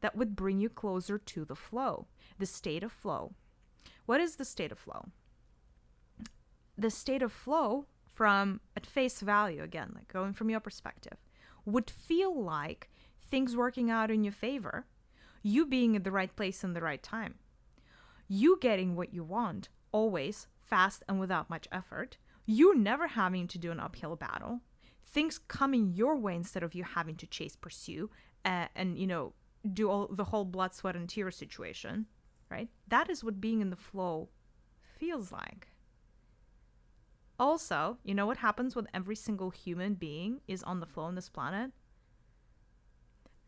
that 0.00 0.16
would 0.16 0.36
bring 0.36 0.60
you 0.60 0.68
closer 0.68 1.18
to 1.18 1.44
the 1.44 1.56
flow, 1.56 2.06
the 2.38 2.46
state 2.46 2.82
of 2.82 2.92
flow. 2.92 3.32
What 4.06 4.20
is 4.20 4.36
the 4.36 4.44
state 4.44 4.72
of 4.72 4.78
flow? 4.78 5.08
The 6.76 6.90
state 6.90 7.22
of 7.22 7.32
flow 7.32 7.86
from 8.04 8.60
at 8.76 8.84
face 8.84 9.20
value 9.20 9.62
again 9.62 9.92
like 9.94 10.08
going 10.08 10.32
from 10.32 10.50
your 10.50 10.60
perspective 10.60 11.16
would 11.64 11.90
feel 11.90 12.42
like 12.42 12.90
things 13.32 13.56
working 13.56 13.90
out 13.90 14.10
in 14.10 14.22
your 14.22 14.32
favor 14.32 14.84
you 15.42 15.64
being 15.64 15.96
at 15.96 16.04
the 16.04 16.10
right 16.10 16.36
place 16.36 16.62
in 16.62 16.74
the 16.74 16.82
right 16.82 17.02
time 17.02 17.36
you 18.28 18.58
getting 18.60 18.94
what 18.94 19.14
you 19.14 19.24
want 19.24 19.70
always 19.90 20.48
fast 20.60 21.02
and 21.08 21.18
without 21.18 21.48
much 21.48 21.66
effort 21.72 22.18
you 22.44 22.76
never 22.76 23.06
having 23.06 23.48
to 23.48 23.56
do 23.56 23.70
an 23.70 23.80
uphill 23.80 24.16
battle 24.16 24.60
things 25.02 25.38
coming 25.48 25.94
your 25.94 26.14
way 26.14 26.36
instead 26.36 26.62
of 26.62 26.74
you 26.74 26.84
having 26.84 27.16
to 27.16 27.26
chase 27.26 27.56
pursue 27.56 28.10
uh, 28.44 28.66
and 28.76 28.98
you 28.98 29.06
know 29.06 29.32
do 29.72 29.88
all 29.88 30.08
the 30.08 30.24
whole 30.24 30.44
blood 30.44 30.74
sweat 30.74 30.94
and 30.94 31.08
tears 31.08 31.34
situation 31.34 32.04
right 32.50 32.68
that 32.86 33.08
is 33.08 33.24
what 33.24 33.40
being 33.40 33.62
in 33.62 33.70
the 33.70 33.76
flow 33.76 34.28
feels 34.98 35.32
like 35.32 35.68
also, 37.40 37.98
you 38.04 38.14
know 38.14 38.26
what 38.26 38.36
happens 38.36 38.76
with 38.76 38.86
every 38.94 39.16
single 39.16 39.50
human 39.50 39.94
being 39.94 40.42
is 40.46 40.62
on 40.62 40.78
the 40.78 40.86
flow 40.86 41.04
on 41.04 41.16
this 41.16 41.28
planet? 41.28 41.72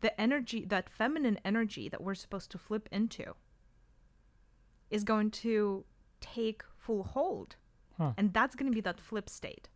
The 0.01 0.19
energy, 0.19 0.65
that 0.65 0.89
feminine 0.89 1.39
energy 1.43 1.89
that 1.89 2.01
we're 2.01 2.15
supposed 2.15 2.51
to 2.51 2.57
flip 2.57 2.87
into, 2.91 3.35
is 4.89 5.03
going 5.03 5.31
to 5.31 5.85
take 6.21 6.63
full 6.77 7.03
hold. 7.03 7.55
Huh. 7.97 8.13
And 8.17 8.33
that's 8.33 8.55
going 8.55 8.71
to 8.71 8.75
be 8.75 8.81
that 8.81 8.99
flip 8.99 9.29
state 9.29 9.69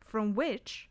from 0.00 0.34
which 0.34 0.88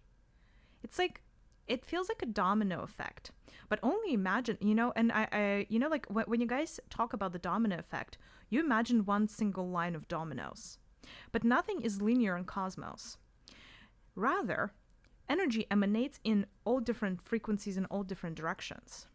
it's 0.83 0.97
like, 0.97 1.21
it 1.67 1.85
feels 1.85 2.09
like 2.09 2.21
a 2.21 2.25
domino 2.25 2.81
effect. 2.81 3.31
But 3.69 3.79
only 3.83 4.13
imagine, 4.13 4.57
you 4.59 4.75
know, 4.75 4.91
and 4.95 5.11
I, 5.11 5.27
I 5.31 5.65
you 5.69 5.79
know, 5.79 5.87
like 5.87 6.05
when, 6.07 6.25
when 6.25 6.41
you 6.41 6.47
guys 6.47 6.79
talk 6.89 7.13
about 7.13 7.31
the 7.31 7.39
domino 7.39 7.77
effect, 7.77 8.17
you 8.49 8.59
imagine 8.59 9.05
one 9.05 9.27
single 9.27 9.69
line 9.69 9.95
of 9.95 10.07
dominoes 10.07 10.77
but 11.31 11.43
nothing 11.43 11.81
is 11.81 12.01
linear 12.01 12.37
in 12.37 12.45
cosmos. 12.45 13.17
Rather, 14.15 14.73
energy 15.29 15.65
emanates 15.69 16.19
in 16.23 16.45
all 16.65 16.79
different 16.79 17.21
frequencies 17.21 17.77
in 17.77 17.85
all 17.85 18.03
different 18.03 18.35
directions. 18.35 19.07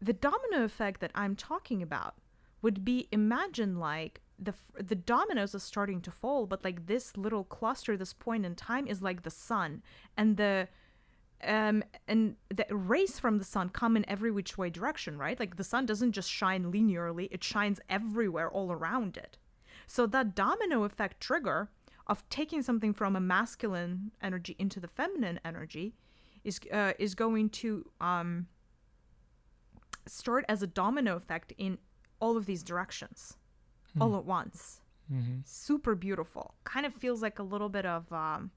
The 0.00 0.12
domino 0.12 0.64
effect 0.64 1.00
that 1.00 1.12
I'm 1.14 1.36
talking 1.36 1.82
about 1.82 2.14
would 2.60 2.84
be 2.84 3.08
imagine 3.12 3.78
like 3.78 4.20
the 4.38 4.54
the 4.74 4.94
dominoes 4.94 5.54
are 5.54 5.60
starting 5.60 6.00
to 6.02 6.10
fall, 6.10 6.46
but 6.46 6.64
like 6.64 6.86
this 6.86 7.16
little 7.16 7.44
cluster, 7.44 7.96
this 7.96 8.12
point 8.12 8.44
in 8.44 8.54
time 8.54 8.86
is 8.86 9.02
like 9.02 9.22
the 9.22 9.30
sun, 9.30 9.82
and 10.16 10.36
the 10.36 10.68
um 11.44 11.82
and 12.08 12.36
the 12.48 12.66
rays 12.70 13.18
from 13.18 13.38
the 13.38 13.44
sun 13.44 13.68
come 13.68 13.96
in 13.96 14.08
every 14.08 14.30
which 14.30 14.56
way 14.58 14.70
direction, 14.70 15.18
right? 15.18 15.38
Like 15.38 15.56
the 15.56 15.64
sun 15.64 15.86
doesn't 15.86 16.12
just 16.12 16.30
shine 16.30 16.72
linearly; 16.72 17.28
it 17.30 17.44
shines 17.44 17.80
everywhere, 17.88 18.50
all 18.50 18.72
around 18.72 19.16
it. 19.16 19.38
So 19.86 20.06
that 20.06 20.34
domino 20.34 20.84
effect 20.84 21.20
trigger 21.20 21.70
of 22.06 22.28
taking 22.28 22.62
something 22.62 22.92
from 22.92 23.14
a 23.16 23.20
masculine 23.20 24.10
energy 24.20 24.56
into 24.58 24.80
the 24.80 24.88
feminine 24.88 25.38
energy 25.44 25.94
is 26.44 26.58
uh, 26.72 26.92
is 26.98 27.14
going 27.14 27.48
to 27.50 27.88
um, 28.00 28.46
start 30.06 30.44
as 30.48 30.62
a 30.62 30.66
domino 30.66 31.16
effect 31.16 31.52
in 31.58 31.78
all 32.20 32.36
of 32.36 32.46
these 32.46 32.62
directions, 32.62 33.36
Hmm. 33.94 34.02
all 34.02 34.16
at 34.16 34.24
once. 34.24 34.80
Mm-hmm. 35.12 35.40
Super 35.44 35.94
beautiful. 35.94 36.54
Kind 36.64 36.86
of 36.86 36.94
feels 36.94 37.20
like 37.20 37.38
a 37.38 37.42
little 37.42 37.68
bit 37.68 37.84
of 37.84 38.10
um, 38.12 38.50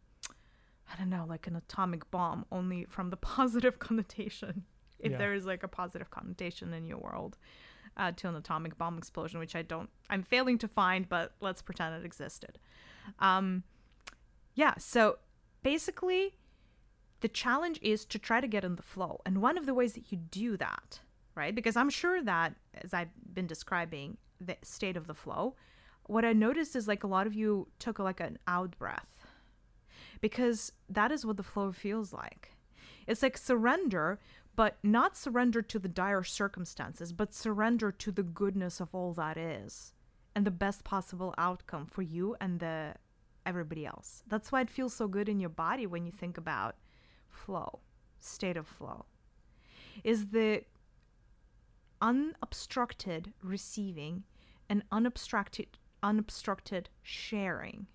I 0.91 0.95
don't 0.97 1.09
know, 1.09 1.25
like 1.27 1.47
an 1.47 1.55
atomic 1.55 2.09
bomb, 2.11 2.45
only 2.51 2.85
from 2.85 3.09
the 3.09 3.17
positive 3.35 3.79
connotation. 3.79 4.63
If 4.99 5.11
Yeah. 5.11 5.17
there 5.17 5.33
is 5.33 5.45
like 5.45 5.63
a 5.63 5.67
positive 5.67 6.09
connotation 6.09 6.73
in 6.73 6.85
your 6.85 6.99
world 6.99 7.37
uh, 7.97 8.11
to 8.13 8.27
an 8.27 8.35
atomic 8.35 8.77
bomb 8.77 8.97
explosion, 8.97 9.39
which 9.39 9.55
I 9.55 9.61
don't, 9.61 9.89
I'm 10.09 10.23
failing 10.23 10.57
to 10.59 10.67
find, 10.67 11.07
but 11.07 11.33
let's 11.39 11.61
pretend 11.61 11.95
it 11.95 12.05
existed. 12.05 12.57
Um, 13.19 13.63
yeah, 14.53 14.73
so 14.77 15.17
basically, 15.63 16.35
the 17.21 17.27
challenge 17.27 17.79
is 17.81 18.05
to 18.05 18.19
try 18.19 18.41
to 18.41 18.47
get 18.47 18.63
in 18.63 18.75
the 18.75 18.83
flow. 18.83 19.21
And 19.25 19.41
one 19.41 19.57
of 19.57 19.65
the 19.65 19.73
ways 19.73 19.93
that 19.93 20.11
you 20.11 20.17
do 20.17 20.57
that, 20.57 20.99
right? 21.35 21.53
Because 21.53 21.75
I'm 21.75 21.89
sure 21.89 22.21
that, 22.23 22.55
as 22.75 22.93
I've 22.93 23.09
been 23.33 23.47
describing 23.47 24.17
the 24.39 24.57
state 24.61 24.97
of 24.97 25.07
the 25.07 25.13
flow, 25.13 25.55
what 26.07 26.25
I 26.25 26.33
noticed 26.33 26.75
is 26.75 26.87
like 26.87 27.03
a 27.03 27.07
lot 27.07 27.27
of 27.27 27.33
you 27.33 27.67
took 27.79 27.99
like 27.99 28.19
an 28.19 28.37
out 28.47 28.77
breath 28.77 29.09
because 30.21 30.71
that 30.89 31.11
is 31.11 31.25
what 31.25 31.37
the 31.37 31.43
flow 31.43 31.71
feels 31.71 32.13
like. 32.13 32.51
It's 33.07 33.21
like 33.21 33.37
surrender, 33.37 34.19
but 34.55 34.77
not 34.83 35.17
surrender 35.17 35.61
to 35.61 35.79
the 35.79 35.87
dire 35.87 36.23
circumstances, 36.23 37.11
but 37.11 37.33
surrender 37.33 37.91
to 37.91 38.11
the 38.11 38.23
goodness 38.23 38.79
of 38.79 38.93
all 38.93 39.13
that 39.13 39.37
is 39.37 39.93
and 40.35 40.45
the 40.45 40.51
best 40.51 40.83
possible 40.83 41.33
outcome 41.37 41.85
for 41.85 42.01
you 42.01 42.35
and 42.39 42.59
the 42.59 42.95
everybody 43.45 43.85
else. 43.85 44.23
That's 44.27 44.51
why 44.51 44.61
it 44.61 44.69
feels 44.69 44.93
so 44.93 45.07
good 45.07 45.29
in 45.29 45.39
your 45.39 45.49
body 45.49 45.85
when 45.85 46.05
you 46.05 46.11
think 46.11 46.37
about 46.37 46.75
flow, 47.29 47.79
state 48.19 48.57
of 48.57 48.67
flow. 48.67 49.05
Is 50.03 50.27
the 50.27 50.63
unobstructed 52.01 53.33
receiving 53.41 54.23
and 54.69 54.83
unobstructed 54.91 55.77
unobstructed 56.03 56.89
sharing, 57.01 57.87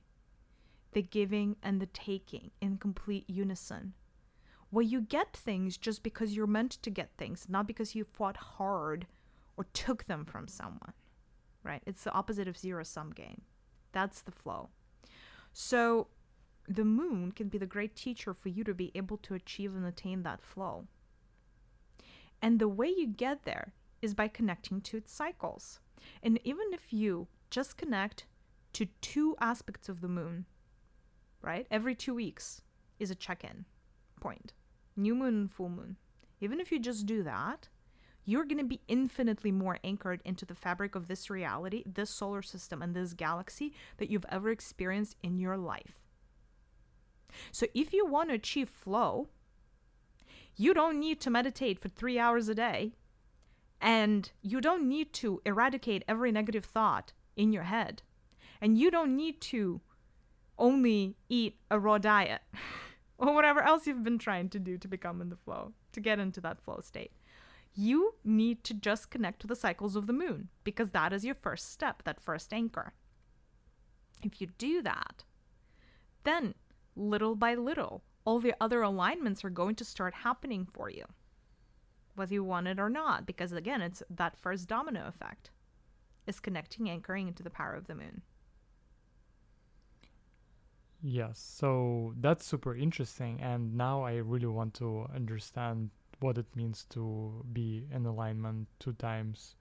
the 0.92 1.02
giving 1.02 1.56
and 1.62 1.80
the 1.80 1.86
taking 1.86 2.50
in 2.60 2.76
complete 2.76 3.24
unison 3.28 3.94
where 4.70 4.84
you 4.84 5.00
get 5.00 5.36
things 5.36 5.76
just 5.76 6.02
because 6.02 6.34
you're 6.34 6.46
meant 6.46 6.70
to 6.70 6.90
get 6.90 7.10
things, 7.18 7.46
not 7.48 7.66
because 7.66 7.94
you 7.94 8.04
fought 8.04 8.36
hard 8.36 9.06
or 9.56 9.64
took 9.72 10.04
them 10.06 10.24
from 10.24 10.46
someone, 10.48 10.92
right? 11.64 11.82
It's 11.86 12.04
the 12.04 12.12
opposite 12.12 12.48
of 12.48 12.56
zero 12.56 12.84
sum 12.84 13.10
game. 13.10 13.42
That's 13.92 14.22
the 14.22 14.30
flow. 14.30 14.70
So 15.52 16.06
the 16.68 16.84
moon 16.84 17.32
can 17.32 17.48
be 17.48 17.58
the 17.58 17.66
great 17.66 17.96
teacher 17.96 18.32
for 18.32 18.48
you 18.48 18.62
to 18.64 18.74
be 18.74 18.92
able 18.94 19.16
to 19.18 19.34
achieve 19.34 19.74
and 19.74 19.84
attain 19.84 20.22
that 20.22 20.40
flow. 20.40 20.86
And 22.40 22.58
the 22.58 22.68
way 22.68 22.88
you 22.88 23.08
get 23.08 23.44
there 23.44 23.72
is 24.00 24.14
by 24.14 24.28
connecting 24.28 24.80
to 24.82 24.96
its 24.96 25.12
cycles. 25.12 25.80
And 26.22 26.40
even 26.44 26.66
if 26.72 26.92
you 26.92 27.26
just 27.50 27.76
connect 27.76 28.24
to 28.74 28.86
two 29.00 29.36
aspects 29.40 29.88
of 29.88 30.00
the 30.00 30.08
moon, 30.08 30.46
right? 31.42 31.66
Every 31.70 31.94
two 31.96 32.14
weeks 32.14 32.62
is 33.00 33.10
a 33.10 33.16
check 33.16 33.42
in 33.42 33.64
point 34.20 34.52
new 35.00 35.14
moon 35.14 35.34
and 35.34 35.50
full 35.50 35.68
moon. 35.68 35.96
Even 36.40 36.60
if 36.60 36.70
you 36.70 36.78
just 36.78 37.06
do 37.06 37.22
that, 37.22 37.68
you're 38.24 38.44
going 38.44 38.58
to 38.58 38.64
be 38.64 38.80
infinitely 38.86 39.50
more 39.50 39.78
anchored 39.82 40.20
into 40.24 40.44
the 40.44 40.54
fabric 40.54 40.94
of 40.94 41.08
this 41.08 41.30
reality, 41.30 41.82
this 41.86 42.10
solar 42.10 42.42
system, 42.42 42.82
and 42.82 42.94
this 42.94 43.14
galaxy 43.14 43.72
that 43.96 44.10
you've 44.10 44.26
ever 44.28 44.50
experienced 44.50 45.16
in 45.22 45.38
your 45.38 45.56
life. 45.56 45.98
So, 47.50 47.66
if 47.74 47.92
you 47.92 48.06
want 48.06 48.28
to 48.28 48.34
achieve 48.34 48.68
flow, 48.68 49.28
you 50.56 50.74
don't 50.74 50.98
need 50.98 51.20
to 51.20 51.30
meditate 51.30 51.78
for 51.78 51.88
three 51.88 52.18
hours 52.18 52.48
a 52.48 52.54
day, 52.54 52.92
and 53.80 54.30
you 54.42 54.60
don't 54.60 54.88
need 54.88 55.12
to 55.14 55.40
eradicate 55.44 56.04
every 56.06 56.32
negative 56.32 56.64
thought 56.64 57.12
in 57.36 57.52
your 57.52 57.62
head, 57.64 58.02
and 58.60 58.76
you 58.76 58.90
don't 58.90 59.16
need 59.16 59.40
to 59.40 59.80
only 60.58 61.16
eat 61.28 61.56
a 61.70 61.78
raw 61.78 61.98
diet. 61.98 62.42
or 63.26 63.34
whatever 63.34 63.62
else 63.62 63.86
you've 63.86 64.02
been 64.02 64.18
trying 64.18 64.48
to 64.48 64.58
do 64.58 64.78
to 64.78 64.88
become 64.88 65.20
in 65.20 65.28
the 65.28 65.36
flow, 65.36 65.72
to 65.92 66.00
get 66.00 66.18
into 66.18 66.40
that 66.40 66.60
flow 66.60 66.80
state. 66.82 67.12
You 67.74 68.14
need 68.24 68.64
to 68.64 68.74
just 68.74 69.10
connect 69.10 69.40
to 69.40 69.46
the 69.46 69.54
cycles 69.54 69.94
of 69.94 70.06
the 70.06 70.12
moon 70.12 70.48
because 70.64 70.90
that 70.90 71.12
is 71.12 71.24
your 71.24 71.34
first 71.34 71.70
step, 71.70 72.02
that 72.04 72.20
first 72.20 72.52
anchor. 72.52 72.94
If 74.22 74.40
you 74.40 74.48
do 74.58 74.82
that, 74.82 75.24
then 76.24 76.54
little 76.96 77.36
by 77.36 77.54
little, 77.54 78.02
all 78.24 78.40
the 78.40 78.54
other 78.60 78.82
alignments 78.82 79.44
are 79.44 79.50
going 79.50 79.76
to 79.76 79.84
start 79.84 80.14
happening 80.14 80.66
for 80.72 80.90
you, 80.90 81.04
whether 82.14 82.34
you 82.34 82.42
want 82.42 82.68
it 82.68 82.80
or 82.80 82.90
not. 82.90 83.26
Because 83.26 83.52
again, 83.52 83.82
it's 83.82 84.02
that 84.10 84.36
first 84.40 84.66
domino 84.66 85.06
effect 85.06 85.50
is 86.26 86.40
connecting, 86.40 86.88
anchoring 86.88 87.28
into 87.28 87.42
the 87.42 87.50
power 87.50 87.74
of 87.74 87.86
the 87.86 87.94
moon. 87.94 88.22
Yes, 91.02 91.38
so 91.38 92.14
that's 92.20 92.44
super 92.44 92.74
interesting. 92.74 93.40
And 93.40 93.74
now 93.74 94.02
I 94.02 94.16
really 94.16 94.46
want 94.46 94.74
to 94.74 95.06
understand 95.14 95.90
what 96.20 96.36
it 96.36 96.46
means 96.54 96.84
to 96.90 97.44
be 97.52 97.86
in 97.94 98.04
alignment 98.04 98.68
two 98.78 98.92
times 98.92 99.54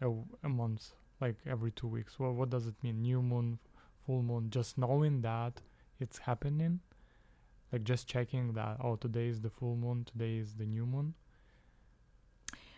a, 0.00 0.08
a 0.44 0.48
month, 0.48 0.92
like 1.20 1.36
every 1.46 1.72
two 1.72 1.88
weeks. 1.88 2.18
Well, 2.18 2.32
what 2.32 2.50
does 2.50 2.66
it 2.68 2.74
mean? 2.82 3.02
New 3.02 3.20
moon, 3.20 3.58
full 4.06 4.22
moon, 4.22 4.50
just 4.50 4.78
knowing 4.78 5.22
that 5.22 5.60
it's 5.98 6.18
happening, 6.18 6.80
like 7.72 7.82
just 7.82 8.06
checking 8.06 8.52
that, 8.52 8.76
oh, 8.80 8.94
today 8.96 9.26
is 9.26 9.40
the 9.40 9.50
full 9.50 9.74
moon, 9.74 10.04
today 10.04 10.36
is 10.36 10.54
the 10.54 10.66
new 10.66 10.86
moon. 10.86 11.14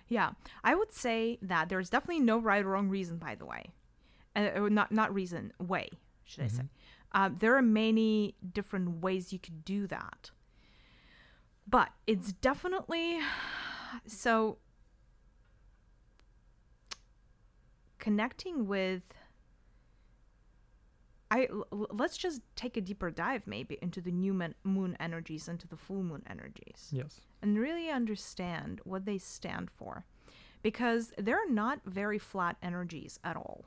Yeah, 0.09 0.31
I 0.65 0.75
would 0.75 0.93
say 0.93 1.39
that 1.43 1.69
there's 1.69 1.91
definitely 1.91 2.21
no 2.21 2.39
right 2.39 2.65
or 2.65 2.71
wrong 2.71 2.89
reason, 2.89 3.19
by 3.19 3.35
the 3.35 3.45
way. 3.45 3.75
Uh, 4.35 4.69
not, 4.71 4.91
not 4.91 5.13
reason, 5.13 5.53
way, 5.59 5.91
should 6.25 6.45
I 6.45 6.49
say. 6.49 6.63
Uh, 7.13 7.31
there 7.37 7.57
are 7.57 7.63
many 7.63 8.35
different 8.53 9.01
ways 9.03 9.33
you 9.33 9.39
could 9.39 9.65
do 9.65 9.87
that. 9.87 10.31
But 11.67 11.91
it's 12.07 12.33
definitely 12.33 13.19
so 14.07 14.59
connecting 17.99 18.67
with 18.67 19.03
I 21.31 21.49
l- 21.51 21.89
let's 21.91 22.17
just 22.17 22.41
take 22.57 22.77
a 22.79 22.81
deeper 22.81 23.11
dive 23.11 23.43
maybe 23.47 23.79
into 23.83 24.01
the 24.01 24.11
new 24.13 24.33
mon- 24.33 24.55
moon 24.65 24.97
energies 24.99 25.47
into 25.49 25.69
the 25.69 25.77
full 25.77 26.03
moon 26.03 26.23
energies 26.29 26.89
Yes. 26.91 27.21
and 27.43 27.59
really 27.59 27.91
understand 27.91 28.81
what 28.85 29.05
they 29.05 29.19
stand 29.19 29.71
for 29.71 30.07
because 30.63 31.13
they're 31.19 31.49
not 31.51 31.81
very 31.85 32.19
flat 32.19 32.57
energies 32.63 33.21
at 33.23 33.37
all. 33.37 33.67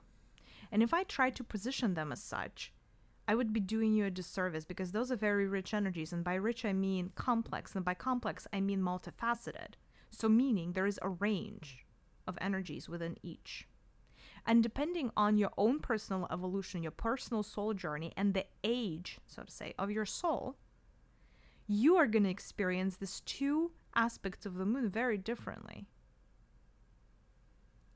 And 0.71 0.81
if 0.81 0.93
I 0.93 1.03
try 1.03 1.29
to 1.29 1.43
position 1.43 1.93
them 1.93 2.11
as 2.11 2.21
such, 2.23 2.71
I 3.27 3.35
would 3.35 3.53
be 3.53 3.59
doing 3.59 3.93
you 3.93 4.05
a 4.05 4.11
disservice 4.11 4.65
because 4.65 4.91
those 4.91 5.11
are 5.11 5.15
very 5.15 5.47
rich 5.47 5.73
energies. 5.73 6.11
And 6.11 6.23
by 6.23 6.35
rich, 6.35 6.65
I 6.65 6.73
mean 6.73 7.11
complex. 7.15 7.75
And 7.75 7.85
by 7.85 7.93
complex, 7.93 8.47
I 8.51 8.59
mean 8.59 8.81
multifaceted. 8.81 9.75
So, 10.09 10.27
meaning 10.27 10.73
there 10.73 10.87
is 10.87 10.99
a 11.01 11.09
range 11.09 11.85
of 12.27 12.37
energies 12.41 12.89
within 12.89 13.17
each. 13.23 13.67
And 14.45 14.63
depending 14.63 15.11
on 15.15 15.37
your 15.37 15.51
own 15.57 15.79
personal 15.79 16.27
evolution, 16.31 16.81
your 16.81 16.91
personal 16.91 17.43
soul 17.43 17.73
journey, 17.73 18.11
and 18.17 18.33
the 18.33 18.45
age, 18.63 19.19
so 19.27 19.43
to 19.43 19.51
say, 19.51 19.73
of 19.77 19.91
your 19.91 20.05
soul, 20.05 20.57
you 21.67 21.95
are 21.95 22.07
going 22.07 22.23
to 22.23 22.29
experience 22.29 22.97
these 22.97 23.21
two 23.21 23.71
aspects 23.95 24.45
of 24.45 24.55
the 24.55 24.65
moon 24.65 24.89
very 24.89 25.17
differently. 25.17 25.85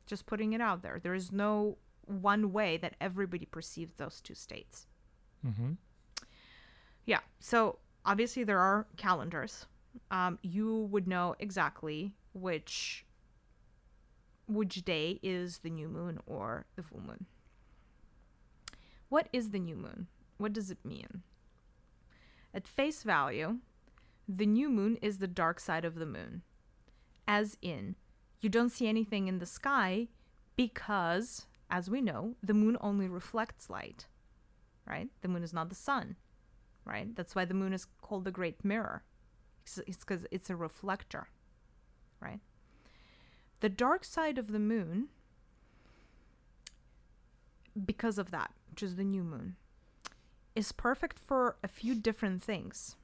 Just 0.06 0.28
putting 0.28 0.54
it 0.54 0.62
out 0.62 0.84
there. 0.84 1.00
There 1.02 1.16
is 1.16 1.32
no 1.32 1.78
one 2.06 2.54
way 2.54 2.78
that 2.78 2.96
everybody 3.02 3.46
perceives 3.46 3.96
those 3.96 4.22
two 4.22 4.36
states. 4.36 4.86
Mm-hmm. 5.46 5.74
Yeah. 7.06 7.20
So 7.40 7.80
obviously 8.06 8.44
there 8.44 8.60
are 8.60 8.88
calendars. 8.98 9.66
Um, 10.12 10.40
you 10.42 10.88
would 10.92 11.08
know 11.08 11.36
exactly 11.40 12.14
which 12.34 13.06
which 14.48 14.86
day 14.86 15.20
is 15.24 15.60
the 15.60 15.72
new 15.72 15.88
moon 15.88 16.20
or 16.28 16.66
the 16.76 16.84
full 16.84 17.02
moon. 17.02 17.26
What 19.10 19.28
is 19.34 19.50
the 19.50 19.60
new 19.60 19.76
moon? 19.76 20.08
What 20.38 20.54
does 20.54 20.70
it 20.70 20.84
mean? 20.84 21.24
At 22.54 22.68
face 22.68 23.02
value, 23.02 23.58
the 24.28 24.46
new 24.46 24.70
moon 24.70 24.98
is 25.02 25.18
the 25.18 25.28
dark 25.28 25.60
side 25.60 25.84
of 25.84 25.96
the 25.96 26.06
moon. 26.06 26.44
As 27.28 27.58
in, 27.62 27.96
you 28.40 28.50
don't 28.50 28.70
see 28.70 28.88
anything 28.88 29.28
in 29.28 29.40
the 29.40 29.46
sky 29.48 30.10
because, 30.56 31.48
as 31.70 31.90
we 31.90 32.02
know, 32.02 32.36
the 32.44 32.54
moon 32.54 32.78
only 32.82 33.08
reflects 33.08 33.70
light 33.70 34.06
right? 34.86 35.10
The 35.22 35.28
moon 35.28 35.44
is 35.44 35.54
not 35.54 35.70
the 35.70 35.76
sun, 35.76 36.16
right? 36.86 37.16
That's 37.16 37.36
why 37.36 37.46
the 37.46 37.54
moon 37.54 37.74
is 37.74 37.88
called 38.02 38.26
the 38.26 38.32
great 38.32 38.64
mirror. 38.64 39.04
It's 39.88 40.00
because 40.00 40.26
it's 40.32 40.50
a 40.50 40.56
reflector, 40.56 41.30
right? 42.20 42.40
The 43.62 43.70
dark 43.70 44.04
side 44.04 44.38
of 44.38 44.52
the 44.52 44.60
moon, 44.60 45.08
because 47.86 48.18
of 48.18 48.32
that, 48.32 48.52
which 48.70 48.84
is 48.84 48.96
the 48.96 49.04
new 49.04 49.24
moon, 49.24 49.56
is 50.56 50.72
perfect 50.72 51.18
for 51.18 51.58
a 51.64 51.68
few 51.68 51.96
different 51.96 52.44
things. 52.44 52.96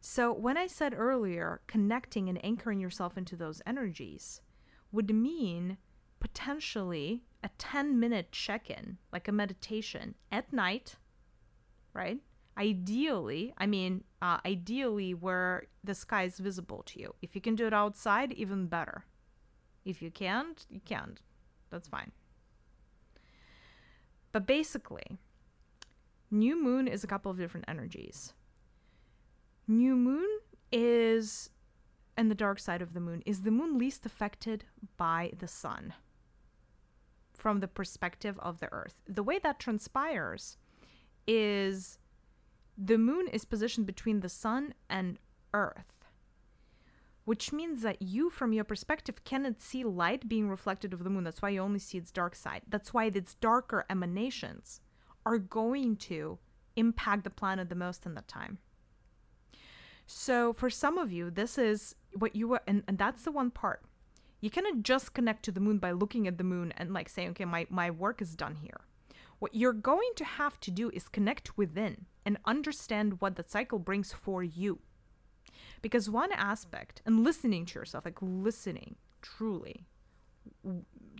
So, 0.00 0.32
when 0.32 0.56
I 0.56 0.66
said 0.66 0.94
earlier, 0.96 1.62
connecting 1.66 2.28
and 2.28 2.42
anchoring 2.44 2.78
yourself 2.78 3.18
into 3.18 3.34
those 3.34 3.62
energies 3.66 4.40
would 4.92 5.12
mean 5.12 5.78
potentially 6.20 7.24
a 7.42 7.50
10 7.58 7.98
minute 7.98 8.32
check 8.32 8.70
in, 8.70 8.98
like 9.12 9.28
a 9.28 9.32
meditation 9.32 10.14
at 10.32 10.52
night, 10.52 10.96
right? 11.92 12.18
Ideally, 12.58 13.52
I 13.58 13.66
mean, 13.66 14.04
uh, 14.22 14.38
ideally 14.44 15.12
where 15.12 15.66
the 15.84 15.94
sky 15.94 16.24
is 16.24 16.38
visible 16.38 16.82
to 16.86 16.98
you. 16.98 17.14
If 17.20 17.34
you 17.34 17.40
can 17.40 17.54
do 17.54 17.66
it 17.66 17.74
outside, 17.74 18.32
even 18.32 18.66
better. 18.66 19.04
If 19.84 20.00
you 20.00 20.10
can't, 20.10 20.64
you 20.70 20.80
can't. 20.84 21.20
That's 21.70 21.88
fine. 21.88 22.12
But 24.32 24.46
basically, 24.46 25.18
new 26.30 26.62
moon 26.62 26.88
is 26.88 27.04
a 27.04 27.06
couple 27.06 27.30
of 27.30 27.38
different 27.38 27.66
energies. 27.68 28.32
New 29.68 29.96
moon 29.96 30.28
is, 30.72 31.50
and 32.16 32.30
the 32.30 32.34
dark 32.34 32.58
side 32.58 32.82
of 32.82 32.94
the 32.94 33.00
moon, 33.00 33.22
is 33.26 33.42
the 33.42 33.50
moon 33.50 33.78
least 33.78 34.06
affected 34.06 34.64
by 34.96 35.32
the 35.38 35.48
sun 35.48 35.92
from 37.36 37.60
the 37.60 37.68
perspective 37.68 38.38
of 38.40 38.58
the 38.60 38.72
earth. 38.72 39.02
The 39.06 39.22
way 39.22 39.38
that 39.38 39.58
transpires 39.58 40.56
is 41.26 41.98
the 42.76 42.98
moon 42.98 43.28
is 43.28 43.44
positioned 43.44 43.86
between 43.86 44.20
the 44.20 44.28
sun 44.28 44.74
and 44.88 45.18
earth, 45.52 46.08
which 47.24 47.52
means 47.52 47.82
that 47.82 48.00
you, 48.00 48.30
from 48.30 48.52
your 48.52 48.64
perspective, 48.64 49.24
cannot 49.24 49.60
see 49.60 49.84
light 49.84 50.28
being 50.28 50.48
reflected 50.48 50.92
of 50.92 51.04
the 51.04 51.10
moon. 51.10 51.24
That's 51.24 51.42
why 51.42 51.50
you 51.50 51.60
only 51.60 51.78
see 51.78 51.98
its 51.98 52.10
dark 52.10 52.34
side. 52.34 52.62
That's 52.68 52.94
why 52.94 53.06
its 53.06 53.34
darker 53.34 53.84
emanations 53.90 54.80
are 55.24 55.38
going 55.38 55.96
to 55.96 56.38
impact 56.76 57.24
the 57.24 57.30
planet 57.30 57.68
the 57.68 57.74
most 57.74 58.06
in 58.06 58.14
that 58.14 58.28
time. 58.28 58.58
So, 60.06 60.52
for 60.52 60.70
some 60.70 60.98
of 60.98 61.10
you, 61.10 61.30
this 61.30 61.58
is 61.58 61.96
what 62.12 62.36
you 62.36 62.46
were, 62.46 62.60
and, 62.66 62.84
and 62.86 62.96
that's 62.96 63.22
the 63.22 63.32
one 63.32 63.50
part 63.50 63.82
you 64.40 64.50
cannot 64.50 64.82
just 64.82 65.14
connect 65.14 65.44
to 65.44 65.52
the 65.52 65.60
moon 65.60 65.78
by 65.78 65.92
looking 65.92 66.26
at 66.26 66.38
the 66.38 66.44
moon 66.44 66.72
and 66.76 66.92
like 66.92 67.08
saying, 67.08 67.30
okay, 67.30 67.44
my, 67.44 67.66
my 67.70 67.90
work 67.90 68.20
is 68.20 68.34
done 68.34 68.56
here. 68.56 68.80
What 69.38 69.54
you're 69.54 69.72
going 69.72 70.10
to 70.16 70.24
have 70.24 70.60
to 70.60 70.70
do 70.70 70.90
is 70.90 71.08
connect 71.08 71.56
within 71.58 72.06
and 72.24 72.38
understand 72.44 73.20
what 73.20 73.36
the 73.36 73.44
cycle 73.46 73.78
brings 73.78 74.12
for 74.12 74.42
you. 74.42 74.80
Because 75.82 76.10
one 76.10 76.32
aspect, 76.32 77.02
and 77.06 77.22
listening 77.22 77.66
to 77.66 77.78
yourself, 77.78 78.04
like 78.04 78.18
listening 78.20 78.96
truly 79.22 79.86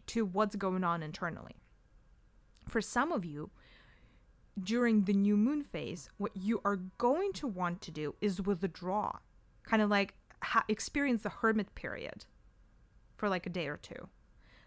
to 0.06 0.24
what's 0.24 0.56
going 0.56 0.84
on 0.84 1.02
internally. 1.02 1.56
For 2.68 2.80
some 2.80 3.12
of 3.12 3.24
you, 3.24 3.50
during 4.60 5.04
the 5.04 5.12
new 5.12 5.36
moon 5.36 5.62
phase, 5.62 6.08
what 6.16 6.32
you 6.34 6.60
are 6.64 6.76
going 6.76 7.32
to 7.34 7.46
want 7.46 7.80
to 7.82 7.90
do 7.90 8.14
is 8.20 8.42
withdraw, 8.42 9.18
kind 9.64 9.82
of 9.82 9.90
like 9.90 10.14
ha- 10.42 10.64
experience 10.68 11.22
the 11.22 11.28
hermit 11.28 11.74
period 11.74 12.24
for 13.16 13.28
like 13.28 13.46
a 13.46 13.50
day 13.50 13.66
or 13.66 13.76
two. 13.76 14.08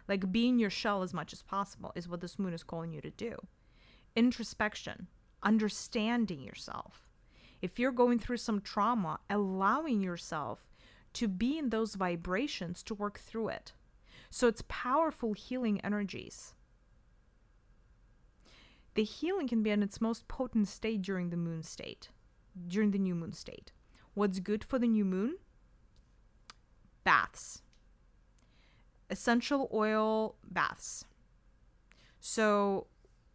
Like 0.08 0.32
be 0.32 0.48
in 0.48 0.58
your 0.58 0.70
shell 0.70 1.02
as 1.02 1.14
much 1.14 1.32
as 1.32 1.42
possible 1.42 1.92
is 1.94 2.08
what 2.08 2.20
this 2.20 2.38
moon 2.38 2.52
is 2.52 2.64
calling 2.64 2.92
you 2.92 3.00
to 3.00 3.10
do. 3.10 3.36
Introspection, 4.16 5.06
understanding 5.42 6.42
yourself. 6.42 7.06
If 7.62 7.78
you're 7.78 7.92
going 7.92 8.18
through 8.18 8.38
some 8.38 8.60
trauma, 8.60 9.20
allowing 9.30 10.00
yourself 10.00 10.66
to 11.12 11.28
be 11.28 11.58
in 11.58 11.70
those 11.70 11.94
vibrations 11.94 12.82
to 12.84 12.94
work 12.94 13.20
through 13.20 13.48
it. 13.48 13.72
So 14.30 14.48
it's 14.48 14.64
powerful 14.68 15.32
healing 15.32 15.80
energies. 15.82 16.54
The 18.94 19.04
healing 19.04 19.48
can 19.48 19.62
be 19.62 19.70
in 19.70 19.82
its 19.82 20.00
most 20.00 20.26
potent 20.28 20.68
state 20.68 21.02
during 21.02 21.30
the 21.30 21.36
moon 21.36 21.62
state, 21.62 22.08
during 22.66 22.90
the 22.90 22.98
new 22.98 23.14
moon 23.14 23.32
state. 23.32 23.72
What's 24.14 24.40
good 24.40 24.64
for 24.64 24.78
the 24.78 24.88
new 24.88 25.04
moon? 25.04 25.36
Baths 27.04 27.62
essential 29.10 29.68
oil 29.72 30.36
baths. 30.44 31.04
So, 32.20 32.86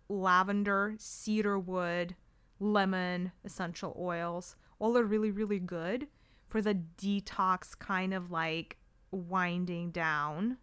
lavender, 0.09 0.95
cedarwood, 0.97 2.15
lemon 2.59 3.31
essential 3.43 3.95
oils, 3.99 4.55
all 4.79 4.97
are 4.97 5.03
really, 5.03 5.31
really 5.31 5.59
good 5.59 6.07
for 6.47 6.61
the 6.61 6.75
detox 6.75 7.77
kind 7.77 8.13
of 8.13 8.31
like 8.31 8.77
winding 9.11 9.91
down, 9.91 10.57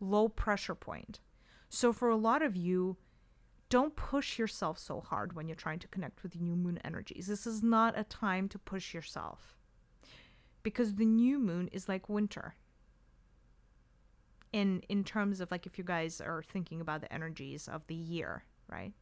low 0.00 0.28
pressure 0.28 0.74
point. 0.74 1.20
So, 1.68 1.92
for 1.92 2.08
a 2.08 2.16
lot 2.16 2.42
of 2.42 2.56
you, 2.56 2.96
don't 3.68 3.96
push 3.96 4.38
yourself 4.38 4.78
so 4.78 5.00
hard 5.00 5.32
when 5.32 5.48
you're 5.48 5.54
trying 5.54 5.78
to 5.78 5.88
connect 5.88 6.22
with 6.22 6.38
new 6.38 6.54
moon 6.54 6.78
energies. 6.84 7.26
This 7.26 7.46
is 7.46 7.62
not 7.62 7.98
a 7.98 8.04
time 8.04 8.48
to 8.50 8.58
push 8.58 8.92
yourself 8.92 9.56
because 10.62 10.96
the 10.96 11.06
new 11.06 11.38
moon 11.38 11.68
is 11.68 11.88
like 11.88 12.08
winter. 12.08 12.54
In 14.52 14.82
in 14.88 15.02
terms 15.04 15.40
of 15.40 15.50
like 15.50 15.66
if 15.66 15.78
you 15.78 15.84
guys 15.84 16.20
are 16.20 16.42
thinking 16.42 16.80
about 16.80 17.00
the 17.00 17.12
energies 17.12 17.68
of 17.68 17.86
the 17.86 17.94
year, 17.94 18.44
right? 18.68 18.92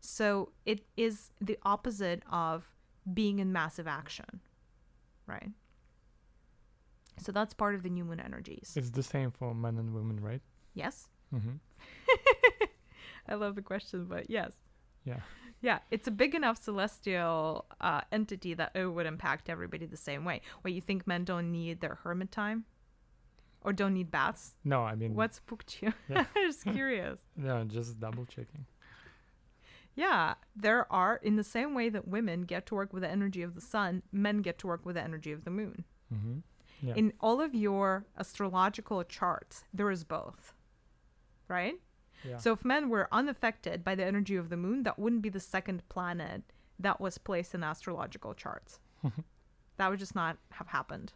So 0.00 0.52
it 0.64 0.84
is 0.96 1.30
the 1.40 1.58
opposite 1.64 2.22
of 2.30 2.68
being 3.12 3.38
in 3.38 3.52
massive 3.52 3.86
action, 3.86 4.40
right? 5.26 5.50
So 7.18 7.32
that's 7.32 7.54
part 7.54 7.74
of 7.74 7.82
the 7.82 7.90
new 7.90 8.04
moon 8.04 8.20
energies. 8.20 8.74
It's 8.76 8.90
the 8.90 9.02
same 9.02 9.30
for 9.30 9.54
men 9.54 9.78
and 9.78 9.94
women, 9.94 10.20
right? 10.20 10.42
Yes? 10.74 11.08
Mm-hmm. 11.34 11.56
I 13.28 13.34
love 13.34 13.54
the 13.54 13.62
question, 13.62 14.04
but 14.04 14.30
yes. 14.30 14.52
Yeah. 15.04 15.20
Yeah, 15.62 15.78
it's 15.90 16.06
a 16.06 16.10
big 16.10 16.34
enough 16.34 16.62
celestial 16.62 17.64
uh, 17.80 18.02
entity 18.12 18.52
that 18.54 18.72
it 18.74 18.86
would 18.86 19.06
impact 19.06 19.48
everybody 19.48 19.86
the 19.86 19.96
same 19.96 20.24
way. 20.24 20.42
What 20.60 20.74
you 20.74 20.80
think 20.82 21.06
men 21.06 21.24
don't 21.24 21.50
need 21.50 21.80
their 21.80 21.94
hermit 21.94 22.30
time, 22.30 22.66
or 23.66 23.72
don't 23.72 23.92
need 23.94 24.10
baths? 24.10 24.54
No, 24.64 24.82
I 24.82 24.94
mean, 24.94 25.14
What 25.14 25.34
spooked 25.34 25.82
you? 25.82 25.92
Yeah. 26.08 26.24
Just 26.34 26.62
curious. 26.64 27.18
no, 27.36 27.64
just 27.64 27.98
double 28.00 28.24
checking. 28.24 28.64
Yeah, 29.96 30.34
there 30.54 30.90
are 30.92 31.16
in 31.22 31.36
the 31.36 31.44
same 31.44 31.74
way 31.74 31.88
that 31.88 32.06
women 32.06 32.42
get 32.42 32.66
to 32.66 32.74
work 32.74 32.92
with 32.92 33.02
the 33.02 33.10
energy 33.10 33.42
of 33.42 33.54
the 33.54 33.60
sun, 33.60 34.02
men 34.12 34.38
get 34.42 34.58
to 34.58 34.66
work 34.66 34.86
with 34.86 34.94
the 34.94 35.02
energy 35.02 35.32
of 35.32 35.44
the 35.44 35.50
moon. 35.50 35.84
Mm-hmm. 36.14 36.38
Yeah. 36.86 36.94
In 36.94 37.12
all 37.20 37.40
of 37.40 37.54
your 37.54 38.04
astrological 38.18 39.02
charts, 39.04 39.64
there 39.72 39.90
is 39.90 40.04
both, 40.04 40.52
right? 41.48 41.74
yeah. 42.22 42.36
So 42.36 42.52
if 42.52 42.64
men 42.64 42.88
were 42.90 43.08
unaffected 43.10 43.82
by 43.82 43.94
the 43.94 44.04
energy 44.04 44.36
of 44.36 44.50
the 44.50 44.56
moon, 44.56 44.82
that 44.84 44.98
wouldn't 44.98 45.22
be 45.22 45.30
the 45.30 45.40
second 45.40 45.88
planet 45.88 46.42
that 46.78 47.00
was 47.00 47.16
placed 47.18 47.54
in 47.54 47.64
astrological 47.64 48.34
charts. 48.34 48.78
that 49.78 49.88
would 49.90 49.98
just 49.98 50.14
not 50.14 50.36
have 50.52 50.68
happened. 50.68 51.14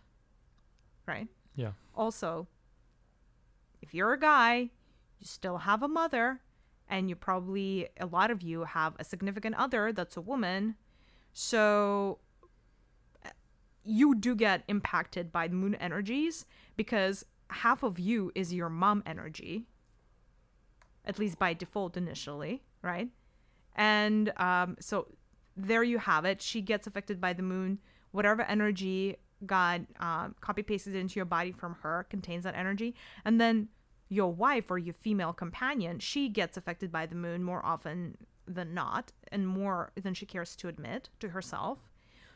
Right? 1.07 1.29
Yeah. 1.55 1.73
Also, 1.95 2.47
if 3.83 3.95
you're 3.95 4.13
a 4.13 4.19
guy, 4.19 4.71
you 5.19 5.27
still 5.27 5.59
have 5.59 5.83
a 5.83 5.89
mother, 5.89 6.41
and 6.89 7.09
you 7.09 7.17
probably, 7.17 7.89
a 7.99 8.07
lot 8.07 8.31
of 8.31 8.43
you 8.43 8.65
have 8.65 8.95
a 8.99 9.05
significant 9.05 9.55
other 9.57 9.93
that's 9.93 10.17
a 10.17 10.21
woman. 10.21 10.77
So 11.33 12.19
uh, 13.25 13.31
you 13.85 14.15
do 14.15 14.35
get 14.35 14.65
impacted 14.69 15.31
by 15.31 15.49
the 15.49 15.55
moon 15.55 15.77
energies 15.77 16.47
because 16.77 17.25
half 17.49 17.83
of 17.83 17.99
you 17.99 18.33
is 18.35 18.53
your 18.53 18.69
mom 18.69 19.03
energy, 19.07 19.67
at 21.05 21.19
least 21.19 21.39
by 21.39 21.55
default 21.55 21.97
initially, 21.97 22.63
right? 22.83 23.09
And 23.77 24.33
um, 24.37 24.77
so 24.81 25.07
there 25.57 25.83
you 25.83 25.99
have 25.99 26.25
it. 26.25 26.43
She 26.43 26.61
gets 26.61 26.87
affected 26.87 27.21
by 27.21 27.33
the 27.33 27.43
moon. 27.43 27.79
Whatever 28.11 28.43
energy 28.43 29.17
got 29.47 29.81
um, 29.99 30.35
copy 30.41 30.63
pasted 30.63 30.95
into 30.95 31.17
your 31.17 31.25
body 31.25 31.53
from 31.53 31.77
her 31.83 32.07
contains 32.11 32.45
that 32.45 32.55
energy. 32.55 32.95
And 33.25 33.41
then 33.41 33.69
your 34.09 34.33
wife 34.33 34.71
or 34.71 34.79
your 34.79 34.95
female 34.95 35.33
companion, 35.33 35.99
she 35.99 36.29
gets 36.29 36.57
affected 36.57 36.91
by 36.91 37.07
the 37.07 37.15
moon 37.15 37.43
more 37.43 37.65
often 37.65 38.17
than 38.47 38.75
not 38.75 39.13
and 39.31 39.47
more 39.47 39.93
than 40.01 40.15
she 40.15 40.27
cares 40.27 40.57
to 40.57 40.69
admit 40.69 41.09
to 41.21 41.29
herself. 41.29 41.79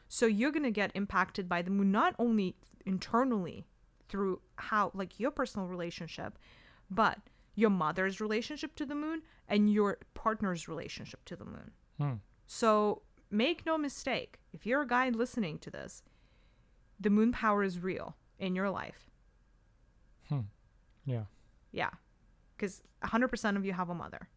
So 0.09 0.27
you're 0.27 0.53
going 0.53 0.65
to 0.65 0.71
get 0.71 0.93
impacted 0.95 1.49
by 1.49 1.63
the 1.63 1.71
moon 1.71 1.91
not 1.91 2.15
only 2.19 2.57
internally 2.87 3.67
through 4.09 4.41
how, 4.57 4.93
like 4.95 5.19
your 5.19 5.31
personal 5.31 5.67
relationship, 5.67 6.39
but 6.91 7.19
your 7.55 7.71
mother's 7.71 8.21
relationship 8.21 8.75
to 8.77 8.87
the 8.87 8.95
moon 8.95 9.23
and 9.49 9.73
your 9.73 9.99
partner's 10.15 10.69
relationship 10.69 11.25
to 11.25 11.37
the 11.37 11.45
moon. 11.45 11.71
Hmm. 11.99 12.13
So 12.47 13.03
make 13.31 13.67
no 13.67 13.79
mistake, 13.79 14.39
if 14.53 14.67
you're 14.67 14.83
a 14.83 14.87
guy 14.87 15.09
listening 15.09 15.59
to 15.61 15.71
this, 15.71 16.03
the 16.99 17.11
moon 17.11 17.33
power 17.33 17.63
is 17.63 17.79
real 17.79 18.17
in 18.39 18.55
your 18.55 18.71
life. 18.71 19.11
Hmm. 20.29 20.41
Yeah. 21.05 21.25
Yeah. 21.73 21.91
Cuz 22.59 22.83
100% 23.03 23.57
of 23.57 23.65
you 23.65 23.73
have 23.73 23.91
a 23.91 23.95
mother. 23.95 24.29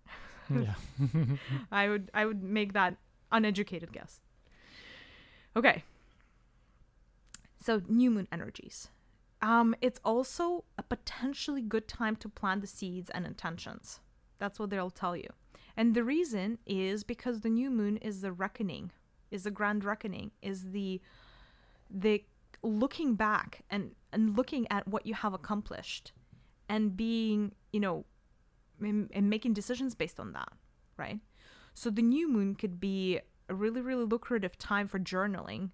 yeah. 0.49 0.75
I 1.71 1.89
would 1.89 2.09
I 2.13 2.25
would 2.25 2.43
make 2.43 2.73
that 2.73 2.97
uneducated 3.31 3.91
guess. 3.91 4.21
Okay. 5.55 5.83
So 7.59 7.81
new 7.87 8.11
moon 8.11 8.27
energies. 8.31 8.89
Um, 9.41 9.75
it's 9.81 9.99
also 10.03 10.63
a 10.77 10.83
potentially 10.83 11.61
good 11.61 11.87
time 11.87 12.15
to 12.17 12.29
plant 12.29 12.61
the 12.61 12.67
seeds 12.67 13.09
and 13.11 13.25
intentions. 13.25 13.99
That's 14.39 14.59
what 14.59 14.69
they'll 14.69 14.89
tell 14.89 15.15
you. 15.15 15.29
And 15.75 15.93
the 15.93 16.03
reason 16.03 16.57
is 16.65 17.03
because 17.03 17.41
the 17.41 17.49
new 17.49 17.69
moon 17.69 17.97
is 17.97 18.21
the 18.21 18.31
reckoning, 18.31 18.91
is 19.29 19.43
the 19.43 19.51
grand 19.51 19.83
reckoning, 19.83 20.31
is 20.41 20.71
the 20.71 21.01
the 21.89 22.25
looking 22.67 23.15
back 23.15 23.63
and 23.69 23.95
and 24.11 24.37
looking 24.37 24.67
at 24.69 24.87
what 24.87 25.05
you 25.05 25.13
have 25.13 25.33
accomplished 25.33 26.11
and 26.69 26.95
being, 26.97 27.53
you 27.71 27.79
know, 27.79 28.05
and, 28.81 29.29
making 29.29 29.53
decisions 29.53 29.95
based 29.95 30.19
on 30.19 30.33
that, 30.33 30.51
right? 30.97 31.19
So 31.73 31.89
the 31.89 32.01
new 32.01 32.29
moon 32.29 32.55
could 32.55 32.79
be 32.79 33.19
a 33.49 33.55
really, 33.55 33.81
really 33.81 34.03
lucrative 34.03 34.57
time 34.57 34.87
for 34.87 34.99
journaling 34.99 35.71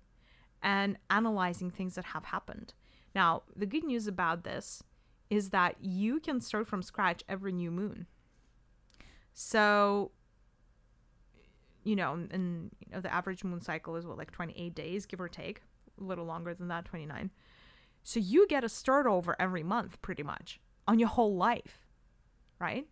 and 0.61 0.97
analyzing 1.09 1.71
things 1.71 1.95
that 1.95 2.05
have 2.05 2.25
happened. 2.25 2.73
Now, 3.15 3.43
the 3.55 3.65
good 3.65 3.83
news 3.83 4.07
about 4.07 4.43
this 4.43 4.83
is 5.29 5.49
that 5.49 5.75
you 5.81 6.19
can 6.19 6.39
start 6.39 6.67
from 6.67 6.81
scratch 6.81 7.23
every 7.27 7.51
new 7.51 7.71
moon. 7.71 8.07
So, 9.33 10.11
you 11.83 11.95
know, 11.95 12.13
and 12.13 12.71
you 12.79 12.91
know, 12.91 13.01
the 13.01 13.13
average 13.13 13.43
moon 13.43 13.61
cycle 13.61 13.95
is 13.95 14.05
what, 14.05 14.17
like 14.17 14.31
28 14.31 14.75
days, 14.75 15.05
give 15.05 15.19
or 15.19 15.27
take, 15.27 15.61
a 15.99 16.03
little 16.03 16.25
longer 16.25 16.53
than 16.53 16.67
that, 16.69 16.85
29. 16.85 17.31
So 18.03 18.19
you 18.19 18.47
get 18.47 18.63
a 18.63 18.69
start 18.69 19.05
over 19.05 19.35
every 19.39 19.63
month 19.63 20.01
pretty 20.01 20.23
much 20.23 20.59
on 20.87 20.99
your 20.99 21.09
whole 21.09 21.35
life, 21.35 21.85
right? 22.59 22.87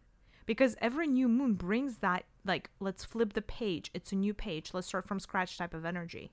Because 0.45 0.75
every 0.81 1.07
new 1.07 1.27
moon 1.27 1.53
brings 1.53 1.97
that, 1.97 2.25
like, 2.45 2.69
let's 2.79 3.05
flip 3.05 3.33
the 3.33 3.41
page. 3.41 3.91
It's 3.93 4.11
a 4.11 4.15
new 4.15 4.33
page. 4.33 4.71
Let's 4.73 4.87
start 4.87 5.07
from 5.07 5.19
scratch 5.19 5.57
type 5.57 5.73
of 5.73 5.85
energy. 5.85 6.31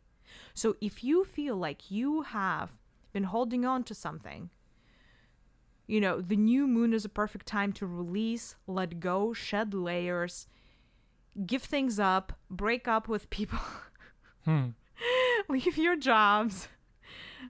So 0.55 0.77
if 0.81 1.03
you 1.03 1.25
feel 1.25 1.57
like 1.57 1.91
you 1.91 2.23
have 2.23 2.71
been 3.13 3.25
holding 3.25 3.65
on 3.65 3.85
to 3.85 3.95
something, 3.95 4.51
you 5.87 6.01
know, 6.01 6.21
the 6.21 6.37
new 6.37 6.67
moon 6.67 6.93
is 6.93 7.05
a 7.05 7.09
perfect 7.09 7.47
time 7.47 7.73
to 7.75 7.87
release, 7.87 8.57
let 8.67 9.01
go, 9.01 9.33
shed 9.33 9.73
layers, 9.73 10.47
give 11.47 11.63
things 11.63 11.99
up, 11.99 12.39
break 12.51 12.87
up 12.87 13.09
with 13.09 13.31
people, 13.31 13.59
Hmm. 14.45 14.69
leave 15.51 15.79
your 15.79 15.97
jobs, 15.97 16.69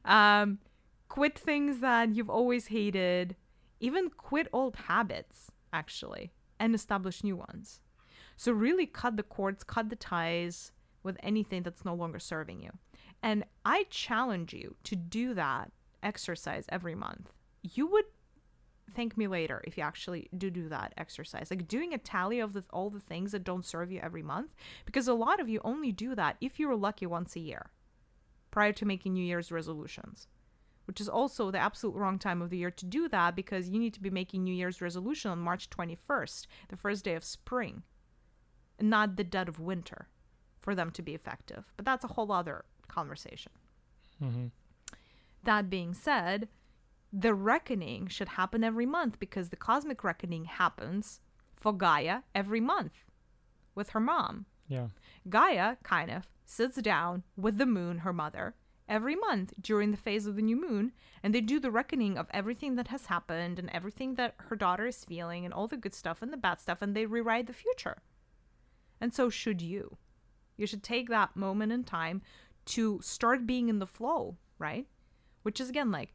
um, 0.04 0.58
quit 1.08 1.38
things 1.38 1.80
that 1.80 2.14
you've 2.14 2.30
always 2.30 2.68
hated, 2.68 3.34
even 3.80 4.08
quit 4.10 4.46
old 4.52 4.76
habits, 4.76 5.50
actually, 5.72 6.32
and 6.60 6.74
establish 6.74 7.24
new 7.24 7.36
ones. 7.36 7.80
So, 8.36 8.52
really 8.52 8.86
cut 8.86 9.16
the 9.16 9.24
cords, 9.24 9.64
cut 9.64 9.90
the 9.90 9.96
ties 9.96 10.70
with 11.02 11.16
anything 11.22 11.64
that's 11.64 11.84
no 11.84 11.94
longer 11.94 12.20
serving 12.20 12.62
you. 12.62 12.70
And 13.20 13.44
I 13.64 13.86
challenge 13.90 14.52
you 14.52 14.76
to 14.84 14.94
do 14.94 15.34
that 15.34 15.72
exercise 16.02 16.66
every 16.68 16.94
month. 16.94 17.32
You 17.62 17.88
would 17.88 18.04
thank 18.94 19.16
me 19.16 19.26
later 19.26 19.60
if 19.64 19.76
you 19.76 19.82
actually 19.82 20.28
do 20.36 20.50
do 20.50 20.66
that 20.68 20.94
exercise 20.96 21.50
like 21.50 21.68
doing 21.68 21.92
a 21.92 21.98
tally 21.98 22.40
of 22.40 22.54
the, 22.54 22.64
all 22.70 22.88
the 22.88 22.98
things 22.98 23.32
that 23.32 23.44
don't 23.44 23.66
serve 23.66 23.92
you 23.92 24.00
every 24.02 24.22
month 24.22 24.54
because 24.86 25.06
a 25.06 25.12
lot 25.12 25.40
of 25.40 25.48
you 25.48 25.60
only 25.62 25.92
do 25.92 26.14
that 26.14 26.36
if 26.40 26.58
you're 26.58 26.74
lucky 26.74 27.04
once 27.04 27.36
a 27.36 27.40
year 27.40 27.70
prior 28.50 28.72
to 28.72 28.84
making 28.84 29.12
new 29.12 29.24
year's 29.24 29.52
resolutions 29.52 30.26
which 30.86 31.02
is 31.02 31.08
also 31.08 31.50
the 31.50 31.58
absolute 31.58 31.94
wrong 31.94 32.18
time 32.18 32.40
of 32.40 32.48
the 32.48 32.56
year 32.56 32.70
to 32.70 32.86
do 32.86 33.08
that 33.10 33.36
because 33.36 33.68
you 33.68 33.78
need 33.78 33.92
to 33.92 34.00
be 34.00 34.08
making 34.08 34.42
new 34.42 34.54
year's 34.54 34.80
resolution 34.80 35.30
on 35.30 35.38
march 35.38 35.68
21st 35.70 36.46
the 36.68 36.76
first 36.76 37.04
day 37.04 37.14
of 37.14 37.24
spring 37.24 37.82
not 38.80 39.16
the 39.16 39.24
dead 39.24 39.48
of 39.48 39.58
winter 39.60 40.08
for 40.60 40.74
them 40.74 40.90
to 40.90 41.02
be 41.02 41.14
effective 41.14 41.72
but 41.76 41.84
that's 41.84 42.04
a 42.04 42.08
whole 42.08 42.32
other 42.32 42.64
conversation 42.88 43.52
Mm-hmm. 44.22 44.46
that 45.44 45.70
being 45.70 45.94
said, 45.94 46.48
the 47.12 47.34
reckoning 47.34 48.08
should 48.08 48.30
happen 48.30 48.64
every 48.64 48.84
month 48.84 49.20
because 49.20 49.50
the 49.50 49.56
cosmic 49.56 50.02
reckoning 50.02 50.46
happens 50.46 51.20
for 51.54 51.72
Gaia 51.72 52.22
every 52.34 52.60
month 52.60 53.04
with 53.76 53.90
her 53.90 54.00
mom. 54.00 54.46
Yeah. 54.68 54.88
Gaia 55.28 55.76
kind 55.82 56.10
of 56.10 56.28
sits 56.44 56.76
down 56.76 57.24
with 57.36 57.58
the 57.58 57.66
moon, 57.66 57.98
her 57.98 58.12
mother, 58.12 58.54
every 58.88 59.16
month 59.16 59.52
during 59.60 59.90
the 59.90 59.96
phase 59.96 60.26
of 60.26 60.36
the 60.36 60.42
new 60.42 60.56
moon, 60.56 60.92
and 61.22 61.34
they 61.34 61.40
do 61.40 61.60
the 61.60 61.70
reckoning 61.70 62.16
of 62.16 62.26
everything 62.30 62.76
that 62.76 62.88
has 62.88 63.06
happened 63.06 63.58
and 63.58 63.68
everything 63.70 64.14
that 64.14 64.34
her 64.38 64.56
daughter 64.56 64.86
is 64.86 65.04
feeling 65.04 65.44
and 65.44 65.52
all 65.52 65.66
the 65.66 65.76
good 65.76 65.94
stuff 65.94 66.22
and 66.22 66.32
the 66.32 66.36
bad 66.36 66.60
stuff, 66.60 66.80
and 66.80 66.94
they 66.94 67.04
rewrite 67.06 67.46
the 67.46 67.52
future. 67.52 67.98
And 69.00 69.12
so 69.12 69.28
should 69.28 69.60
you. 69.60 69.98
You 70.56 70.66
should 70.66 70.82
take 70.82 71.08
that 71.08 71.36
moment 71.36 71.72
in 71.72 71.84
time 71.84 72.22
to 72.66 73.00
start 73.02 73.46
being 73.46 73.68
in 73.68 73.78
the 73.78 73.86
flow, 73.86 74.36
right? 74.58 74.86
Which 75.42 75.60
is 75.60 75.70
again 75.70 75.90
like 75.90 76.14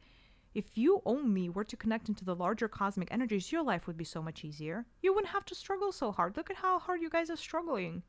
If 0.53 0.77
you 0.77 1.01
only 1.05 1.49
were 1.49 1.63
to 1.63 1.77
connect 1.77 2.09
into 2.09 2.25
the 2.25 2.35
larger 2.35 2.67
cosmic 2.67 3.11
energies, 3.11 3.51
your 3.51 3.63
life 3.63 3.87
would 3.87 3.97
be 3.97 4.03
so 4.03 4.21
much 4.21 4.43
easier. 4.43 4.85
You 5.01 5.13
wouldn't 5.13 5.33
have 5.33 5.45
to 5.45 5.55
struggle 5.55 5.91
so 5.91 6.11
hard. 6.11 6.37
Look 6.37 6.51
at 6.51 6.57
how 6.57 6.77
hard 6.77 7.01
you 7.01 7.09
guys 7.09 7.29
are 7.29 7.35
struggling. 7.35 8.03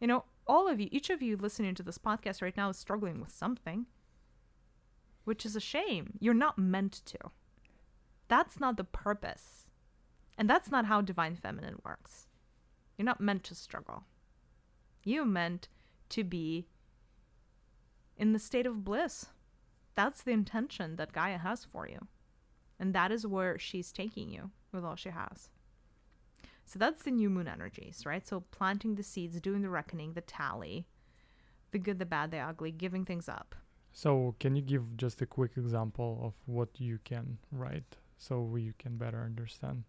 You 0.00 0.06
know, 0.06 0.24
all 0.46 0.68
of 0.68 0.80
you, 0.80 0.88
each 0.90 1.10
of 1.10 1.22
you 1.22 1.36
listening 1.36 1.74
to 1.76 1.82
this 1.82 1.98
podcast 1.98 2.42
right 2.42 2.56
now 2.56 2.68
is 2.68 2.76
struggling 2.76 3.20
with 3.20 3.32
something, 3.32 3.86
which 5.24 5.46
is 5.46 5.56
a 5.56 5.60
shame. 5.60 6.14
You're 6.20 6.34
not 6.34 6.58
meant 6.58 7.02
to. 7.06 7.18
That's 8.28 8.60
not 8.60 8.76
the 8.76 8.84
purpose. 8.84 9.66
And 10.36 10.50
that's 10.50 10.70
not 10.70 10.86
how 10.86 11.00
divine 11.00 11.36
feminine 11.36 11.80
works. 11.84 12.26
You're 12.96 13.06
not 13.06 13.20
meant 13.20 13.44
to 13.44 13.54
struggle. 13.54 14.04
You're 15.04 15.24
meant 15.24 15.68
to 16.10 16.24
be 16.24 16.66
in 18.16 18.32
the 18.32 18.38
state 18.38 18.66
of 18.66 18.84
bliss. 18.84 19.26
That's 19.94 20.22
the 20.22 20.32
intention 20.32 20.96
that 20.96 21.12
Gaia 21.12 21.38
has 21.38 21.64
for 21.64 21.88
you. 21.88 22.06
And 22.78 22.94
that 22.94 23.12
is 23.12 23.26
where 23.26 23.58
she's 23.58 23.92
taking 23.92 24.30
you 24.30 24.50
with 24.72 24.84
all 24.84 24.96
she 24.96 25.10
has. 25.10 25.50
So 26.66 26.78
that's 26.78 27.02
the 27.02 27.10
new 27.10 27.28
moon 27.30 27.46
energies, 27.48 28.04
right? 28.06 28.26
So 28.26 28.40
planting 28.50 28.94
the 28.94 29.02
seeds, 29.02 29.40
doing 29.40 29.62
the 29.62 29.68
reckoning, 29.68 30.14
the 30.14 30.20
tally, 30.22 30.86
the 31.72 31.78
good, 31.78 31.98
the 31.98 32.06
bad, 32.06 32.30
the 32.30 32.38
ugly, 32.38 32.70
giving 32.72 33.04
things 33.04 33.28
up. 33.28 33.54
So 33.92 34.34
can 34.40 34.56
you 34.56 34.62
give 34.62 34.96
just 34.96 35.22
a 35.22 35.26
quick 35.26 35.52
example 35.56 36.20
of 36.22 36.32
what 36.46 36.68
you 36.80 36.98
can 37.04 37.38
write 37.52 37.96
so 38.16 38.40
we 38.40 38.72
can 38.78 38.96
better 38.96 39.22
understand? 39.22 39.84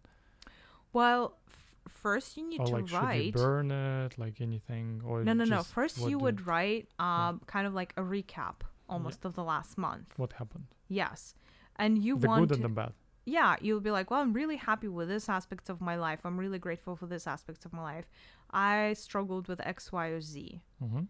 Well, 0.92 1.36
f- 1.48 1.64
first 1.88 2.36
you 2.36 2.46
need 2.48 2.60
or 2.60 2.66
to 2.66 2.72
like 2.72 2.88
should 2.88 2.94
you 2.94 2.98
write. 3.00 3.32
burn 3.32 3.70
it, 3.70 4.18
like 4.18 4.40
anything, 4.40 5.02
or 5.04 5.24
no, 5.24 5.32
no, 5.32 5.44
no. 5.44 5.62
First 5.62 5.98
you 5.98 6.18
would 6.18 6.46
write 6.46 6.88
um, 6.98 7.40
kind 7.46 7.66
of 7.66 7.74
like 7.74 7.92
a 7.96 8.02
recap 8.02 8.56
almost 8.88 9.24
of 9.24 9.34
the 9.34 9.42
last 9.42 9.76
month. 9.76 10.12
what 10.16 10.34
happened, 10.34 10.66
Yes. 10.88 11.34
And 11.78 11.98
you 11.98 12.16
the 12.16 12.28
want 12.28 12.48
good 12.48 12.56
and 12.56 12.64
the 12.64 12.68
bad. 12.68 12.92
Yeah, 13.26 13.56
you'll 13.60 13.80
be 13.80 13.90
like, 13.90 14.10
well, 14.10 14.20
I'm 14.22 14.32
really 14.32 14.56
happy 14.56 14.88
with 14.88 15.08
this 15.08 15.28
aspect 15.28 15.68
of 15.68 15.80
my 15.80 15.96
life. 15.96 16.20
I'm 16.24 16.38
really 16.38 16.58
grateful 16.60 16.96
for 16.96 17.06
this 17.06 17.26
aspect 17.26 17.64
of 17.66 17.72
my 17.72 17.82
life. 17.82 18.08
I 18.50 18.94
struggled 18.94 19.48
with 19.48 19.60
X, 19.66 19.92
Y, 19.92 20.06
or 20.06 20.20
Z. 20.20 20.60
Mm-hmm. 20.82 21.02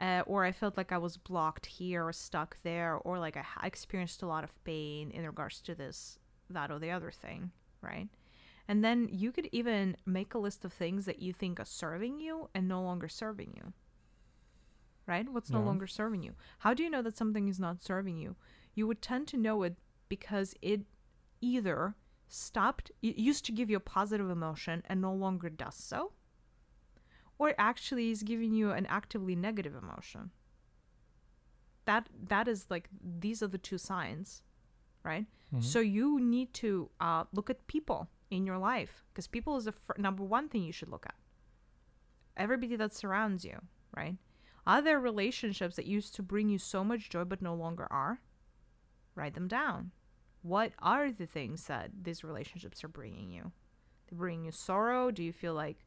Uh, 0.00 0.22
or 0.26 0.44
I 0.44 0.50
felt 0.50 0.76
like 0.76 0.90
I 0.90 0.98
was 0.98 1.16
blocked 1.16 1.66
here 1.66 2.04
or 2.04 2.12
stuck 2.12 2.56
there, 2.64 2.96
or 2.96 3.20
like 3.20 3.36
I 3.36 3.44
experienced 3.66 4.22
a 4.22 4.26
lot 4.26 4.42
of 4.42 4.64
pain 4.64 5.12
in 5.12 5.24
regards 5.24 5.60
to 5.62 5.74
this, 5.76 6.18
that, 6.50 6.72
or 6.72 6.80
the 6.80 6.90
other 6.90 7.12
thing, 7.12 7.52
right? 7.80 8.08
And 8.66 8.84
then 8.84 9.08
you 9.12 9.30
could 9.30 9.48
even 9.52 9.96
make 10.04 10.34
a 10.34 10.38
list 10.38 10.64
of 10.64 10.72
things 10.72 11.04
that 11.06 11.22
you 11.22 11.32
think 11.32 11.60
are 11.60 11.64
serving 11.64 12.18
you 12.18 12.48
and 12.54 12.66
no 12.66 12.82
longer 12.82 13.08
serving 13.08 13.52
you, 13.56 13.72
right? 15.06 15.28
What's 15.28 15.50
no 15.50 15.60
Yeah. 15.60 15.66
longer 15.66 15.86
serving 15.86 16.24
you? 16.24 16.34
How 16.58 16.74
do 16.74 16.82
you 16.82 16.90
know 16.90 17.02
that 17.02 17.16
something 17.16 17.46
is 17.46 17.60
not 17.60 17.82
serving 17.82 18.18
you? 18.18 18.34
You 18.74 18.88
would 18.88 19.02
tend 19.02 19.28
to 19.28 19.36
know 19.36 19.62
it 19.62 19.76
because 20.08 20.54
it 20.62 20.80
either 21.42 21.94
stopped, 22.28 22.90
it 23.02 23.16
used 23.18 23.44
to 23.44 23.52
give 23.52 23.68
you 23.68 23.76
a 23.76 23.80
positive 23.80 24.30
emotion 24.30 24.82
and 24.86 25.00
no 25.02 25.12
longer 25.12 25.50
does 25.50 25.74
so, 25.74 26.12
or 27.38 27.54
actually 27.58 28.10
is 28.10 28.22
giving 28.22 28.54
you 28.54 28.70
an 28.70 28.86
actively 28.86 29.36
negative 29.36 29.74
emotion. 29.74 30.30
That 31.84 32.08
that 32.28 32.46
is 32.48 32.66
like 32.70 32.88
these 33.20 33.42
are 33.42 33.48
the 33.48 33.58
two 33.58 33.76
signs, 33.78 34.42
right? 35.02 35.26
Mhm. 35.52 35.62
So 35.62 35.80
you 35.80 36.20
need 36.20 36.54
to 36.54 36.90
uh, 37.00 37.24
look 37.32 37.50
at 37.50 37.66
people 37.66 38.08
in 38.30 38.46
your 38.46 38.56
life 38.58 39.04
because 39.12 39.26
people 39.26 39.56
is 39.56 39.64
the 39.64 39.72
fir- 39.72 39.96
number 39.98 40.22
one 40.22 40.48
thing 40.48 40.62
you 40.62 40.72
should 40.72 40.88
look 40.88 41.04
at. 41.06 41.16
Everybody 42.36 42.76
that 42.76 42.94
surrounds 42.94 43.44
you, 43.44 43.60
right? 43.94 44.16
Are 44.64 44.80
there 44.80 45.00
relationships 45.00 45.74
that 45.76 45.86
used 45.86 46.14
to 46.14 46.22
bring 46.22 46.48
you 46.48 46.58
so 46.58 46.84
much 46.84 47.10
joy 47.10 47.24
but 47.24 47.42
no 47.42 47.54
longer 47.54 47.88
are? 47.90 48.20
Write 49.16 49.34
them 49.34 49.48
down. 49.48 49.90
What 50.42 50.72
are 50.80 51.10
the 51.10 51.26
things 51.26 51.64
that 51.66 51.90
these 52.02 52.24
relationships 52.24 52.82
are 52.84 52.88
bringing 52.88 53.30
you? 53.30 53.52
They 54.10 54.16
bring 54.16 54.44
you 54.44 54.50
sorrow? 54.52 55.10
Do 55.10 55.22
you 55.22 55.32
feel 55.32 55.54
like 55.54 55.78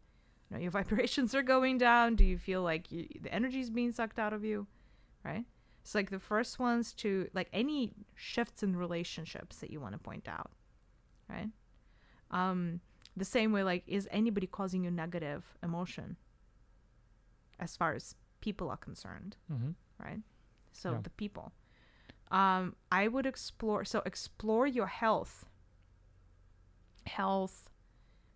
you 0.50 0.56
know, 0.58 0.62
your 0.62 0.72
vibrations 0.82 1.36
are 1.36 1.44
going 1.44 1.78
down? 1.78 2.16
Do 2.16 2.24
you 2.24 2.38
feel 2.38 2.62
like 2.62 2.92
you, 2.92 3.08
the 3.22 3.34
energy 3.34 3.60
is 3.60 3.70
being 3.70 3.92
sucked 3.92 4.20
out 4.20 4.34
of 4.34 4.44
you? 4.44 4.68
Right? 5.24 5.46
It's 5.82 5.94
like 5.94 6.10
the 6.10 6.20
first 6.20 6.58
ones 6.58 6.94
to 6.96 7.28
like 7.34 7.50
any 7.54 7.92
shifts 8.16 8.64
in 8.64 8.76
relationships 8.76 9.58
that 9.58 9.70
you 9.70 9.80
want 9.80 9.94
to 9.94 10.00
point 10.00 10.28
out, 10.28 10.52
right? 11.30 11.50
Um, 12.32 12.80
the 13.16 13.26
same 13.26 13.52
way, 13.52 13.64
like, 13.64 13.84
is 13.86 14.08
anybody 14.12 14.48
causing 14.48 14.84
you 14.84 14.90
negative 14.92 15.44
emotion 15.62 16.18
as 17.60 17.78
far 17.78 17.94
as 17.94 18.16
people 18.42 18.70
are 18.70 18.78
concerned? 18.78 19.38
Mm-hmm. 19.52 19.72
right? 20.04 20.20
So 20.72 20.92
Yeah. 20.94 21.00
the 21.04 21.10
people. 21.12 21.52
Um, 22.36 22.76
I 22.92 23.08
would 23.08 23.26
explore. 23.26 23.86
So 23.86 24.02
explore 24.06 24.68
your 24.68 24.88
health. 24.88 25.46
Health, 27.08 27.70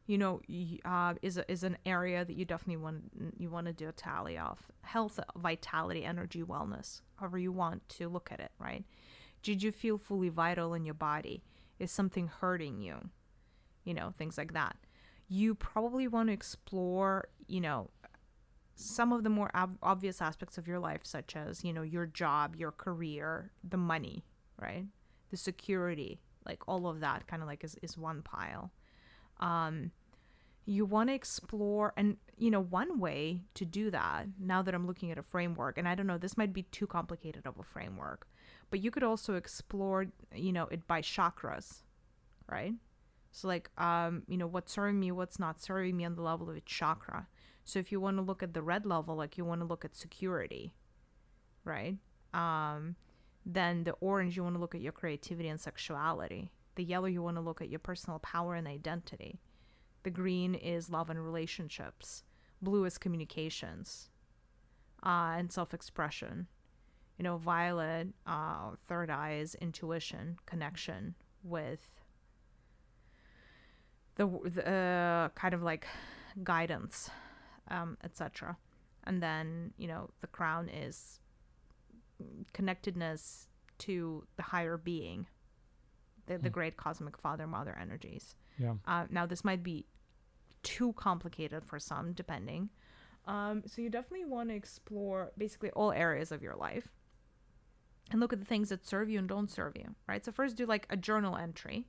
you 0.07 0.17
know, 0.17 0.39
uh, 0.85 1.15
is 1.21 1.37
a, 1.37 1.51
is 1.51 1.63
an 1.63 1.77
area 1.85 2.23
that 2.23 2.33
you 2.33 2.45
definitely 2.45 2.77
want 2.77 3.11
you 3.37 3.49
want 3.49 3.67
to 3.67 3.73
do 3.73 3.89
a 3.89 3.91
tally 3.91 4.37
of. 4.37 4.57
Health, 4.81 5.19
vitality, 5.35 6.05
energy, 6.05 6.43
wellness, 6.43 7.01
however 7.15 7.37
you 7.37 7.51
want 7.51 7.87
to 7.89 8.07
look 8.07 8.31
at 8.31 8.39
it, 8.39 8.51
right? 8.57 8.85
Did 9.43 9.61
you 9.61 9.71
feel 9.71 9.97
fully 9.97 10.29
vital 10.29 10.73
in 10.73 10.85
your 10.85 10.93
body? 10.93 11.43
Is 11.77 11.91
something 11.91 12.27
hurting 12.27 12.81
you? 12.81 13.09
You 13.83 13.93
know, 13.95 14.13
things 14.17 14.37
like 14.37 14.53
that. 14.53 14.77
You 15.27 15.55
probably 15.55 16.07
want 16.07 16.29
to 16.29 16.33
explore, 16.33 17.27
you 17.47 17.59
know, 17.59 17.89
some 18.79 19.11
of 19.11 19.23
the 19.23 19.29
more 19.29 19.51
ob- 19.55 19.77
obvious 19.83 20.21
aspects 20.21 20.57
of 20.57 20.67
your 20.67 20.79
life 20.79 21.01
such 21.03 21.35
as 21.35 21.63
you 21.63 21.73
know 21.73 21.81
your 21.81 22.05
job 22.05 22.55
your 22.55 22.71
career 22.71 23.51
the 23.63 23.77
money 23.77 24.23
right? 24.61 24.85
The 25.31 25.37
security 25.37 26.19
like 26.45 26.61
all 26.67 26.87
of 26.87 26.99
that 27.01 27.27
kind 27.27 27.41
of 27.41 27.47
like 27.47 27.63
is, 27.63 27.77
is 27.81 27.97
one 27.97 28.21
pile. 28.21 28.71
Um 29.39 29.91
you 30.65 30.85
want 30.85 31.09
to 31.09 31.15
explore 31.15 31.93
and 31.97 32.17
you 32.37 32.51
know 32.51 32.59
one 32.59 32.99
way 32.99 33.41
to 33.55 33.65
do 33.65 33.89
that 33.89 34.27
now 34.39 34.61
that 34.61 34.75
i'm 34.75 34.85
looking 34.85 35.11
at 35.11 35.17
a 35.17 35.23
framework 35.23 35.79
and 35.79 35.87
i 35.87 35.95
don't 35.95 36.05
know 36.05 36.17
this 36.19 36.37
might 36.37 36.53
be 36.53 36.61
too 36.63 36.85
complicated 36.85 37.41
of 37.47 37.57
a 37.57 37.63
framework 37.63 38.27
but 38.69 38.79
you 38.79 38.91
could 38.91 39.01
also 39.01 39.33
explore 39.33 40.05
you 40.35 40.51
know 40.51 40.67
it 40.69 40.85
by 40.85 41.01
chakras 41.01 41.81
right? 42.51 42.73
So 43.31 43.47
like 43.47 43.69
um 43.77 44.23
you 44.27 44.37
know 44.37 44.47
what's 44.47 44.71
serving 44.71 44.99
me 44.99 45.11
what's 45.11 45.39
not 45.39 45.61
serving 45.61 45.95
me 45.95 46.05
on 46.05 46.15
the 46.15 46.21
level 46.21 46.49
of 46.49 46.55
its 46.55 46.71
chakra 46.71 47.27
so 47.63 47.79
if 47.79 47.91
you 47.91 47.99
want 47.99 48.17
to 48.17 48.21
look 48.23 48.41
at 48.41 48.53
the 48.53 48.61
red 48.61 48.85
level, 48.85 49.15
like 49.15 49.37
you 49.37 49.45
want 49.45 49.61
to 49.61 49.67
look 49.67 49.85
at 49.85 49.95
security, 49.95 50.73
right? 51.63 51.97
Um, 52.33 52.95
then 53.45 53.83
the 53.83 53.93
orange, 54.01 54.35
you 54.37 54.43
want 54.43 54.55
to 54.55 54.61
look 54.61 54.75
at 54.75 54.81
your 54.81 54.91
creativity 54.91 55.49
and 55.49 55.59
sexuality. 55.59 56.51
The 56.75 56.83
yellow, 56.83 57.07
you 57.07 57.21
want 57.21 57.37
to 57.37 57.41
look 57.41 57.61
at 57.61 57.69
your 57.69 57.79
personal 57.79 58.19
power 58.19 58.55
and 58.55 58.67
identity. 58.67 59.39
The 60.03 60.09
green 60.09 60.55
is 60.55 60.89
love 60.89 61.09
and 61.09 61.23
relationships. 61.23 62.23
Blue 62.61 62.85
is 62.85 62.97
communications 62.97 64.09
uh, 65.03 65.35
and 65.37 65.51
self 65.51 65.73
expression. 65.73 66.47
You 67.17 67.23
know, 67.23 67.37
violet, 67.37 68.07
uh, 68.25 68.71
third 68.87 69.09
eye 69.09 69.39
is 69.41 69.55
intuition, 69.55 70.37
connection 70.45 71.15
with 71.43 71.89
the, 74.15 74.27
the 74.45 74.69
uh, 74.69 75.29
kind 75.29 75.53
of 75.53 75.61
like 75.61 75.85
guidance 76.43 77.09
um, 77.69 77.97
etc. 78.03 78.57
And 79.05 79.21
then, 79.23 79.73
you 79.77 79.87
know, 79.87 80.09
the 80.21 80.27
crown 80.27 80.69
is 80.69 81.19
connectedness 82.53 83.47
to 83.79 84.25
the 84.35 84.43
higher 84.43 84.77
being, 84.77 85.27
the, 86.25 86.37
the 86.37 86.49
Hmm. 86.49 86.53
great 86.53 86.77
cosmic 86.77 87.17
father 87.17 87.47
mother 87.47 87.77
energies. 87.79 88.35
Yeah. 88.57 88.75
Uh, 88.85 89.05
now, 89.09 89.25
this 89.25 89.43
might 89.43 89.63
be 89.63 89.85
too 90.63 90.93
complicated 90.93 91.63
for 91.65 91.79
some, 91.79 92.11
depending. 92.13 92.69
Um, 93.25 93.63
so, 93.65 93.81
you 93.81 93.89
definitely 93.89 94.25
want 94.25 94.49
to 94.49 94.55
explore 94.55 95.31
basically 95.37 95.71
all 95.71 95.91
areas 95.91 96.31
of 96.31 96.41
your 96.41 96.55
life 96.55 96.89
and 98.11 98.19
look 98.19 98.33
at 98.33 98.39
the 98.39 98.45
things 98.45 98.69
that 98.69 98.85
serve 98.85 99.09
you 99.09 99.19
and 99.19 99.29
don't 99.29 99.49
serve 99.49 99.77
you, 99.77 99.95
right? 100.07 100.25
So, 100.25 100.31
first 100.31 100.57
do 100.57 100.65
like 100.65 100.85
a 100.89 100.97
journal 100.97 101.37
entry, 101.37 101.85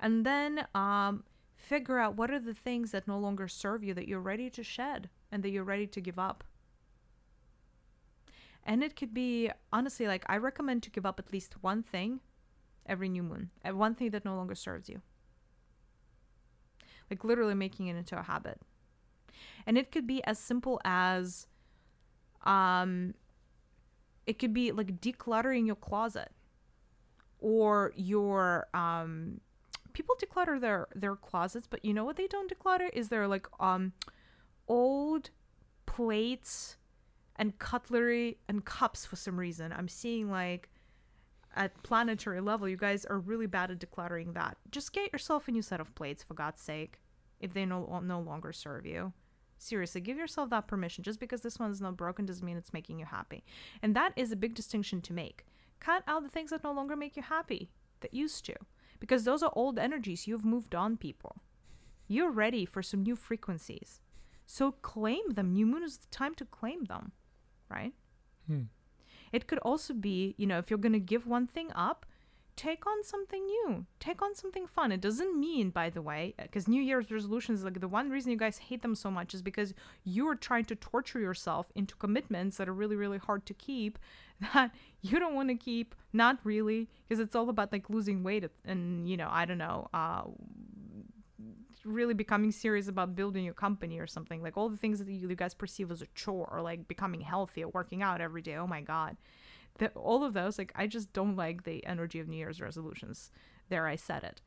and 0.00 0.26
then 0.26 0.66
um, 0.74 1.24
figure 1.58 1.98
out 1.98 2.16
what 2.16 2.30
are 2.30 2.38
the 2.38 2.54
things 2.54 2.92
that 2.92 3.08
no 3.08 3.18
longer 3.18 3.48
serve 3.48 3.82
you 3.82 3.92
that 3.92 4.08
you're 4.08 4.20
ready 4.20 4.48
to 4.48 4.62
shed 4.62 5.10
and 5.30 5.42
that 5.42 5.50
you're 5.50 5.64
ready 5.64 5.86
to 5.86 6.00
give 6.00 6.18
up. 6.18 6.44
And 8.64 8.82
it 8.82 8.96
could 8.96 9.12
be 9.12 9.50
honestly 9.72 10.06
like 10.06 10.24
I 10.28 10.36
recommend 10.36 10.82
to 10.84 10.90
give 10.90 11.04
up 11.04 11.18
at 11.18 11.32
least 11.32 11.62
one 11.62 11.82
thing 11.82 12.20
every 12.86 13.08
new 13.08 13.22
moon, 13.22 13.50
one 13.64 13.94
thing 13.94 14.10
that 14.10 14.24
no 14.24 14.36
longer 14.36 14.54
serves 14.54 14.88
you. 14.88 15.02
Like 17.10 17.24
literally 17.24 17.54
making 17.54 17.88
it 17.88 17.96
into 17.96 18.18
a 18.18 18.22
habit. 18.22 18.60
And 19.66 19.76
it 19.76 19.90
could 19.90 20.06
be 20.06 20.22
as 20.24 20.38
simple 20.38 20.80
as 20.84 21.46
um 22.44 23.14
it 24.26 24.38
could 24.38 24.54
be 24.54 24.70
like 24.70 25.00
decluttering 25.00 25.66
your 25.66 25.76
closet 25.76 26.30
or 27.40 27.92
your 27.96 28.68
um 28.74 29.40
people 29.98 30.14
declutter 30.22 30.60
their 30.60 30.86
their 30.94 31.16
closets 31.16 31.66
but 31.68 31.84
you 31.84 31.92
know 31.92 32.04
what 32.04 32.16
they 32.16 32.28
don't 32.28 32.52
declutter 32.52 32.88
is 32.92 33.08
their 33.08 33.26
like 33.26 33.48
um 33.58 33.92
old 34.68 35.30
plates 35.86 36.76
and 37.34 37.58
cutlery 37.58 38.38
and 38.48 38.64
cups 38.64 39.04
for 39.04 39.16
some 39.16 39.36
reason 39.36 39.72
i'm 39.72 39.88
seeing 39.88 40.30
like 40.30 40.68
at 41.56 41.82
planetary 41.82 42.40
level, 42.40 42.68
you 42.68 42.76
guys 42.76 43.04
are 43.04 43.18
really 43.18 43.46
bad 43.46 43.70
at 43.70 43.80
decluttering 43.80 44.32
that. 44.34 44.56
Just 44.70 44.92
get 44.92 45.12
yourself 45.12 45.48
a 45.48 45.50
new 45.50 45.62
set 45.62 45.80
of 45.80 45.94
plates, 45.94 46.22
for 46.22 46.34
God's 46.34 46.60
sake, 46.60 47.00
if 47.40 47.52
they 47.52 47.66
no, 47.66 48.00
no 48.04 48.20
longer 48.20 48.52
serve 48.52 48.86
you. 48.86 49.12
Seriously, 49.56 50.00
give 50.00 50.18
yourself 50.18 50.50
that 50.50 50.68
permission. 50.68 51.02
Just 51.02 51.18
because 51.18 51.40
this 51.40 51.58
one 51.58 51.72
is 51.72 51.80
not 51.80 51.96
broken 51.96 52.26
doesn't 52.26 52.46
mean 52.46 52.56
it's 52.56 52.72
making 52.72 53.00
you 53.00 53.06
happy. 53.06 53.42
And 53.82 53.96
that 53.96 54.12
is 54.14 54.30
a 54.30 54.36
big 54.36 54.54
distinction 54.54 55.00
to 55.02 55.12
make. 55.12 55.44
Cut 55.80 56.04
out 56.06 56.22
the 56.22 56.28
things 56.28 56.50
that 56.50 56.62
no 56.62 56.72
longer 56.72 56.94
make 56.94 57.16
you 57.16 57.22
happy, 57.22 57.70
that 58.00 58.14
used 58.14 58.44
to. 58.46 58.54
Because 59.00 59.24
those 59.24 59.42
are 59.42 59.52
old 59.54 59.78
energies. 59.78 60.26
You've 60.26 60.44
moved 60.44 60.74
on, 60.74 60.96
people. 60.96 61.42
You're 62.06 62.30
ready 62.30 62.64
for 62.64 62.82
some 62.82 63.02
new 63.02 63.16
frequencies. 63.16 64.00
So 64.46 64.72
claim 64.72 65.30
them. 65.30 65.52
New 65.52 65.66
moon 65.66 65.82
is 65.82 65.98
the 65.98 66.06
time 66.10 66.34
to 66.36 66.44
claim 66.44 66.84
them, 66.84 67.12
right? 67.70 67.92
Hmm. 68.46 68.62
It 69.30 69.46
could 69.46 69.58
also 69.58 69.92
be, 69.92 70.34
you 70.38 70.46
know, 70.46 70.58
if 70.58 70.70
you're 70.70 70.78
going 70.78 70.94
to 70.94 71.00
give 71.00 71.26
one 71.26 71.46
thing 71.46 71.70
up, 71.74 72.06
take 72.58 72.86
on 72.86 73.04
something 73.04 73.46
new. 73.46 73.86
Take 74.00 74.20
on 74.20 74.34
something 74.34 74.66
fun. 74.66 74.90
It 74.90 75.00
doesn't 75.00 75.38
mean, 75.38 75.70
by 75.70 75.90
the 75.90 76.02
way, 76.02 76.34
because 76.40 76.66
New 76.66 76.82
Year's 76.82 77.10
resolutions, 77.10 77.62
like 77.62 77.80
the 77.80 77.86
one 77.86 78.10
reason 78.10 78.32
you 78.32 78.36
guys 78.36 78.58
hate 78.58 78.82
them 78.82 78.96
so 78.96 79.10
much 79.10 79.32
is 79.32 79.42
because 79.42 79.74
you're 80.02 80.34
trying 80.34 80.64
to 80.64 80.74
torture 80.74 81.20
yourself 81.20 81.70
into 81.76 81.94
commitments 81.94 82.56
that 82.56 82.68
are 82.68 82.74
really, 82.74 82.96
really 82.96 83.18
hard 83.18 83.46
to 83.46 83.54
keep 83.54 83.98
that 84.54 84.72
you 85.02 85.18
don't 85.18 85.34
want 85.34 85.48
to 85.48 85.54
keep. 85.54 85.94
Not 86.12 86.38
really, 86.44 86.88
because 87.06 87.20
it's 87.20 87.36
all 87.36 87.48
about 87.48 87.72
like 87.72 87.90
losing 87.90 88.22
weight 88.22 88.44
and, 88.64 89.08
you 89.08 89.16
know, 89.16 89.28
I 89.30 89.44
don't 89.44 89.58
know, 89.58 89.88
uh, 89.92 90.22
really 91.84 92.14
becoming 92.14 92.50
serious 92.50 92.88
about 92.88 93.14
building 93.14 93.44
your 93.44 93.54
company 93.54 93.98
or 93.98 94.06
something. 94.06 94.42
Like 94.42 94.56
all 94.56 94.68
the 94.68 94.76
things 94.76 94.98
that 94.98 95.08
you, 95.08 95.28
guys 95.34 95.54
perceive 95.54 95.90
as 95.90 96.02
a 96.02 96.06
chore 96.14 96.48
or 96.50 96.62
like 96.62 96.88
becoming 96.88 97.20
healthy 97.20 97.64
or 97.64 97.68
working 97.68 98.02
out 98.02 98.20
every 98.20 98.42
day 98.42 98.56
oh 98.56 98.66
my 98.66 98.80
god. 98.80 99.16
That 99.78 99.92
all 99.94 100.24
of 100.24 100.34
those 100.34 100.58
like 100.58 100.72
i 100.74 100.86
just 100.86 101.12
don't 101.12 101.36
like 101.36 101.62
the 101.62 101.86
energy 101.86 102.18
of 102.18 102.28
new 102.28 102.36
year's 102.36 102.60
resolutions. 102.60 103.30
There 103.68 103.86
i 103.86 103.96
said 103.96 104.24
it. 104.24 104.40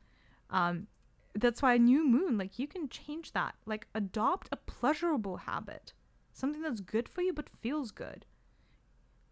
Um 0.50 0.88
that's 1.34 1.62
why 1.62 1.78
new 1.78 2.06
moon 2.06 2.36
like 2.36 2.58
you 2.58 2.66
can 2.66 2.88
change 2.88 3.32
that. 3.32 3.54
Like 3.64 3.86
adopt 3.94 4.48
a 4.52 4.56
pleasurable 4.56 5.38
habit. 5.38 5.94
Something 6.34 6.62
that's 6.62 6.80
good 6.80 7.08
for 7.08 7.22
you 7.22 7.32
but 7.32 7.48
feels 7.48 7.90
good 7.90 8.26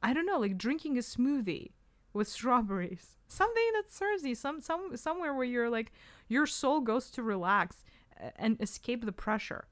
i 0.03 0.13
don't 0.13 0.27
know 0.27 0.39
like 0.39 0.59
drinking 0.59 0.97
a 0.97 1.01
smoothie 1.01 1.73
with 2.13 2.29
strawberries 2.29 3.17
something 3.29 3.71
that 3.75 3.93
serves 3.93 4.25
you 4.25 4.35
some 4.35 4.61
some 4.61 4.97
somewhere 4.97 5.35
where 5.35 5.45
you're 5.45 5.71
like 5.71 5.93
your 6.29 6.47
soul 6.47 6.81
goes 6.81 7.11
to 7.11 7.23
relax 7.23 7.85
and 8.37 8.61
escape 8.61 9.05
the 9.05 9.13
pressure. 9.13 9.67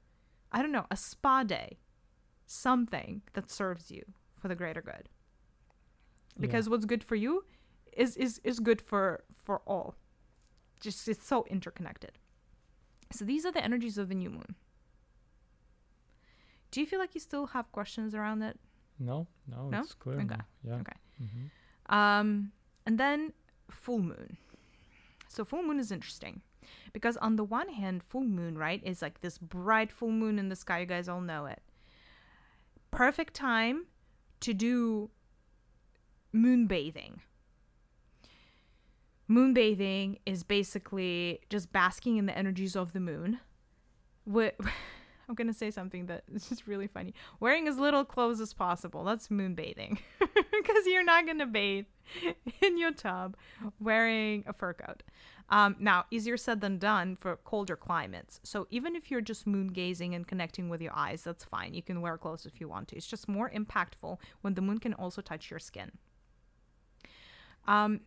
I 0.51 0.61
don't 0.61 0.71
know, 0.71 0.87
a 0.89 0.97
spa 0.97 1.43
day, 1.43 1.77
something 2.45 3.21
that 3.33 3.49
serves 3.49 3.91
you 3.91 4.03
for 4.39 4.47
the 4.47 4.55
greater 4.55 4.81
good. 4.81 5.09
Because 6.39 6.67
yeah. 6.67 6.71
what's 6.71 6.85
good 6.85 7.03
for 7.03 7.15
you 7.15 7.45
is 7.95 8.15
is 8.15 8.39
is 8.43 8.59
good 8.59 8.81
for 8.81 9.23
for 9.35 9.61
all. 9.65 9.95
Just 10.79 11.07
it's 11.07 11.25
so 11.25 11.45
interconnected. 11.49 12.13
So 13.11 13.25
these 13.25 13.45
are 13.45 13.51
the 13.51 13.63
energies 13.63 13.97
of 13.97 14.09
the 14.09 14.15
new 14.15 14.29
moon. 14.29 14.55
Do 16.71 16.79
you 16.79 16.85
feel 16.85 16.99
like 16.99 17.15
you 17.15 17.21
still 17.21 17.47
have 17.47 17.71
questions 17.71 18.13
around 18.13 18.43
it? 18.43 18.59
No, 18.99 19.27
no, 19.47 19.69
no? 19.69 19.79
it's 19.79 19.93
clear. 19.93 20.17
Okay. 20.17 20.25
Now. 20.25 20.45
Yeah. 20.63 20.73
Okay. 20.75 20.97
Mm-hmm. 21.23 21.95
Um, 21.95 22.51
and 22.85 22.99
then 22.99 23.33
full 23.69 23.99
moon. 23.99 24.37
So 25.27 25.45
full 25.45 25.63
moon 25.63 25.79
is 25.79 25.91
interesting 25.91 26.41
because 26.91 27.17
on 27.17 27.35
the 27.35 27.43
one 27.43 27.69
hand, 27.69 28.03
full 28.03 28.23
moon, 28.23 28.57
right, 28.57 28.81
is 28.83 29.01
like 29.01 29.21
this 29.21 29.37
bright 29.37 29.91
full 29.91 30.11
moon 30.11 30.39
in 30.39 30.49
the 30.49 30.55
sky. 30.55 30.79
You 30.79 30.85
guys 30.85 31.07
all 31.07 31.21
know 31.21 31.45
it. 31.45 31.61
Perfect 32.91 33.33
time 33.33 33.85
to 34.41 34.53
do 34.53 35.09
moon 36.33 36.67
bathing. 36.67 37.21
Moon 39.27 39.53
bathing 39.53 40.17
is 40.25 40.43
basically 40.43 41.39
just 41.49 41.71
basking 41.71 42.17
in 42.17 42.25
the 42.25 42.35
energies 42.35 42.75
of 42.75 42.93
the 42.93 42.99
moon. 42.99 43.39
What 44.23 44.55
I'm 45.29 45.35
gonna 45.35 45.53
say 45.53 45.69
something 45.71 46.07
that 46.07 46.23
is 46.33 46.49
just 46.49 46.67
really 46.67 46.87
funny. 46.87 47.13
Wearing 47.39 47.67
as 47.67 47.77
little 47.77 48.03
clothes 48.03 48.41
as 48.41 48.53
possible. 48.53 49.03
That's 49.03 49.29
moon 49.29 49.53
bathing, 49.53 49.99
because 50.19 50.85
you're 50.85 51.03
not 51.03 51.27
gonna 51.27 51.45
bathe 51.45 51.85
in 52.61 52.77
your 52.77 52.91
tub 52.91 53.37
wearing 53.79 54.43
a 54.47 54.53
fur 54.53 54.73
coat. 54.73 55.03
Um, 55.51 55.75
now, 55.79 56.05
easier 56.11 56.37
said 56.37 56.61
than 56.61 56.77
done 56.77 57.15
for 57.15 57.35
colder 57.37 57.75
climates. 57.75 58.39
So 58.43 58.67
even 58.69 58.95
if 58.95 59.09
you're 59.09 59.21
just 59.21 59.47
moon 59.47 59.67
gazing 59.67 60.13
and 60.13 60.27
connecting 60.27 60.69
with 60.69 60.79
your 60.79 60.95
eyes, 60.95 61.23
that's 61.23 61.43
fine. 61.43 61.73
You 61.73 61.81
can 61.81 62.01
wear 62.01 62.17
clothes 62.17 62.45
if 62.45 62.61
you 62.61 62.67
want 62.67 62.87
to. 62.89 62.95
It's 62.95 63.07
just 63.07 63.27
more 63.27 63.49
impactful 63.49 64.17
when 64.41 64.53
the 64.53 64.61
moon 64.61 64.77
can 64.77 64.93
also 64.93 65.21
touch 65.21 65.49
your 65.49 65.59
skin. 65.59 65.91
Um, 67.67 68.01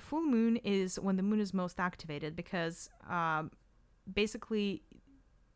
full 0.00 0.22
moon 0.22 0.56
is 0.56 0.98
when 0.98 1.16
the 1.16 1.22
moon 1.22 1.40
is 1.40 1.54
most 1.54 1.78
activated 1.78 2.34
because 2.34 2.90
um, 3.08 3.52
basically 4.12 4.82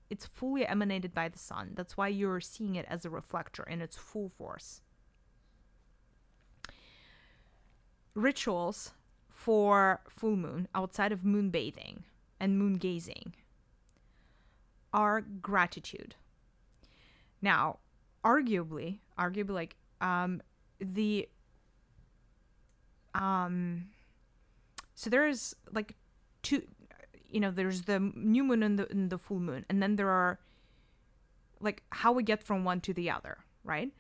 it's 0.09 0.26
fully 0.26 0.66
emanated 0.66 1.12
by 1.12 1.28
the 1.28 1.38
sun. 1.38 1.72
That's 1.74 1.96
why 1.96 2.09
you're 2.09 2.40
seeing 2.40 2.76
it 2.76 2.86
as 2.88 3.04
a 3.04 3.11
reflector 3.11 3.64
in 3.64 3.80
its 3.80 3.96
full 3.96 4.28
force. 4.28 4.80
Rituals 8.14 8.92
for 9.28 10.00
full 10.09 10.36
moon 10.36 10.68
outside 10.74 11.12
of 11.12 11.24
moon 11.24 11.50
bathing 11.50 12.04
and 12.40 12.59
moon 12.59 12.74
gazing 12.74 13.34
are 14.92 15.20
gratitude. 15.20 16.14
Now, 17.42 17.78
arguably, 18.24 19.00
arguably 19.18 19.50
like 19.50 19.76
um 20.00 20.42
the 20.80 21.28
um 23.14 23.86
so 24.94 25.09
there's 25.11 25.54
like 25.72 25.94
two 26.42 26.62
you 27.31 27.41
know 27.41 27.51
there's 27.51 27.83
the 27.83 27.99
new 28.14 28.45
moon 28.45 28.62
and 28.62 28.79
the, 28.79 28.91
and 28.91 29.11
the 29.11 29.18
full 29.18 29.41
moon 29.41 29.64
and 29.68 29.83
then 29.83 29.97
there 29.97 30.11
are 30.11 30.39
like 31.61 31.83
how 31.91 32.12
we 32.12 32.22
get 32.22 32.43
from 32.43 32.64
one 32.64 32.81
to 32.81 32.93
the 32.93 33.11
other 33.11 33.39
right 33.64 33.93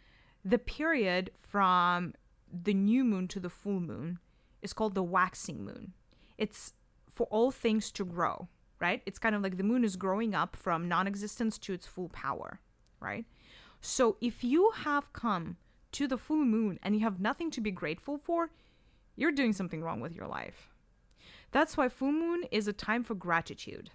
the 0.44 0.58
period 0.58 1.30
from 1.36 2.14
the 2.52 2.74
new 2.74 3.04
moon 3.04 3.28
to 3.28 3.40
the 3.40 3.50
full 3.50 3.80
moon 3.80 4.18
is 4.62 4.72
called 4.72 4.94
the 4.94 5.02
waxing 5.02 5.64
moon. 5.64 5.92
It's 6.38 6.72
for 7.08 7.26
all 7.26 7.50
things 7.50 7.90
to 7.92 8.04
grow, 8.04 8.48
right? 8.80 9.02
It's 9.06 9.18
kind 9.18 9.34
of 9.34 9.42
like 9.42 9.56
the 9.56 9.64
moon 9.64 9.84
is 9.84 9.96
growing 9.96 10.34
up 10.34 10.54
from 10.54 10.88
non 10.88 11.06
existence 11.06 11.58
to 11.58 11.72
its 11.72 11.86
full 11.86 12.08
power, 12.10 12.60
right? 13.00 13.24
So 13.80 14.16
if 14.20 14.44
you 14.44 14.70
have 14.76 15.12
come 15.12 15.56
to 15.92 16.06
the 16.06 16.18
full 16.18 16.44
moon 16.44 16.78
and 16.82 16.94
you 16.94 17.02
have 17.02 17.20
nothing 17.20 17.50
to 17.52 17.60
be 17.60 17.70
grateful 17.70 18.18
for, 18.18 18.50
you're 19.16 19.32
doing 19.32 19.52
something 19.52 19.82
wrong 19.82 20.00
with 20.00 20.14
your 20.14 20.26
life. 20.26 20.74
That's 21.52 21.76
why 21.76 21.88
full 21.88 22.12
moon 22.12 22.44
is 22.50 22.68
a 22.68 22.72
time 22.72 23.02
for 23.04 23.14
gratitude. 23.14 23.90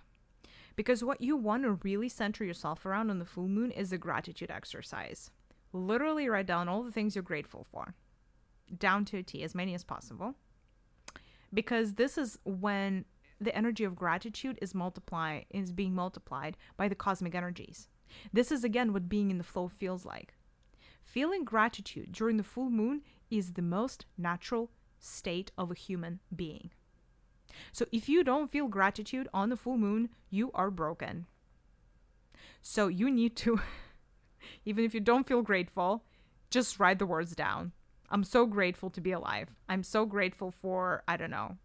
Because 0.76 1.04
what 1.04 1.22
you 1.22 1.36
want 1.36 1.64
to 1.64 1.80
really 1.84 2.10
center 2.10 2.44
yourself 2.44 2.86
around 2.86 3.10
on 3.10 3.20
the 3.20 3.26
full 3.26 3.48
moon 3.48 3.72
is 3.72 3.92
a 3.92 3.98
gratitude 3.98 4.50
exercise. 4.50 5.30
Literally 5.74 6.28
write 6.28 6.48
down 6.48 6.68
all 6.68 6.84
the 6.84 6.92
things 6.92 7.16
you're 7.16 7.24
grateful 7.24 7.66
for, 7.70 7.94
down 8.78 9.06
to 9.06 9.18
a 9.18 9.24
T, 9.24 9.44
as 9.44 9.54
many 9.54 9.74
as 9.74 9.84
possible 9.84 10.36
because 11.54 11.94
this 11.96 12.18
is 12.18 12.38
when 12.44 13.06
the 13.40 13.56
energy 13.56 13.84
of 13.84 13.96
gratitude 13.96 14.58
is 14.62 14.76
multiply 14.76 15.42
is 15.50 15.72
being 15.72 15.94
multiplied 15.94 16.58
by 16.78 16.88
the 16.88 16.96
cosmic 16.96 17.36
energies. 17.36 17.88
This 18.32 18.52
is 18.52 18.64
again 18.64 18.94
what 18.94 19.10
being 19.10 19.32
in 19.32 19.38
the 19.38 19.44
flow 19.44 19.68
feels 19.68 20.06
like. 20.06 20.34
Feeling 21.04 21.44
gratitude 21.44 22.12
during 22.12 22.38
the 22.38 22.44
full 22.44 22.70
moon 22.70 23.02
is 23.30 23.54
the 23.54 23.62
most 23.62 24.06
natural 24.18 24.70
state 25.00 25.52
of 25.58 25.72
a 25.72 25.76
human 25.76 26.20
being. 26.36 26.70
So 27.72 27.86
if 27.92 28.10
you 28.10 28.24
don't 28.24 28.52
feel 28.52 28.68
gratitude 28.68 29.28
on 29.34 29.50
the 29.50 29.58
full 29.58 29.78
moon, 29.78 30.10
you 30.30 30.52
are 30.54 30.72
broken. 30.72 31.26
So 32.62 32.88
you 32.88 33.10
need 33.10 33.36
to 33.38 33.60
even 34.66 34.86
if 34.86 34.94
you 34.94 35.00
don't 35.00 35.28
feel 35.28 35.42
grateful, 35.42 36.04
just 36.50 36.80
write 36.80 37.00
the 37.00 37.06
words 37.06 37.36
down. 37.36 37.72
I'm 38.10 38.24
so 38.24 38.46
grateful 38.46 38.90
to 38.90 39.02
be 39.02 39.12
alive. 39.12 39.50
I'm 39.70 39.84
so 39.84 40.06
grateful 40.06 40.52
for, 40.52 41.04
I 41.08 41.16
don't 41.18 41.32
know, 41.32 41.58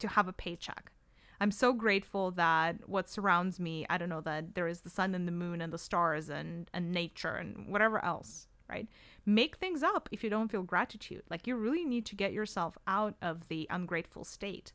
to 0.00 0.08
have 0.08 0.28
a 0.28 0.32
paycheck. 0.32 0.92
I'm 1.40 1.50
so 1.50 1.72
grateful 1.72 2.30
that 2.32 2.88
what 2.88 3.08
surrounds 3.08 3.58
me, 3.58 3.86
I 3.88 3.98
don't 3.98 4.10
know, 4.10 4.20
that 4.20 4.54
there 4.54 4.68
is 4.68 4.80
the 4.80 4.90
sun 4.90 5.14
and 5.14 5.26
the 5.26 5.32
moon 5.32 5.60
and 5.60 5.72
the 5.72 5.78
stars 5.78 6.28
and, 6.28 6.70
and 6.72 6.92
nature 6.92 7.34
and 7.34 7.66
whatever 7.68 8.04
else, 8.04 8.46
right? 8.72 8.88
Make 9.26 9.56
things 9.56 9.82
up 9.82 10.08
if 10.10 10.24
you 10.24 10.30
don't 10.30 10.50
feel 10.50 10.62
gratitude. 10.62 11.22
Like 11.30 11.46
you 11.46 11.56
really 11.56 11.84
need 11.84 12.06
to 12.06 12.16
get 12.16 12.32
yourself 12.32 12.78
out 12.86 13.14
of 13.20 13.48
the 13.48 13.66
ungrateful 13.70 14.24
state. 14.24 14.72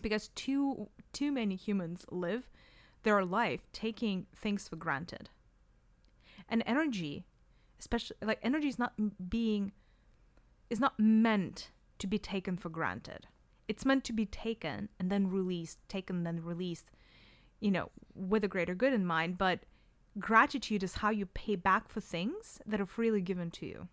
Because 0.00 0.28
too 0.28 0.88
too 1.12 1.30
many 1.32 1.56
humans 1.56 2.06
live 2.10 2.50
their 3.02 3.24
life 3.24 3.60
taking 3.72 4.26
things 4.34 4.68
for 4.68 4.76
granted. 4.76 5.28
And 6.48 6.62
energy 6.66 7.26
especially 7.78 8.16
like 8.22 8.40
energy 8.42 8.68
is 8.68 8.78
not 8.78 8.92
being 9.30 9.72
is 10.70 10.80
not 10.80 10.98
meant 10.98 11.70
to 11.98 12.06
be 12.06 12.18
taken 12.18 12.56
for 12.56 12.68
granted 12.68 13.26
it's 13.68 13.84
meant 13.84 14.04
to 14.04 14.12
be 14.12 14.26
taken 14.26 14.88
and 14.98 15.10
then 15.10 15.30
released 15.30 15.78
taken 15.88 16.24
then 16.24 16.42
released 16.42 16.90
you 17.60 17.70
know 17.70 17.90
with 18.14 18.44
a 18.44 18.48
greater 18.48 18.74
good 18.74 18.92
in 18.92 19.04
mind 19.06 19.38
but 19.38 19.60
gratitude 20.18 20.82
is 20.82 20.94
how 20.96 21.10
you 21.10 21.26
pay 21.26 21.56
back 21.56 21.88
for 21.88 22.00
things 22.00 22.60
that 22.66 22.80
are 22.80 22.86
freely 22.86 23.20
given 23.20 23.50
to 23.52 23.66
you 23.66 23.88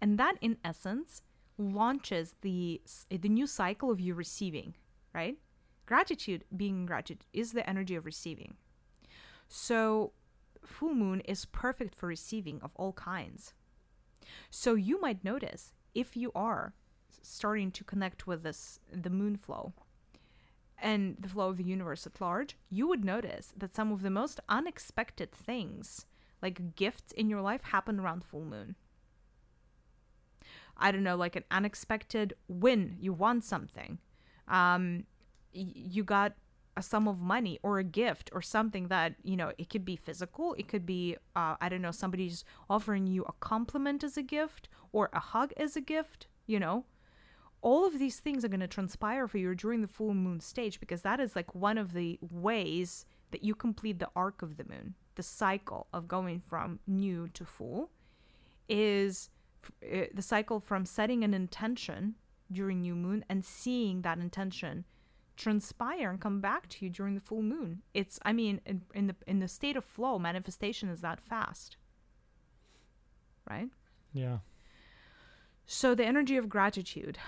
And 0.00 0.18
that, 0.18 0.36
in 0.40 0.58
essence, 0.64 1.22
launches 1.56 2.36
the, 2.42 2.80
the 3.10 3.28
new 3.28 3.46
cycle 3.46 3.90
of 3.90 4.00
you 4.00 4.14
receiving, 4.14 4.74
right? 5.14 5.36
Gratitude, 5.86 6.44
being 6.56 6.86
gratitude, 6.86 7.24
is 7.32 7.52
the 7.52 7.68
energy 7.68 7.94
of 7.96 8.06
receiving. 8.06 8.56
So, 9.48 10.12
full 10.64 10.94
moon 10.94 11.20
is 11.20 11.46
perfect 11.46 11.94
for 11.94 12.06
receiving 12.06 12.60
of 12.62 12.70
all 12.76 12.92
kinds. 12.92 13.54
So, 14.50 14.74
you 14.74 15.00
might 15.00 15.24
notice 15.24 15.72
if 15.94 16.16
you 16.16 16.30
are 16.34 16.74
starting 17.22 17.70
to 17.72 17.84
connect 17.84 18.26
with 18.26 18.42
this, 18.42 18.78
the 18.92 19.10
moon 19.10 19.36
flow, 19.36 19.72
and 20.80 21.16
the 21.18 21.28
flow 21.28 21.48
of 21.50 21.56
the 21.56 21.64
universe 21.64 22.06
at 22.06 22.20
large, 22.20 22.56
you 22.70 22.86
would 22.88 23.04
notice 23.04 23.52
that 23.56 23.74
some 23.74 23.92
of 23.92 24.02
the 24.02 24.10
most 24.10 24.40
unexpected 24.48 25.32
things, 25.32 26.06
like 26.42 26.76
gifts 26.76 27.12
in 27.12 27.28
your 27.28 27.40
life, 27.40 27.62
happen 27.62 27.98
around 27.98 28.24
full 28.24 28.44
moon. 28.44 28.76
I 30.76 30.92
don't 30.92 31.02
know, 31.02 31.16
like 31.16 31.36
an 31.36 31.44
unexpected 31.50 32.34
win, 32.46 32.96
you 33.00 33.12
won 33.12 33.40
something. 33.40 33.98
Um, 34.46 35.04
y- 35.54 35.72
you 35.74 36.04
got 36.04 36.34
a 36.76 36.82
sum 36.82 37.08
of 37.08 37.20
money 37.20 37.58
or 37.64 37.80
a 37.80 37.84
gift 37.84 38.30
or 38.32 38.40
something 38.40 38.86
that, 38.86 39.14
you 39.24 39.36
know, 39.36 39.50
it 39.58 39.68
could 39.68 39.84
be 39.84 39.96
physical, 39.96 40.54
it 40.54 40.68
could 40.68 40.86
be, 40.86 41.16
uh, 41.34 41.56
I 41.60 41.68
don't 41.68 41.82
know, 41.82 41.90
somebody's 41.90 42.44
offering 42.70 43.08
you 43.08 43.24
a 43.24 43.32
compliment 43.40 44.04
as 44.04 44.16
a 44.16 44.22
gift 44.22 44.68
or 44.92 45.10
a 45.12 45.18
hug 45.18 45.52
as 45.56 45.74
a 45.76 45.80
gift, 45.80 46.28
you 46.46 46.60
know 46.60 46.84
all 47.60 47.86
of 47.86 47.98
these 47.98 48.20
things 48.20 48.44
are 48.44 48.48
going 48.48 48.60
to 48.60 48.68
transpire 48.68 49.26
for 49.26 49.38
you 49.38 49.54
during 49.54 49.80
the 49.80 49.88
full 49.88 50.14
moon 50.14 50.40
stage 50.40 50.80
because 50.80 51.02
that 51.02 51.20
is 51.20 51.34
like 51.34 51.54
one 51.54 51.78
of 51.78 51.92
the 51.92 52.18
ways 52.20 53.04
that 53.30 53.42
you 53.42 53.54
complete 53.54 53.98
the 53.98 54.08
arc 54.14 54.42
of 54.42 54.56
the 54.56 54.64
moon 54.64 54.94
the 55.18 55.22
cycle 55.22 55.88
of 55.92 56.06
going 56.06 56.38
from 56.38 56.78
new 56.86 57.28
to 57.34 57.44
full 57.44 57.90
is 58.68 59.30
uh, 59.82 60.04
the 60.14 60.22
cycle 60.22 60.60
from 60.60 60.86
setting 60.86 61.24
an 61.24 61.34
intention 61.34 62.14
during 62.50 62.80
new 62.80 62.94
moon 62.94 63.24
and 63.28 63.44
seeing 63.44 64.02
that 64.02 64.18
intention 64.18 64.84
transpire 65.36 66.10
and 66.10 66.20
come 66.20 66.40
back 66.40 66.68
to 66.68 66.84
you 66.84 66.90
during 66.90 67.14
the 67.14 67.20
full 67.20 67.42
moon. 67.42 67.82
It's 67.94 68.18
i 68.22 68.32
mean 68.32 68.60
in, 68.64 68.82
in 68.94 69.08
the 69.08 69.16
in 69.26 69.40
the 69.40 69.48
state 69.48 69.76
of 69.76 69.84
flow 69.84 70.18
manifestation 70.18 70.88
is 70.88 71.00
that 71.00 71.20
fast. 71.20 71.76
Right? 73.48 73.68
Yeah 74.12 74.38
so, 75.70 75.94
the 75.94 76.06
energy 76.06 76.38
of 76.38 76.48
gratitude. 76.48 77.18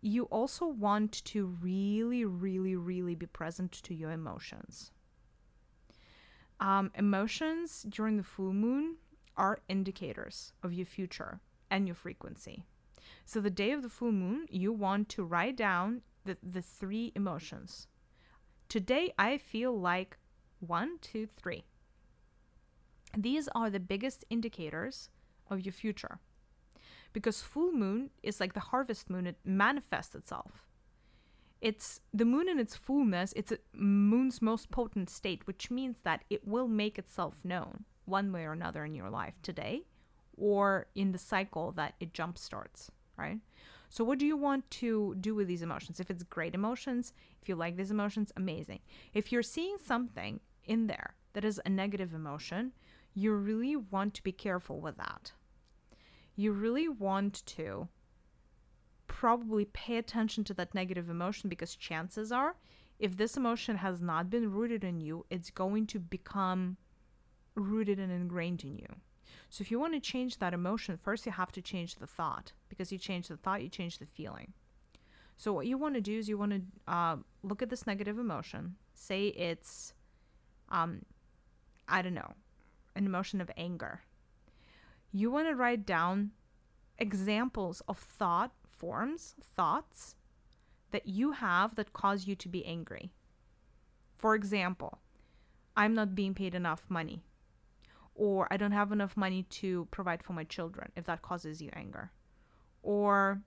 You 0.00 0.22
also 0.24 0.66
want 0.66 1.22
to 1.26 1.44
really, 1.60 2.24
really, 2.24 2.74
really 2.74 3.14
be 3.14 3.26
present 3.26 3.72
to 3.72 3.94
your 3.94 4.10
emotions. 4.10 4.90
Um, 6.60 6.90
emotions 6.94 7.84
during 7.86 8.16
the 8.16 8.22
full 8.22 8.54
moon 8.54 8.96
are 9.36 9.58
indicators 9.68 10.54
of 10.62 10.72
your 10.72 10.86
future 10.86 11.40
and 11.70 11.86
your 11.86 11.94
frequency. 11.94 12.64
So, 13.26 13.38
the 13.38 13.50
day 13.50 13.72
of 13.72 13.82
the 13.82 13.90
full 13.90 14.12
moon, 14.12 14.46
you 14.48 14.72
want 14.72 15.10
to 15.10 15.22
write 15.22 15.56
down 15.56 16.00
the, 16.24 16.38
the 16.42 16.62
three 16.62 17.12
emotions. 17.14 17.86
Today, 18.70 19.12
I 19.18 19.36
feel 19.36 19.78
like 19.78 20.16
one, 20.60 20.98
two, 21.02 21.26
three. 21.36 21.64
These 23.14 23.46
are 23.54 23.68
the 23.68 23.78
biggest 23.78 24.24
indicators 24.30 25.10
of 25.50 25.60
your 25.60 25.72
future 25.74 26.18
because 27.12 27.42
full 27.42 27.72
moon 27.72 28.10
is 28.22 28.40
like 28.40 28.54
the 28.54 28.60
harvest 28.60 29.10
moon 29.10 29.26
it 29.26 29.36
manifests 29.44 30.14
itself. 30.14 30.66
It's 31.60 32.00
the 32.14 32.24
moon 32.24 32.48
in 32.48 32.58
its 32.60 32.76
fullness 32.76 33.32
it's 33.34 33.52
moon's 33.72 34.40
most 34.40 34.70
potent 34.70 35.10
state 35.10 35.46
which 35.46 35.70
means 35.70 35.98
that 36.04 36.22
it 36.30 36.46
will 36.46 36.68
make 36.68 36.98
itself 36.98 37.44
known 37.44 37.84
one 38.04 38.32
way 38.32 38.44
or 38.44 38.52
another 38.52 38.84
in 38.84 38.94
your 38.94 39.10
life 39.10 39.34
today 39.42 39.82
or 40.36 40.86
in 40.94 41.10
the 41.10 41.18
cycle 41.18 41.72
that 41.72 41.94
it 41.98 42.14
jump 42.14 42.38
starts 42.38 42.92
right? 43.16 43.38
So 43.88 44.04
what 44.04 44.18
do 44.18 44.26
you 44.26 44.36
want 44.36 44.70
to 44.72 45.16
do 45.18 45.34
with 45.34 45.48
these 45.48 45.62
emotions? 45.62 45.98
If 45.98 46.10
it's 46.10 46.22
great 46.22 46.54
emotions 46.54 47.12
if 47.42 47.48
you 47.48 47.56
like 47.56 47.76
these 47.76 47.90
emotions 47.90 48.32
amazing. 48.36 48.80
If 49.12 49.32
you're 49.32 49.42
seeing 49.42 49.78
something 49.84 50.38
in 50.64 50.86
there 50.86 51.16
that 51.32 51.44
is 51.44 51.60
a 51.64 51.68
negative 51.68 52.14
emotion 52.14 52.72
you 53.14 53.34
really 53.34 53.74
want 53.74 54.14
to 54.14 54.22
be 54.22 54.32
careful 54.32 54.80
with 54.80 54.96
that 54.96 55.32
you 56.38 56.52
really 56.52 56.88
want 56.88 57.44
to 57.46 57.88
probably 59.08 59.64
pay 59.64 59.96
attention 59.96 60.44
to 60.44 60.54
that 60.54 60.72
negative 60.72 61.10
emotion 61.10 61.48
because 61.48 61.74
chances 61.74 62.30
are 62.30 62.54
if 63.00 63.16
this 63.16 63.36
emotion 63.36 63.78
has 63.78 64.00
not 64.00 64.30
been 64.30 64.52
rooted 64.52 64.84
in 64.84 65.00
you, 65.00 65.26
it's 65.30 65.50
going 65.50 65.84
to 65.88 65.98
become 65.98 66.76
rooted 67.56 67.98
and 67.98 68.12
ingrained 68.12 68.62
in 68.62 68.78
you. 68.78 68.86
So 69.50 69.62
if 69.62 69.70
you 69.72 69.80
want 69.80 69.94
to 69.94 70.00
change 70.00 70.38
that 70.38 70.54
emotion, 70.54 70.96
first 70.96 71.26
you 71.26 71.32
have 71.32 71.50
to 71.52 71.62
change 71.62 71.96
the 71.96 72.06
thought 72.06 72.52
because 72.68 72.92
you 72.92 72.98
change 72.98 73.26
the 73.26 73.36
thought, 73.36 73.62
you 73.62 73.68
change 73.68 73.98
the 73.98 74.06
feeling. 74.06 74.52
So 75.36 75.52
what 75.52 75.66
you 75.66 75.76
want 75.76 75.94
to 75.94 76.00
do 76.00 76.18
is 76.18 76.28
you 76.28 76.38
want 76.38 76.52
to 76.52 76.92
uh, 76.92 77.16
look 77.42 77.62
at 77.62 77.70
this 77.70 77.86
negative 77.86 78.16
emotion. 78.16 78.76
Say 78.94 79.28
it's, 79.28 79.92
um, 80.68 81.02
I 81.88 82.00
don't 82.00 82.14
know, 82.14 82.34
an 82.94 83.06
emotion 83.06 83.40
of 83.40 83.50
anger 83.56 84.02
you 85.12 85.30
want 85.30 85.48
to 85.48 85.54
write 85.54 85.86
down 85.86 86.32
examples 86.98 87.82
of 87.88 87.98
thought 87.98 88.52
forms, 88.64 89.34
thoughts 89.42 90.14
that 90.90 91.06
you 91.06 91.32
have 91.32 91.74
that 91.76 91.92
cause 91.92 92.26
you 92.26 92.34
to 92.36 92.48
be 92.48 92.64
angry. 92.64 93.12
For 94.16 94.34
example, 94.34 94.98
I'm 95.76 95.94
not 95.94 96.14
being 96.14 96.34
paid 96.34 96.54
enough 96.54 96.84
money, 96.88 97.22
or 98.14 98.48
I 98.50 98.56
don't 98.56 98.72
have 98.72 98.90
enough 98.90 99.16
money 99.16 99.44
to 99.44 99.86
provide 99.90 100.22
for 100.22 100.32
my 100.32 100.44
children, 100.44 100.90
if 100.96 101.04
that 101.04 101.22
causes 101.22 101.62
you 101.62 101.70
anger. 101.72 102.10
Or 102.82 103.42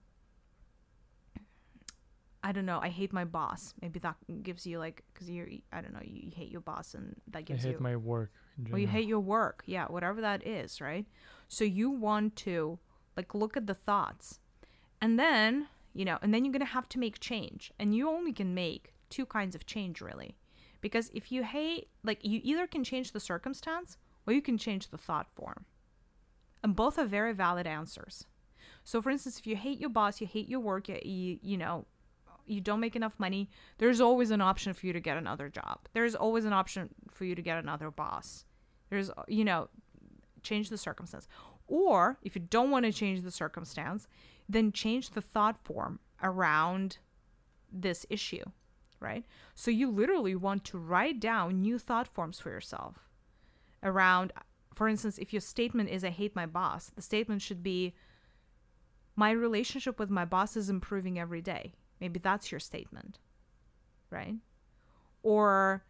I 2.43 2.51
don't 2.51 2.65
know, 2.65 2.79
I 2.81 2.89
hate 2.89 3.13
my 3.13 3.25
boss. 3.25 3.73
Maybe 3.81 3.99
that 3.99 4.15
gives 4.43 4.65
you 4.65 4.79
like, 4.79 5.03
because 5.13 5.29
you're, 5.29 5.47
I 5.71 5.81
don't 5.81 5.93
know, 5.93 6.01
you, 6.03 6.21
you, 6.25 6.31
hate 6.35 6.49
your 6.49 6.61
boss 6.61 6.93
and 6.93 7.15
that 7.27 7.45
gives 7.45 7.63
you. 7.63 7.69
I 7.69 7.73
hate 7.73 7.79
you, 7.79 7.83
my 7.83 7.95
work. 7.95 8.31
Or 8.71 8.77
you 8.77 8.87
hate 8.87 9.07
your 9.07 9.19
work. 9.19 9.63
Yeah, 9.65 9.85
whatever 9.85 10.21
that 10.21 10.45
is, 10.45 10.79
right? 10.79 11.05
So 11.47 11.63
you 11.63 11.89
want 11.89 12.35
to 12.37 12.79
like 13.17 13.33
look 13.33 13.57
at 13.57 13.67
the 13.67 13.73
thoughts. 13.73 14.39
And 15.01 15.17
then, 15.19 15.67
you 15.93 16.05
know, 16.05 16.17
and 16.21 16.33
then 16.33 16.45
you're 16.45 16.51
going 16.51 16.65
to 16.65 16.73
have 16.73 16.87
to 16.89 16.99
make 16.99 17.19
change. 17.19 17.71
And 17.79 17.95
you 17.95 18.09
only 18.09 18.33
can 18.33 18.53
make 18.53 18.93
two 19.09 19.25
kinds 19.25 19.55
of 19.55 19.65
change 19.65 20.01
really. 20.01 20.37
Because 20.79 21.09
if 21.13 21.31
you 21.31 21.43
hate 21.43 21.89
like 22.03 22.19
you 22.23 22.39
either 22.43 22.67
can 22.67 22.83
change 22.83 23.11
the 23.11 23.19
circumstance 23.19 23.97
or 24.27 24.33
you 24.33 24.41
can 24.41 24.57
change 24.57 24.89
the 24.89 24.97
thought 24.97 25.27
form. 25.35 25.65
And 26.63 26.75
both 26.75 26.99
are 26.99 27.05
very 27.05 27.33
valid 27.33 27.65
answers. 27.65 28.25
So 28.83 29.01
for 29.01 29.09
instance, 29.09 29.39
if 29.39 29.47
you 29.47 29.55
hate 29.55 29.79
your 29.79 29.89
boss, 29.89 30.21
you 30.21 30.27
hate 30.27 30.49
your 30.49 30.59
work, 30.59 30.87
you, 30.87 30.99
you, 31.03 31.39
you 31.41 31.57
know, 31.57 31.85
you 32.45 32.61
don't 32.61 32.79
make 32.79 32.95
enough 32.95 33.19
money, 33.19 33.49
there's 33.77 34.01
always 34.01 34.31
an 34.31 34.41
option 34.41 34.73
for 34.73 34.87
you 34.87 34.93
to 34.93 34.99
get 34.99 35.17
another 35.17 35.49
job. 35.49 35.79
There's 35.93 36.15
always 36.15 36.45
an 36.45 36.53
option 36.53 36.89
for 37.09 37.25
you 37.25 37.35
to 37.35 37.41
get 37.41 37.57
another 37.57 37.91
boss. 37.91 38.45
There's, 38.89 39.09
you 39.27 39.45
know, 39.45 39.69
change 40.43 40.69
the 40.69 40.77
circumstance. 40.77 41.27
Or 41.67 42.17
if 42.21 42.35
you 42.35 42.41
don't 42.41 42.71
want 42.71 42.85
to 42.85 42.91
change 42.91 43.21
the 43.21 43.31
circumstance, 43.31 44.07
then 44.49 44.71
change 44.71 45.11
the 45.11 45.21
thought 45.21 45.57
form 45.63 45.99
around 46.21 46.97
this 47.71 48.05
issue, 48.09 48.43
right? 48.99 49.23
So 49.55 49.71
you 49.71 49.89
literally 49.89 50.35
want 50.35 50.65
to 50.65 50.77
write 50.77 51.19
down 51.19 51.61
new 51.61 51.79
thought 51.79 52.07
forms 52.07 52.39
for 52.39 52.49
yourself 52.49 53.07
around, 53.83 54.33
for 54.73 54.87
instance, 54.87 55.17
if 55.17 55.33
your 55.33 55.41
statement 55.41 55.89
is, 55.89 56.03
I 56.03 56.09
hate 56.09 56.35
my 56.35 56.45
boss, 56.45 56.91
the 56.95 57.01
statement 57.01 57.41
should 57.41 57.63
be, 57.63 57.93
my 59.15 59.31
relationship 59.31 59.99
with 59.99 60.09
my 60.09 60.25
boss 60.25 60.55
is 60.55 60.69
improving 60.69 61.19
every 61.19 61.41
day. 61.41 61.73
Maybe 62.01 62.19
that's 62.19 62.51
your 62.51 62.59
statement, 62.59 63.19
right? 64.09 64.35
Or, 65.23 65.85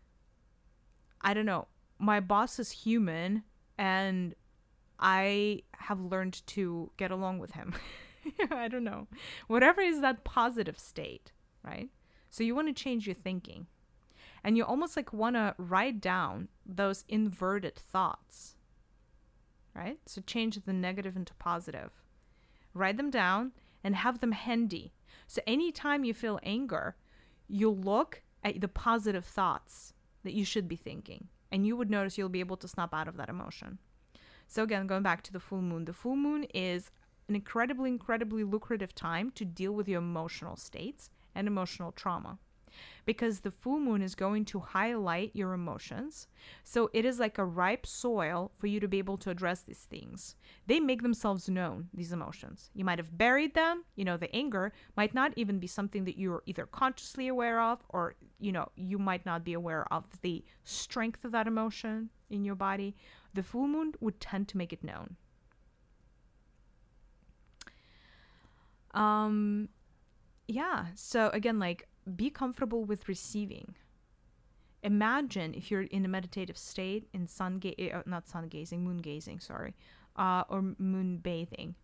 I 1.21 1.33
don't 1.33 1.45
know, 1.45 1.67
my 1.97 2.19
boss 2.19 2.59
is 2.59 2.71
human 2.71 3.43
and 3.77 4.35
I 4.99 5.63
have 5.73 5.99
learned 5.99 6.45
to 6.47 6.91
get 6.97 7.11
along 7.11 7.39
with 7.39 7.51
him. 7.53 7.73
I 8.51 8.67
don't 8.67 8.83
know. 8.83 9.07
Whatever 9.47 9.81
is 9.81 10.01
that 10.01 10.23
positive 10.23 10.77
state, 10.77 11.31
right? 11.63 11.89
So 12.29 12.43
you 12.43 12.55
want 12.55 12.67
to 12.67 12.83
change 12.83 13.07
your 13.07 13.15
thinking. 13.15 13.67
And 14.43 14.57
you 14.57 14.65
almost 14.65 14.95
like 14.95 15.13
want 15.13 15.35
to 15.35 15.55
write 15.57 16.01
down 16.01 16.47
those 16.65 17.05
inverted 17.07 17.75
thoughts, 17.75 18.55
right? 19.75 19.99
So 20.05 20.21
change 20.21 20.59
the 20.59 20.73
negative 20.73 21.15
into 21.15 21.33
positive. 21.35 21.91
Write 22.73 22.97
them 22.97 23.11
down 23.11 23.51
and 23.83 23.95
have 23.95 24.19
them 24.19 24.31
handy. 24.31 24.93
So 25.31 25.41
anytime 25.47 26.03
you 26.03 26.13
feel 26.13 26.41
anger, 26.43 26.97
you 27.47 27.69
look 27.71 28.21
at 28.43 28.59
the 28.59 28.67
positive 28.67 29.23
thoughts 29.23 29.93
that 30.25 30.33
you 30.33 30.43
should 30.43 30.67
be 30.67 30.75
thinking. 30.75 31.29
And 31.53 31.65
you 31.65 31.77
would 31.77 31.89
notice 31.89 32.17
you'll 32.17 32.27
be 32.27 32.41
able 32.41 32.57
to 32.57 32.67
snap 32.67 32.93
out 32.93 33.07
of 33.07 33.15
that 33.15 33.29
emotion. 33.29 33.77
So, 34.49 34.61
again, 34.61 34.87
going 34.87 35.03
back 35.03 35.23
to 35.23 35.31
the 35.31 35.39
full 35.39 35.61
moon, 35.61 35.85
the 35.85 35.93
full 35.93 36.17
moon 36.17 36.43
is 36.53 36.91
an 37.29 37.35
incredibly, 37.35 37.89
incredibly 37.89 38.43
lucrative 38.43 38.93
time 38.93 39.31
to 39.35 39.45
deal 39.45 39.71
with 39.71 39.87
your 39.87 39.99
emotional 39.99 40.57
states 40.57 41.09
and 41.33 41.47
emotional 41.47 41.93
trauma. 41.93 42.37
Because 43.05 43.39
the 43.39 43.51
full 43.51 43.79
moon 43.79 44.01
is 44.01 44.15
going 44.15 44.45
to 44.45 44.59
highlight 44.59 45.31
your 45.33 45.53
emotions. 45.53 46.27
So 46.63 46.89
it 46.93 47.05
is 47.05 47.19
like 47.19 47.37
a 47.37 47.45
ripe 47.45 47.85
soil 47.85 48.51
for 48.57 48.67
you 48.67 48.79
to 48.79 48.87
be 48.87 48.99
able 48.99 49.17
to 49.17 49.29
address 49.29 49.61
these 49.61 49.87
things. 49.89 50.35
They 50.67 50.79
make 50.79 51.01
themselves 51.01 51.49
known, 51.49 51.89
these 51.93 52.11
emotions. 52.11 52.69
You 52.73 52.85
might 52.85 52.99
have 52.99 53.17
buried 53.17 53.53
them, 53.53 53.83
you 53.95 54.05
know, 54.05 54.17
the 54.17 54.33
anger 54.35 54.71
might 54.95 55.13
not 55.13 55.33
even 55.35 55.59
be 55.59 55.67
something 55.67 56.05
that 56.05 56.17
you're 56.17 56.43
either 56.45 56.65
consciously 56.65 57.27
aware 57.27 57.61
of 57.61 57.79
or, 57.89 58.15
you 58.39 58.51
know, 58.51 58.69
you 58.75 58.97
might 58.99 59.25
not 59.25 59.43
be 59.43 59.53
aware 59.53 59.91
of 59.91 60.05
the 60.21 60.43
strength 60.63 61.25
of 61.25 61.31
that 61.31 61.47
emotion 61.47 62.09
in 62.29 62.43
your 62.43 62.55
body. 62.55 62.95
The 63.33 63.43
full 63.43 63.67
moon 63.67 63.93
would 63.99 64.19
tend 64.19 64.47
to 64.49 64.57
make 64.57 64.73
it 64.73 64.83
known. 64.83 65.15
Um 68.93 69.69
yeah, 70.47 70.87
so 70.95 71.29
again 71.29 71.59
like 71.59 71.87
be 72.15 72.29
comfortable 72.29 72.83
with 72.83 73.07
receiving. 73.07 73.75
Imagine 74.83 75.53
if 75.53 75.69
you're 75.69 75.83
in 75.83 76.05
a 76.05 76.07
meditative 76.07 76.57
state 76.57 77.07
in 77.13 77.27
sun 77.27 77.59
ga- 77.59 77.91
uh, 77.91 78.01
not 78.05 78.27
sun 78.27 78.47
gazing, 78.47 78.83
moon 78.83 78.97
gazing, 78.97 79.39
sorry, 79.39 79.75
uh, 80.15 80.43
or 80.49 80.75
moon 80.77 81.17
bathing. 81.17 81.75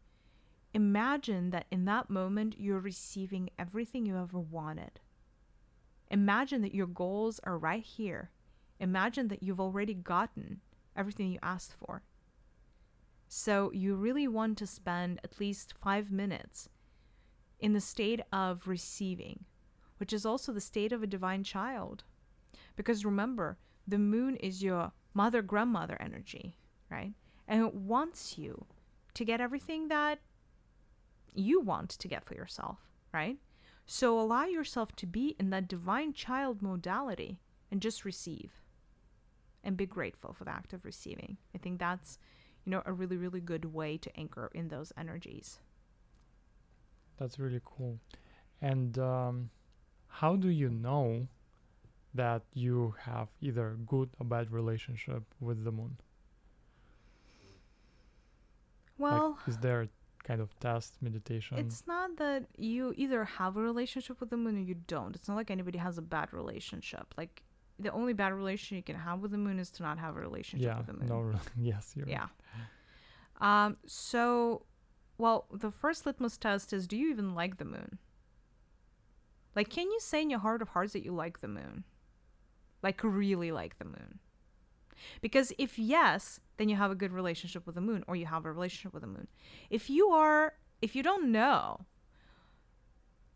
Imagine 0.73 1.52
that 1.52 1.65
in 1.72 1.85
that 1.85 2.10
moment 2.10 2.56
you're 2.57 2.80
receiving 2.80 3.49
everything 3.57 4.06
you 4.06 4.18
ever 4.18 4.39
wanted. 4.39 4.99
Imagine 6.10 6.61
that 6.61 6.73
your 6.73 6.88
goals 6.88 7.39
are 7.44 7.57
right 7.57 7.84
here. 7.84 8.31
Imagine 8.80 9.27
that 9.27 9.44
you've 9.44 9.60
already 9.60 9.94
gotten 9.94 10.61
everything 10.95 11.31
you 11.31 11.39
asked 11.44 11.73
for. 11.73 12.03
So 13.27 13.72
you 13.72 13.95
really 13.95 14.27
want 14.27 14.57
to 14.60 14.68
spend 14.68 15.19
at 15.23 15.39
least 15.39 15.73
five 15.81 16.11
minutes 16.11 16.69
in 17.60 17.73
the 17.73 17.81
state 17.81 18.22
of 18.31 18.68
receiving 18.68 19.45
which 19.98 20.14
is 20.14 20.26
also 20.26 20.52
the 20.52 20.61
state 20.61 20.91
of 20.91 21.03
a 21.03 21.07
divine 21.07 21.44
child. 21.44 22.03
Because 22.76 23.06
remember, 23.06 23.57
the 23.88 23.98
moon 23.98 24.36
is 24.38 24.64
your 24.64 24.91
mother 25.14 25.41
grandmother 25.41 25.98
energy, 25.99 26.57
right? 26.90 27.14
And 27.48 27.65
it 27.65 27.74
wants 27.74 28.38
you 28.38 28.65
to 29.14 29.26
get 29.26 29.41
everything 29.41 29.88
that 29.88 30.19
you 31.34 31.61
want 31.61 31.90
to 31.91 32.07
get 32.07 32.26
for 32.26 32.36
yourself, 32.36 32.80
right? 33.14 33.38
So 33.86 34.19
allow 34.19 34.45
yourself 34.45 34.95
to 34.98 35.06
be 35.06 35.36
in 35.40 35.49
that 35.52 35.68
divine 35.68 36.14
child 36.14 36.61
modality 36.61 37.40
and 37.72 37.82
just 37.82 38.06
receive 38.06 38.52
and 39.64 39.78
be 39.78 39.86
grateful 39.86 40.34
for 40.34 40.44
the 40.44 40.52
act 40.52 40.74
of 40.74 40.86
receiving. 40.86 41.38
I 41.56 41.57
think 41.57 41.80
that's, 41.80 42.19
you 42.65 42.72
know, 42.72 42.84
a 42.86 42.94
really, 42.94 43.18
really 43.18 43.40
good 43.40 43.74
way 43.74 43.98
to 43.98 44.19
anchor 44.19 44.52
in 44.53 44.68
those 44.68 44.91
energies. 44.98 45.60
That's 47.18 47.40
really 47.40 47.61
cool. 47.64 47.99
And 48.61 48.98
um, 48.99 49.49
how 50.07 50.35
do 50.35 50.49
you 50.49 50.69
know 50.69 51.27
that 52.13 52.43
you 52.53 52.95
have 52.99 53.29
either 53.41 53.77
good 53.85 54.09
or 54.19 54.25
bad 54.25 54.51
relationship 54.51 55.23
with 55.39 55.63
the 55.63 55.71
moon? 55.71 55.97
Well, 58.97 59.38
like, 59.39 59.47
is 59.47 59.57
there 59.57 59.84
a 59.84 59.89
kind 60.23 60.41
of 60.41 60.59
test 60.59 60.95
meditation? 61.01 61.57
It's 61.57 61.85
not 61.88 62.17
that 62.17 62.45
you 62.57 62.93
either 62.97 63.23
have 63.23 63.57
a 63.57 63.61
relationship 63.61 64.19
with 64.19 64.29
the 64.29 64.38
moon 64.38 64.57
or 64.57 64.61
you 64.61 64.75
don't. 64.88 65.15
It's 65.15 65.27
not 65.27 65.35
like 65.35 65.51
anybody 65.51 65.77
has 65.77 65.97
a 65.97 66.01
bad 66.01 66.34
relationship. 66.34 67.13
Like 67.15 67.43
the 67.79 67.91
only 67.91 68.13
bad 68.13 68.34
relationship 68.34 68.75
you 68.88 68.93
can 68.93 69.01
have 69.01 69.19
with 69.19 69.31
the 69.31 69.38
moon 69.38 69.59
is 69.59 69.69
to 69.71 69.84
not 69.84 69.99
have 69.99 70.17
a 70.17 70.19
relationship 70.19 70.65
yeah, 70.65 70.77
with 70.77 70.88
the 70.88 70.93
moon. 70.93 71.07
No, 71.07 71.39
yes, 71.59 71.93
you're 71.95 72.07
yeah. 72.07 72.27
Right. 73.39 73.65
Um. 73.65 73.77
So, 73.85 74.63
well, 75.19 75.45
the 75.51 75.69
first 75.69 76.05
litmus 76.07 76.38
test 76.38 76.73
is: 76.73 76.88
Do 76.88 76.97
you 76.97 77.11
even 77.11 77.35
like 77.35 77.57
the 77.57 77.65
moon? 77.65 77.99
Like, 79.57 79.69
can 79.69 79.89
you 79.89 79.99
say 79.99 80.21
in 80.21 80.29
your 80.29 80.38
heart 80.38 80.61
of 80.61 80.69
hearts 80.69 80.93
that 80.93 81.03
you 81.03 81.11
like 81.11 81.41
the 81.41 81.47
moon? 81.47 81.84
Like, 82.84 83.03
really 83.03 83.51
like 83.51 83.79
the 83.79 83.85
moon? 83.85 84.19
Because 85.19 85.51
if 85.57 85.79
yes, 85.79 86.39
then 86.57 86.69
you 86.69 86.75
have 86.75 86.91
a 86.91 86.95
good 86.95 87.11
relationship 87.11 87.65
with 87.65 87.73
the 87.73 87.81
moon 87.81 88.03
or 88.07 88.15
you 88.15 88.27
have 88.27 88.45
a 88.45 88.51
relationship 88.51 88.93
with 88.93 89.01
the 89.01 89.07
moon. 89.07 89.27
If 89.71 89.89
you 89.89 90.09
are, 90.09 90.53
if 90.79 90.95
you 90.95 91.01
don't 91.01 91.31
know, 91.31 91.88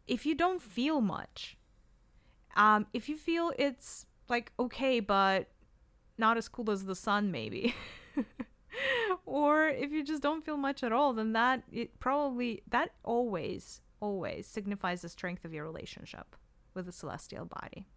if 0.06 0.24
you 0.24 0.36
don't 0.36 0.62
feel 0.62 1.02
much, 1.02 1.58
um, 2.56 2.86
if 2.94 3.10
you 3.10 3.18
feel 3.18 3.52
it's 3.58 4.06
like 4.30 4.52
okay, 4.60 5.00
but 5.00 5.48
not 6.20 6.38
as 6.38 6.48
cool 6.48 6.70
as 6.70 6.86
the 6.86 6.96
sun, 6.96 7.32
maybe. 7.32 7.74
or 9.26 9.70
if 9.70 9.92
you 9.92 10.04
just 10.04 10.22
don't 10.22 10.46
feel 10.46 10.58
much 10.58 10.84
at 10.84 10.92
all, 10.92 11.14
then 11.14 11.34
that 11.34 11.64
it 11.72 12.00
probably 12.00 12.62
that 12.70 12.92
always 13.04 13.82
always 14.02 14.48
signifies 14.48 15.02
the 15.02 15.10
strength 15.10 15.46
of 15.46 15.54
your 15.54 15.64
relationship 15.64 16.36
with 16.74 16.86
the 16.86 16.92
celestial 16.92 17.46
body. 17.46 17.88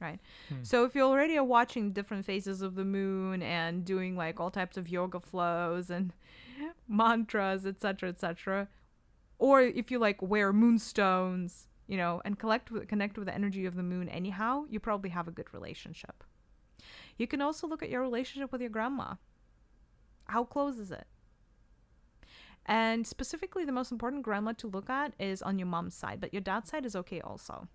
Right? 0.00 0.20
Hmm. 0.48 0.62
So 0.62 0.84
if 0.84 0.94
you 0.94 1.02
already 1.02 1.36
are 1.36 1.44
watching 1.44 1.92
different 1.92 2.24
phases 2.24 2.62
of 2.62 2.74
the 2.74 2.84
moon 2.84 3.42
and 3.42 3.84
doing 3.84 4.16
like 4.16 4.38
all 4.38 4.50
types 4.50 4.76
of 4.76 4.88
yoga 4.88 5.20
flows 5.20 5.90
and 5.90 6.12
mantras, 6.88 7.66
etc., 7.66 8.10
etc., 8.10 8.68
or 9.38 9.60
if 9.60 9.90
you 9.90 9.98
like 9.98 10.22
wear 10.22 10.52
moonstones, 10.52 11.66
you 11.86 11.96
know, 11.96 12.22
and 12.24 12.38
collect 12.38 12.70
with, 12.70 12.88
connect 12.88 13.18
with 13.18 13.26
the 13.26 13.34
energy 13.34 13.66
of 13.66 13.74
the 13.74 13.82
moon 13.82 14.08
anyhow, 14.08 14.64
you 14.68 14.80
probably 14.80 15.10
have 15.10 15.28
a 15.28 15.30
good 15.30 15.52
relationship. 15.52 16.24
You 17.18 17.26
can 17.26 17.40
also 17.40 17.66
look 17.66 17.82
at 17.82 17.90
your 17.90 18.02
relationship 18.02 18.52
with 18.52 18.60
your 18.60 18.70
grandma. 18.70 19.14
How 20.26 20.44
close 20.44 20.78
is 20.78 20.90
it? 20.90 21.06
And 22.66 23.06
specifically, 23.06 23.64
the 23.64 23.72
most 23.72 23.92
important 23.92 24.24
grandma 24.24 24.52
to 24.54 24.66
look 24.66 24.90
at 24.90 25.14
is 25.18 25.40
on 25.40 25.58
your 25.58 25.68
mom's 25.68 25.94
side, 25.94 26.20
but 26.20 26.34
your 26.34 26.42
dad's 26.42 26.68
side 26.68 26.84
is 26.84 26.96
okay 26.96 27.20
also. 27.20 27.68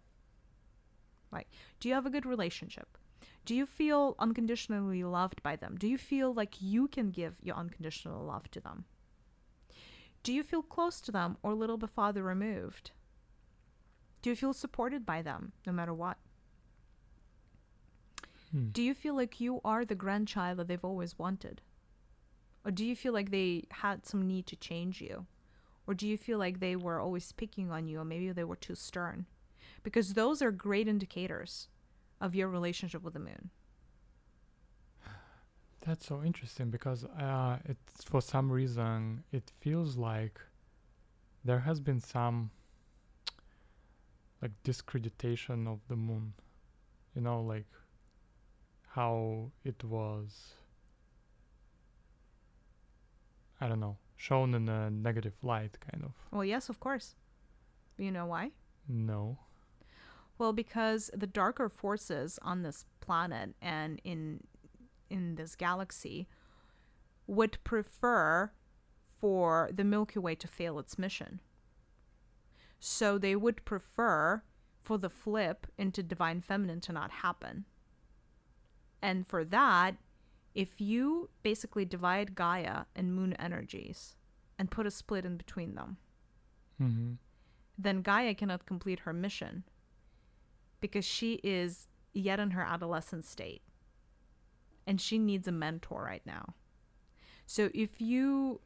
Like, 1.31 1.47
do 1.79 1.87
you 1.87 1.95
have 1.95 2.05
a 2.05 2.09
good 2.09 2.25
relationship? 2.25 2.97
Do 3.45 3.55
you 3.55 3.65
feel 3.65 4.15
unconditionally 4.19 5.03
loved 5.03 5.41
by 5.41 5.55
them? 5.55 5.77
Do 5.77 5.87
you 5.87 5.97
feel 5.97 6.33
like 6.33 6.61
you 6.61 6.87
can 6.87 7.09
give 7.09 7.35
your 7.41 7.55
unconditional 7.55 8.23
love 8.23 8.51
to 8.51 8.59
them? 8.59 8.85
Do 10.23 10.33
you 10.33 10.43
feel 10.43 10.61
close 10.61 11.01
to 11.01 11.11
them 11.11 11.37
or 11.41 11.51
a 11.51 11.55
little 11.55 11.77
bit 11.77 11.89
farther 11.89 12.21
removed? 12.21 12.91
Do 14.21 14.29
you 14.29 14.35
feel 14.35 14.53
supported 14.53 15.05
by 15.05 15.21
them 15.21 15.53
no 15.65 15.73
matter 15.73 15.93
what? 15.93 16.17
Hmm. 18.51 18.67
Do 18.71 18.83
you 18.83 18.93
feel 18.93 19.15
like 19.15 19.39
you 19.39 19.61
are 19.63 19.85
the 19.85 19.95
grandchild 19.95 20.59
that 20.59 20.67
they've 20.67 20.85
always 20.85 21.17
wanted? 21.17 21.61
Or 22.63 22.71
do 22.71 22.85
you 22.85 22.95
feel 22.95 23.13
like 23.13 23.31
they 23.31 23.65
had 23.71 24.05
some 24.05 24.27
need 24.27 24.45
to 24.47 24.55
change 24.55 25.01
you? 25.01 25.25
Or 25.87 25.93
do 25.93 26.07
you 26.07 26.17
feel 26.17 26.37
like 26.37 26.59
they 26.59 26.75
were 26.75 26.99
always 26.99 27.31
picking 27.31 27.71
on 27.71 27.87
you 27.87 27.99
or 27.99 28.05
maybe 28.05 28.31
they 28.31 28.43
were 28.43 28.55
too 28.55 28.75
stern? 28.75 29.25
Because 29.83 30.13
those 30.13 30.41
are 30.41 30.51
great 30.51 30.87
indicators 30.87 31.67
of 32.19 32.35
your 32.35 32.47
relationship 32.47 33.01
with 33.01 33.13
the 33.13 33.19
moon. 33.19 33.49
That's 35.83 36.05
so 36.05 36.21
interesting 36.23 36.69
because 36.69 37.05
uh, 37.05 37.57
it's 37.65 38.03
for 38.03 38.21
some 38.21 38.51
reason 38.51 39.23
it 39.31 39.51
feels 39.61 39.97
like 39.97 40.39
there 41.43 41.59
has 41.59 41.79
been 41.79 41.99
some 41.99 42.51
like 44.41 44.51
discreditation 44.63 45.67
of 45.67 45.79
the 45.87 45.95
moon. 45.95 46.33
You 47.15 47.21
know, 47.21 47.41
like 47.41 47.65
how 48.89 49.51
it 49.63 49.83
was 49.83 50.53
I 53.61 53.67
don't 53.67 53.79
know, 53.79 53.97
shown 54.17 54.55
in 54.55 54.67
a 54.67 54.89
negative 54.89 55.35
light, 55.43 55.77
kind 55.79 56.03
of. 56.03 56.11
Well, 56.31 56.43
yes, 56.43 56.67
of 56.67 56.79
course. 56.79 57.15
You 57.97 58.11
know 58.11 58.25
why? 58.25 58.51
No. 58.87 59.37
Well, 60.37 60.51
because 60.51 61.11
the 61.13 61.27
darker 61.27 61.69
forces 61.69 62.39
on 62.41 62.63
this 62.63 62.85
planet 62.99 63.53
and 63.61 64.01
in 64.03 64.41
in 65.09 65.35
this 65.35 65.55
galaxy 65.55 66.27
would 67.27 67.63
prefer 67.63 68.51
for 69.19 69.69
the 69.71 69.83
Milky 69.83 70.17
Way 70.19 70.35
to 70.35 70.47
fail 70.47 70.79
its 70.79 70.97
mission. 70.97 71.41
So 72.79 73.17
they 73.17 73.35
would 73.35 73.63
prefer 73.65 74.41
for 74.79 74.97
the 74.97 75.09
flip 75.09 75.67
into 75.77 76.01
divine 76.01 76.41
feminine 76.41 76.81
to 76.81 76.91
not 76.93 77.11
happen. 77.11 77.65
And 79.01 79.27
for 79.27 79.45
that, 79.45 79.97
if 80.53 80.81
you 80.81 81.29
basically 81.43 81.85
divide 81.85 82.35
Gaia 82.35 82.83
and 82.95 83.15
moon 83.15 83.33
energies 83.33 84.15
and 84.59 84.69
put 84.69 84.85
a 84.85 84.91
split 84.91 85.25
in 85.25 85.37
between 85.37 85.75
them, 85.75 85.97
mm-hmm. 86.81 87.13
then 87.77 88.01
Gaia 88.01 88.33
cannot 88.33 88.65
complete 88.65 89.01
her 89.01 89.13
mission 89.13 89.63
because 90.79 91.05
she 91.05 91.35
is 91.43 91.87
yet 92.13 92.39
in 92.39 92.51
her 92.51 92.63
adolescent 92.63 93.25
state 93.25 93.61
and 94.85 94.99
she 94.99 95.17
needs 95.17 95.47
a 95.47 95.51
mentor 95.51 96.03
right 96.03 96.25
now. 96.25 96.55
So 97.45 97.69
if 97.73 98.01
you 98.01 98.61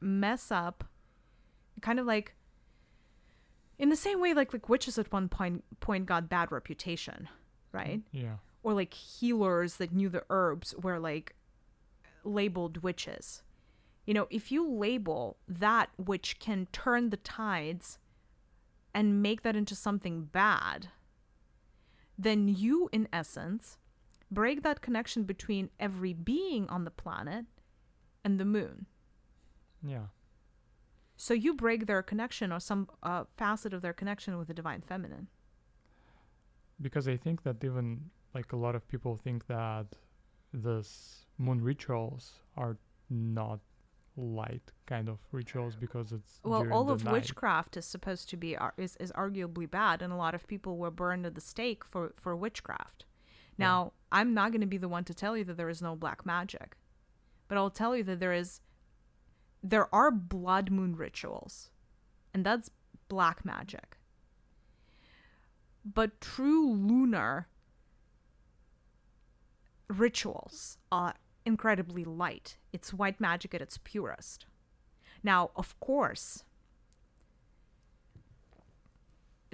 mess 0.00 0.50
up, 0.50 0.84
kind 1.80 1.98
of 1.98 2.06
like 2.06 2.34
in 3.78 3.88
the 3.88 3.96
same 3.96 4.20
way 4.20 4.34
like 4.34 4.52
like 4.52 4.68
witches 4.68 4.98
at 4.98 5.10
one 5.10 5.28
point 5.28 5.64
point 5.80 6.06
got 6.06 6.28
bad 6.28 6.52
reputation, 6.52 7.28
right? 7.72 8.02
Yeah 8.12 8.36
or 8.62 8.72
like 8.72 8.94
healers 8.94 9.76
that 9.76 9.92
knew 9.92 10.08
the 10.08 10.24
herbs 10.30 10.74
were 10.80 10.98
like 10.98 11.34
labeled 12.24 12.82
witches. 12.82 13.42
You 14.06 14.14
know, 14.14 14.26
if 14.30 14.50
you 14.50 14.68
label 14.68 15.36
that 15.46 15.90
which 15.96 16.38
can 16.38 16.66
turn 16.72 17.10
the 17.10 17.16
tides 17.16 17.98
and 18.94 19.22
make 19.22 19.42
that 19.42 19.56
into 19.56 19.74
something 19.74 20.24
bad, 20.24 20.88
then 22.18 22.48
you, 22.48 22.88
in 22.92 23.08
essence, 23.12 23.78
break 24.30 24.62
that 24.62 24.80
connection 24.80 25.24
between 25.24 25.70
every 25.78 26.12
being 26.12 26.68
on 26.68 26.84
the 26.84 26.90
planet 26.90 27.46
and 28.24 28.38
the 28.38 28.44
moon. 28.44 28.86
Yeah. 29.84 30.06
So 31.16 31.34
you 31.34 31.54
break 31.54 31.86
their 31.86 32.02
connection 32.02 32.52
or 32.52 32.60
some 32.60 32.88
uh, 33.02 33.24
facet 33.36 33.72
of 33.72 33.82
their 33.82 33.92
connection 33.92 34.38
with 34.38 34.48
the 34.48 34.54
divine 34.54 34.82
feminine. 34.82 35.28
Because 36.80 37.06
I 37.06 37.16
think 37.16 37.44
that 37.44 37.62
even 37.62 38.10
like 38.34 38.52
a 38.52 38.56
lot 38.56 38.74
of 38.74 38.86
people 38.88 39.16
think 39.16 39.46
that 39.46 39.86
this 40.52 41.26
moon 41.38 41.60
rituals 41.62 42.32
are 42.56 42.76
not 43.10 43.60
light 44.16 44.72
kind 44.86 45.08
of 45.08 45.18
rituals 45.32 45.74
because 45.74 46.12
it's 46.12 46.40
Well, 46.44 46.70
all 46.70 46.90
of 46.90 47.04
night. 47.04 47.12
witchcraft 47.12 47.76
is 47.76 47.86
supposed 47.86 48.28
to 48.30 48.36
be 48.36 48.56
is, 48.76 48.96
is 48.96 49.10
arguably 49.12 49.70
bad, 49.70 50.02
and 50.02 50.12
a 50.12 50.16
lot 50.16 50.34
of 50.34 50.46
people 50.46 50.76
were 50.76 50.90
burned 50.90 51.24
at 51.26 51.34
the 51.34 51.40
stake 51.40 51.84
for 51.84 52.12
for 52.16 52.36
witchcraft. 52.36 53.06
Yeah. 53.56 53.66
Now, 53.66 53.92
I'm 54.10 54.34
not 54.34 54.50
going 54.50 54.60
to 54.60 54.66
be 54.66 54.78
the 54.78 54.88
one 54.88 55.04
to 55.04 55.14
tell 55.14 55.36
you 55.36 55.44
that 55.44 55.56
there 55.56 55.68
is 55.70 55.80
no 55.82 55.96
black 55.96 56.26
magic, 56.26 56.76
but 57.48 57.56
I'll 57.56 57.70
tell 57.70 57.96
you 57.96 58.04
that 58.04 58.20
there 58.20 58.32
is 58.34 58.60
there 59.62 59.92
are 59.94 60.10
blood 60.10 60.70
moon 60.70 60.94
rituals, 60.96 61.70
and 62.34 62.44
that's 62.44 62.70
black 63.08 63.44
magic. 63.44 63.96
But 65.84 66.20
true 66.20 66.70
lunar 66.72 67.48
rituals 69.88 70.78
are 70.90 71.14
incredibly 71.44 72.04
light. 72.04 72.56
It's 72.72 72.92
white 72.94 73.20
magic 73.20 73.54
at 73.54 73.60
its 73.62 73.78
purest. 73.82 74.46
Now, 75.22 75.50
of 75.56 75.78
course, 75.80 76.44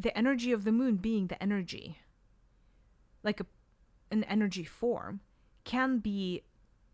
the 0.01 0.17
energy 0.17 0.53
of 0.53 0.65
the 0.65 0.73
moon 0.73 0.97
being 0.97 1.27
the 1.27 1.43
energy, 1.43 1.99
like 3.23 3.41
a, 3.41 3.47
an 4.11 4.25
energy 4.25 4.65
form, 4.65 5.21
can 5.65 5.99
be 5.99 6.43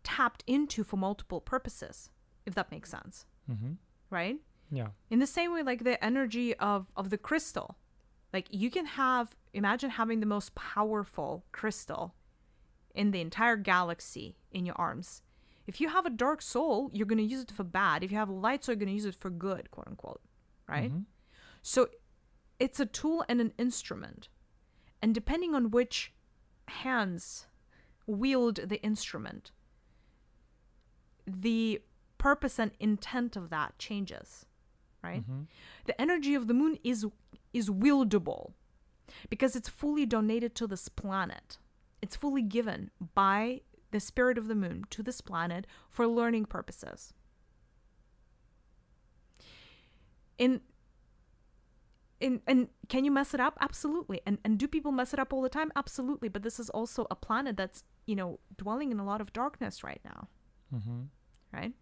tapped 0.03 0.43
into 0.47 0.83
for 0.83 0.97
multiple 0.97 1.39
purposes, 1.39 2.09
if 2.45 2.55
that 2.55 2.71
makes 2.71 2.89
sense, 2.89 3.25
Mm-hmm. 3.49 3.73
right? 4.09 4.37
Yeah. 4.71 4.87
In 5.11 5.19
the 5.19 5.27
same 5.27 5.53
way, 5.53 5.61
like 5.61 5.83
the 5.83 6.03
energy 6.03 6.55
of, 6.55 6.87
of 6.97 7.11
the 7.11 7.17
crystal. 7.17 7.77
Like 8.33 8.47
you 8.49 8.71
can 8.71 8.85
have, 8.87 9.35
imagine 9.53 9.91
having 9.91 10.19
the 10.19 10.25
most 10.25 10.55
powerful 10.55 11.45
crystal 11.51 12.15
in 12.95 13.11
the 13.11 13.21
entire 13.21 13.57
galaxy 13.57 14.37
in 14.51 14.65
your 14.65 14.75
arms. 14.77 15.21
If 15.67 15.81
you 15.81 15.89
have 15.89 16.05
a 16.05 16.09
dark 16.11 16.41
soul, 16.41 16.89
you're 16.93 17.07
going 17.07 17.17
to 17.17 17.23
use 17.23 17.41
it 17.41 17.51
for 17.51 17.63
bad. 17.63 18.03
If 18.03 18.11
you 18.11 18.17
have 18.17 18.29
a 18.29 18.33
light 18.33 18.63
soul, 18.63 18.73
you're 18.73 18.79
going 18.79 18.89
to 18.89 18.93
use 18.93 19.05
it 19.05 19.15
for 19.15 19.29
good, 19.29 19.71
quote 19.71 19.87
unquote. 19.87 20.21
Right? 20.67 20.91
Mhm. 20.91 21.05
So 21.61 21.89
it's 22.59 22.79
a 22.79 22.85
tool 22.85 23.25
and 23.27 23.41
an 23.41 23.53
instrument. 23.57 24.29
And 25.01 25.13
depending 25.13 25.53
on 25.55 25.71
which 25.71 26.13
hands 26.67 27.47
wield 28.07 28.55
the 28.57 28.81
instrument, 28.83 29.51
the 31.25 31.81
purpose 32.17 32.59
and 32.59 32.71
intent 32.79 33.35
of 33.35 33.49
that 33.49 33.77
changes. 33.79 34.45
Right? 35.03 35.23
Mhm. 35.29 35.45
the 35.85 36.01
energy 36.01 36.33
of 36.33 36.47
the 36.47 36.53
moon 36.55 36.79
is 36.83 37.05
is 37.53 37.69
wieldable 37.69 38.53
because 39.29 39.55
it's 39.55 39.69
fully 39.69 40.03
donated 40.03 40.55
to 40.55 40.65
this 40.65 40.89
planet 40.89 41.59
it's 42.01 42.15
fully 42.15 42.41
given 42.41 42.91
by 43.13 43.61
the 43.91 43.99
spirit 43.99 44.37
of 44.37 44.47
the 44.47 44.55
moon 44.55 44.85
to 44.89 45.01
this 45.03 45.21
planet 45.21 45.65
for 45.89 46.07
learning 46.07 46.45
purposes. 46.45 47.13
In 50.37 50.61
in 52.19 52.41
and 52.47 52.69
can 52.89 53.05
you 53.05 53.11
mess 53.11 53.33
it 53.33 53.39
up? 53.39 53.57
Absolutely. 53.61 54.21
And 54.25 54.37
and 54.43 54.57
do 54.57 54.67
people 54.67 54.91
mess 54.91 55.13
it 55.13 55.19
up 55.19 55.33
all 55.33 55.41
the 55.41 55.49
time? 55.49 55.71
Absolutely. 55.75 56.29
But 56.29 56.43
this 56.43 56.59
is 56.59 56.69
also 56.69 57.07
a 57.09 57.15
planet 57.15 57.55
that's 57.57 57.83
you 58.05 58.15
know 58.15 58.39
dwelling 58.57 58.91
in 58.91 58.99
a 58.99 59.05
lot 59.05 59.21
of 59.21 59.31
darkness 59.33 59.83
right 59.83 60.01
now. 60.03 60.27
Mhm. 60.73 61.07
right? 61.53 61.73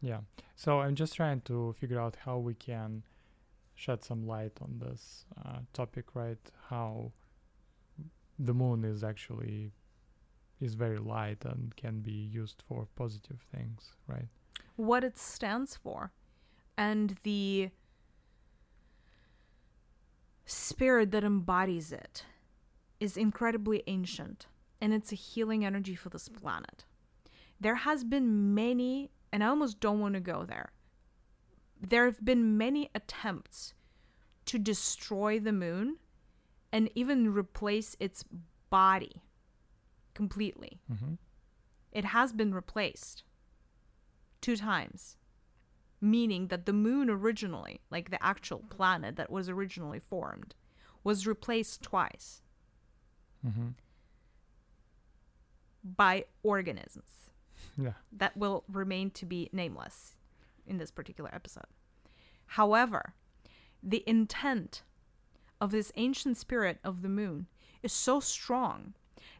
Yeah. 0.00 0.20
So 0.54 0.80
I'm 0.80 0.94
just 0.94 1.14
trying 1.14 1.40
to 1.42 1.74
figure 1.74 2.00
out 2.00 2.16
how 2.24 2.38
we 2.38 2.54
can 2.54 3.02
shed 3.74 4.02
some 4.04 4.26
light 4.26 4.52
on 4.62 4.78
this 4.78 5.26
uh, 5.44 5.58
topic, 5.72 6.14
right? 6.14 6.38
How 6.68 7.12
the 8.38 8.54
moon 8.54 8.84
is 8.84 9.02
actually 9.02 9.72
is 10.60 10.74
very 10.74 10.98
light 10.98 11.44
and 11.44 11.74
can 11.76 12.00
be 12.00 12.10
used 12.10 12.62
for 12.68 12.88
positive 12.96 13.40
things, 13.52 13.92
right? 14.08 14.28
what 14.78 15.02
it 15.02 15.18
stands 15.18 15.76
for 15.76 16.12
and 16.76 17.16
the 17.24 17.68
spirit 20.46 21.10
that 21.10 21.24
embodies 21.24 21.90
it 21.92 22.24
is 23.00 23.16
incredibly 23.16 23.82
ancient 23.88 24.46
and 24.80 24.94
it's 24.94 25.10
a 25.10 25.16
healing 25.16 25.64
energy 25.64 25.96
for 25.96 26.10
this 26.10 26.28
planet. 26.28 26.84
There 27.60 27.74
has 27.74 28.04
been 28.04 28.54
many 28.54 29.10
and 29.32 29.42
I 29.42 29.48
almost 29.48 29.80
don't 29.80 29.98
want 29.98 30.14
to 30.14 30.20
go 30.20 30.44
there. 30.44 30.70
There 31.80 32.04
have 32.04 32.24
been 32.24 32.56
many 32.56 32.88
attempts 32.94 33.74
to 34.46 34.60
destroy 34.60 35.40
the 35.40 35.52
moon 35.52 35.96
and 36.72 36.90
even 36.94 37.32
replace 37.32 37.96
its 37.98 38.24
body 38.70 39.22
completely. 40.14 40.80
Mm-hmm. 40.92 41.14
It 41.92 42.04
has 42.06 42.32
been 42.32 42.52
replaced 42.54 43.22
two 44.40 44.56
times, 44.56 45.16
meaning 46.00 46.48
that 46.48 46.66
the 46.66 46.72
moon 46.72 47.08
originally, 47.10 47.80
like 47.90 48.10
the 48.10 48.22
actual 48.22 48.62
planet 48.68 49.16
that 49.16 49.30
was 49.30 49.48
originally 49.48 49.98
formed, 49.98 50.54
was 51.04 51.26
replaced 51.26 51.82
twice 51.82 52.42
Mm-hmm. 53.46 53.68
by 55.84 56.24
organisms 56.42 57.30
Yeah. 57.76 57.92
that 58.12 58.36
will 58.36 58.64
remain 58.68 59.10
to 59.12 59.24
be 59.24 59.48
nameless 59.52 60.16
in 60.66 60.78
this 60.78 60.90
particular 60.90 61.30
episode. 61.32 61.66
However, 62.46 63.14
the 63.82 64.02
intent 64.08 64.82
of 65.60 65.70
this 65.70 65.92
ancient 65.96 66.36
spirit 66.36 66.78
of 66.84 67.02
the 67.02 67.08
moon 67.08 67.46
is 67.82 67.92
so 67.92 68.20
strong 68.20 68.94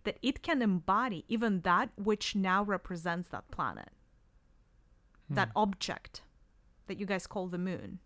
that 0.04 0.18
it 0.22 0.42
can 0.42 0.62
embody 0.62 1.24
even 1.28 1.60
that 1.60 1.90
which 1.96 2.34
now 2.34 2.62
represents 2.62 3.28
that 3.28 3.50
planet. 3.50 3.90
Hmm. 5.28 5.34
That 5.34 5.50
object 5.54 6.22
that 6.86 6.98
you 6.98 7.06
guys 7.06 7.26
call 7.26 7.48
the 7.48 7.58
moon 7.58 8.00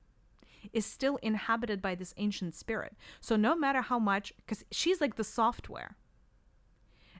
is 0.73 0.87
still 0.87 1.17
inhabited 1.23 1.83
by 1.83 1.95
this 1.95 2.15
ancient 2.17 2.55
spirit. 2.55 2.97
So 3.21 3.37
no 3.37 3.57
matter 3.57 3.83
how 3.83 3.99
much, 3.99 4.33
because 4.37 4.65
she's 4.71 5.01
like 5.01 5.17
the 5.17 5.25
software, 5.25 5.97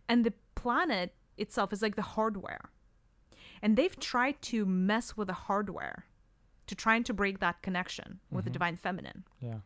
and 0.09 0.25
the 0.25 0.35
planet 0.55 1.15
itself 1.37 1.73
is 1.73 1.83
like 1.83 1.97
the 1.97 2.03
hardware. 2.03 2.71
And 3.61 3.77
they've 3.77 3.99
tried 3.99 4.43
to 4.43 4.67
mess 4.67 5.17
with 5.17 5.29
the 5.29 5.35
hardware 5.35 6.07
to 6.67 6.75
trying 6.75 7.05
to 7.05 7.15
break 7.15 7.39
that 7.41 7.63
connection 7.63 8.21
with 8.31 8.45
the 8.45 8.51
mm-hmm. 8.51 8.55
divine 8.55 8.77
feminine. 8.77 9.25
Yeah. 9.41 9.59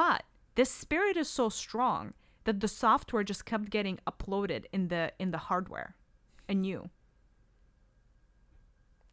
But 0.00 0.22
this 0.54 0.70
spirit 0.70 1.18
is 1.18 1.28
so 1.28 1.50
strong 1.50 2.14
that 2.44 2.60
the 2.60 2.68
software 2.68 3.22
just 3.22 3.44
kept 3.44 3.68
getting 3.68 3.98
uploaded 4.06 4.64
in 4.72 4.88
the 4.88 5.12
in 5.18 5.30
the 5.30 5.42
hardware 5.48 5.94
anew. 6.48 6.88
Yeah. 6.88 6.88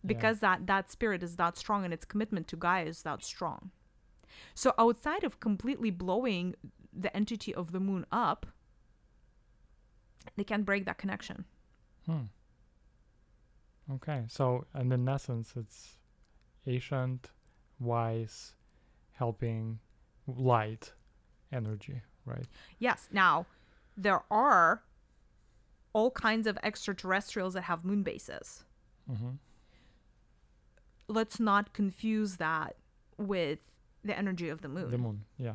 Because 0.06 0.40
that 0.40 0.66
that 0.68 0.90
spirit 0.90 1.22
is 1.24 1.36
that 1.36 1.58
strong 1.58 1.84
and 1.84 1.94
its 1.94 2.06
commitment 2.06 2.48
to 2.48 2.56
Gaia 2.56 2.86
is 2.86 3.02
that 3.02 3.22
strong. 3.22 3.72
So 4.56 4.74
outside 4.80 5.26
of 5.26 5.42
completely 5.42 5.92
blowing 5.92 6.56
the 6.94 7.14
entity 7.14 7.54
of 7.54 7.74
the 7.74 7.82
moon 7.82 8.06
up, 8.10 8.46
they 10.38 10.46
can't 10.46 10.66
break 10.66 10.86
that 10.86 10.98
connection. 10.98 11.44
Hmm. 12.06 12.28
Okay. 13.96 14.24
So, 14.30 14.68
and 14.74 14.94
in 14.94 15.10
essence, 15.10 15.54
it's 15.58 15.98
ancient, 16.66 17.32
wise, 17.78 18.54
helping, 19.12 19.80
light 20.28 20.94
energy, 21.52 22.02
right? 22.26 22.46
Yes. 22.80 23.08
Now, 23.12 23.46
there 23.96 24.22
are 24.30 24.84
all 25.94 26.12
kinds 26.12 26.46
of 26.46 26.58
extraterrestrials 26.62 27.54
that 27.54 27.64
have 27.64 27.84
moon 27.84 28.04
bases. 28.04 28.64
Mm-hmm. 29.12 29.30
Let's 31.08 31.40
not 31.40 31.74
confuse 31.74 32.36
that 32.38 32.76
with 33.18 33.60
the 34.04 34.18
energy 34.18 34.50
of 34.50 34.62
the 34.62 34.68
moon. 34.68 34.92
The 34.92 34.98
moon. 34.98 35.24
Yeah. 35.38 35.54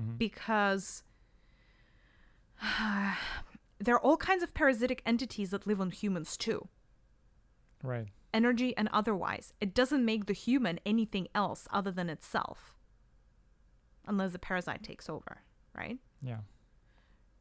Mm-hmm. 0.00 0.16
because 0.16 1.02
there 3.78 3.94
are 3.94 4.00
all 4.00 4.16
kinds 4.16 4.42
of 4.42 4.54
parasitic 4.54 5.02
entities 5.04 5.50
that 5.50 5.66
live 5.66 5.80
on 5.80 5.90
humans 5.90 6.36
too, 6.36 6.68
right. 7.82 8.06
energy 8.32 8.74
and 8.76 8.88
otherwise. 8.92 9.52
It 9.60 9.74
doesn't 9.74 10.04
make 10.04 10.26
the 10.26 10.32
human 10.32 10.80
anything 10.86 11.28
else 11.34 11.66
other 11.72 11.90
than 11.90 12.08
itself, 12.08 12.74
unless 14.06 14.32
the 14.32 14.38
parasite 14.38 14.82
takes 14.82 15.08
over, 15.08 15.42
right? 15.76 15.98
Yeah. 16.22 16.38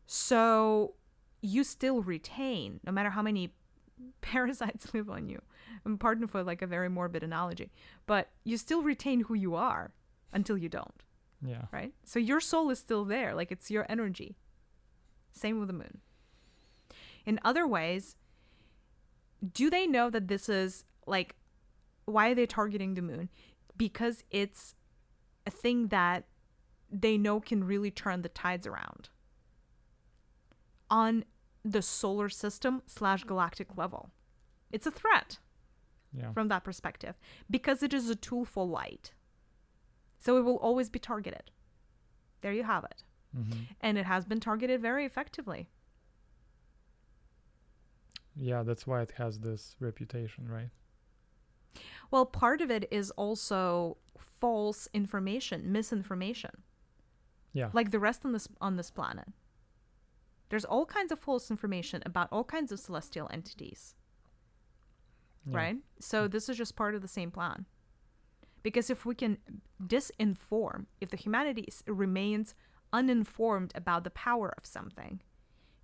So 0.06 0.94
you 1.42 1.64
still 1.64 2.02
retain, 2.02 2.80
no 2.86 2.92
matter 2.92 3.10
how 3.12 3.22
many 3.22 3.54
parasites 4.22 4.92
live 4.94 5.10
on 5.10 5.30
you. 5.30 5.42
And 5.86 6.00
pardon 6.00 6.28
for 6.28 6.44
like 6.44 6.62
a 6.62 6.68
very 6.68 6.90
morbid 6.90 7.24
analogy, 7.24 7.72
but 8.06 8.30
you 8.44 8.58
still 8.58 8.82
retain 8.82 9.22
who 9.22 9.34
you 9.34 9.56
are 9.56 9.94
until 10.34 10.58
you 10.58 10.70
don't. 10.70 11.04
Yeah. 11.42 11.66
right? 11.72 11.94
So 12.04 12.20
your 12.20 12.42
soul 12.42 12.70
is 12.70 12.80
still 12.80 13.06
there, 13.06 13.34
like 13.34 13.50
it's 13.50 13.72
your 13.72 13.86
energy. 13.88 14.36
Same 15.32 15.60
with 15.60 15.68
the 15.68 15.74
moon. 15.74 16.00
In 17.26 17.40
other 17.46 17.66
ways, 17.66 18.18
do 19.54 19.70
they 19.70 19.88
know 19.88 20.10
that 20.10 20.28
this 20.28 20.50
is 20.50 20.84
like 21.08 21.36
why 22.06 22.30
are 22.30 22.36
they 22.36 22.46
targeting 22.46 22.96
the 22.96 23.02
moon? 23.02 23.30
Because 23.78 24.24
it's 24.32 24.76
a 25.46 25.52
thing 25.52 25.88
that 25.88 26.26
they 26.92 27.18
know 27.18 27.40
can 27.40 27.64
really 27.64 27.92
turn 27.92 28.22
the 28.22 28.30
tides 28.30 28.66
around 28.68 29.10
on 30.90 31.24
the 31.64 31.82
solar 31.82 32.30
system 32.30 32.82
slash 32.88 33.24
galactic 33.24 33.78
level. 33.78 34.10
It's 34.72 34.88
a 34.88 34.92
threat 34.92 35.38
Yeah. 36.14 36.32
from 36.32 36.48
that 36.48 36.64
perspective 36.64 37.20
because 37.50 37.84
it 37.84 37.94
is 37.94 38.10
a 38.10 38.16
tool 38.16 38.46
for 38.46 38.66
light. 38.66 39.14
So 40.20 40.38
it 40.38 40.42
will 40.42 40.58
always 40.58 40.90
be 40.90 41.00
targeted. 41.00 41.52
There 42.42 42.54
you 42.54 42.64
have 42.64 42.84
it. 42.86 43.04
hmm 43.36 43.64
And 43.82 43.98
it 43.98 44.06
has 44.06 44.26
been 44.26 44.40
targeted 44.40 44.82
very 44.82 45.06
effectively. 45.06 45.70
Yeah, 48.36 48.64
that's 48.64 48.88
why 48.88 49.02
it 49.02 49.12
has 49.18 49.40
this 49.40 49.76
reputation, 49.80 50.48
right? 50.48 50.70
Well, 52.10 52.26
part 52.26 52.62
of 52.62 52.72
it 52.72 52.88
is 52.90 53.12
also 53.12 53.98
false 54.18 54.88
information, 54.94 55.72
misinformation, 55.72 56.64
Yeah. 57.54 57.70
like 57.74 57.92
the 57.92 58.00
rest 58.00 58.26
on 58.26 58.32
this 58.32 58.48
on 58.62 58.76
this 58.78 58.92
planet. 58.92 59.28
There's 60.50 60.66
all 60.66 60.86
kinds 60.86 61.12
of 61.12 61.20
false 61.20 61.52
information 61.52 62.02
about 62.06 62.28
all 62.32 62.44
kinds 62.44 62.72
of 62.72 62.80
celestial 62.80 63.30
entities, 63.32 63.96
yeah. 65.46 65.58
right? 65.58 65.78
So 66.00 66.28
mm. 66.28 66.32
this 66.32 66.50
is 66.50 66.58
just 66.58 66.76
part 66.76 66.96
of 66.96 67.02
the 67.02 67.08
same 67.08 67.32
plan. 67.32 67.66
Because 68.62 68.90
if 68.90 69.06
we 69.06 69.16
can 69.16 69.38
disinform, 69.82 70.88
if 71.00 71.10
the 71.10 71.18
humanities 71.18 71.84
remains 71.88 72.56
uninformed 72.92 73.72
about 73.76 74.04
the 74.04 74.10
power 74.10 74.54
of 74.58 74.66
something, 74.66 75.22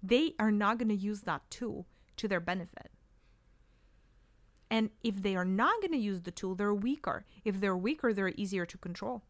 they 0.02 0.34
are 0.40 0.52
not 0.52 0.78
going 0.78 0.90
to 0.90 0.96
use 0.96 1.22
that 1.22 1.50
tool 1.50 1.88
to 2.18 2.28
their 2.28 2.40
benefit. 2.40 2.92
And 4.70 4.90
if 5.04 5.22
they 5.22 5.36
are 5.36 5.46
not 5.46 5.80
going 5.82 5.92
to 5.92 5.98
use 5.98 6.22
the 6.22 6.32
tool, 6.32 6.56
they're 6.56 6.74
weaker. 6.74 7.26
If 7.44 7.62
they're 7.62 7.78
weaker, 7.78 8.14
they're 8.14 8.34
easier 8.36 8.66
to 8.66 8.78
control. 8.78 9.24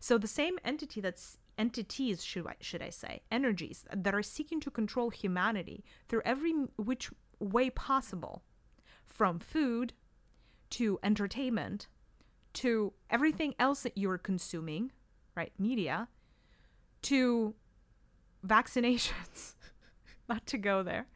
So 0.00 0.18
the 0.18 0.26
same 0.26 0.58
entity 0.64 1.00
that's 1.00 1.38
entities 1.56 2.24
should 2.24 2.46
I, 2.46 2.54
should 2.60 2.82
I 2.82 2.90
say 2.90 3.22
energies 3.32 3.84
that 3.94 4.14
are 4.14 4.22
seeking 4.22 4.60
to 4.60 4.70
control 4.70 5.10
humanity 5.10 5.84
through 6.08 6.22
every 6.24 6.52
which 6.76 7.10
way 7.40 7.70
possible, 7.70 8.42
from 9.04 9.38
food 9.38 9.92
to 10.70 10.98
entertainment 11.02 11.88
to 12.54 12.92
everything 13.10 13.54
else 13.58 13.82
that 13.82 13.96
you're 13.96 14.18
consuming, 14.18 14.92
right? 15.36 15.52
Media 15.58 16.08
to 17.02 17.54
vaccinations. 18.46 19.54
Not 20.28 20.46
to 20.46 20.58
go 20.58 20.82
there. 20.82 21.06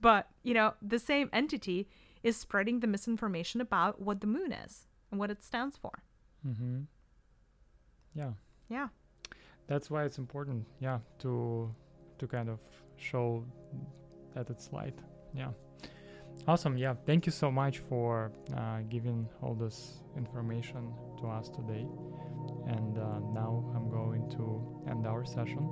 But, 0.00 0.28
you 0.42 0.54
know, 0.54 0.74
the 0.82 0.98
same 0.98 1.30
entity 1.32 1.88
is 2.22 2.36
spreading 2.36 2.80
the 2.80 2.86
misinformation 2.86 3.60
about 3.60 4.00
what 4.00 4.20
the 4.20 4.26
moon 4.26 4.52
is 4.52 4.86
and 5.10 5.18
what 5.18 5.30
it 5.30 5.42
stands 5.42 5.76
for. 5.76 6.02
Mm-hmm. 6.46 6.80
Yeah. 8.14 8.32
Yeah. 8.68 8.88
That's 9.66 9.90
why 9.90 10.04
it's 10.04 10.18
important, 10.18 10.66
yeah, 10.80 10.98
to 11.20 11.72
to 12.18 12.26
kind 12.26 12.48
of 12.48 12.58
show 12.96 13.44
that 14.34 14.50
it's 14.50 14.72
light. 14.72 14.98
Yeah. 15.34 15.50
Awesome. 16.46 16.76
Yeah. 16.76 16.94
Thank 17.06 17.26
you 17.26 17.32
so 17.32 17.50
much 17.50 17.78
for 17.78 18.32
uh, 18.56 18.80
giving 18.88 19.28
all 19.42 19.54
this 19.54 20.00
information 20.16 20.92
to 21.20 21.28
us 21.28 21.48
today. 21.48 21.86
And 22.66 22.98
uh, 22.98 23.20
now 23.32 23.64
I'm 23.74 23.90
going 23.90 24.28
to 24.30 24.90
end 24.90 25.06
our 25.06 25.24
session. 25.24 25.68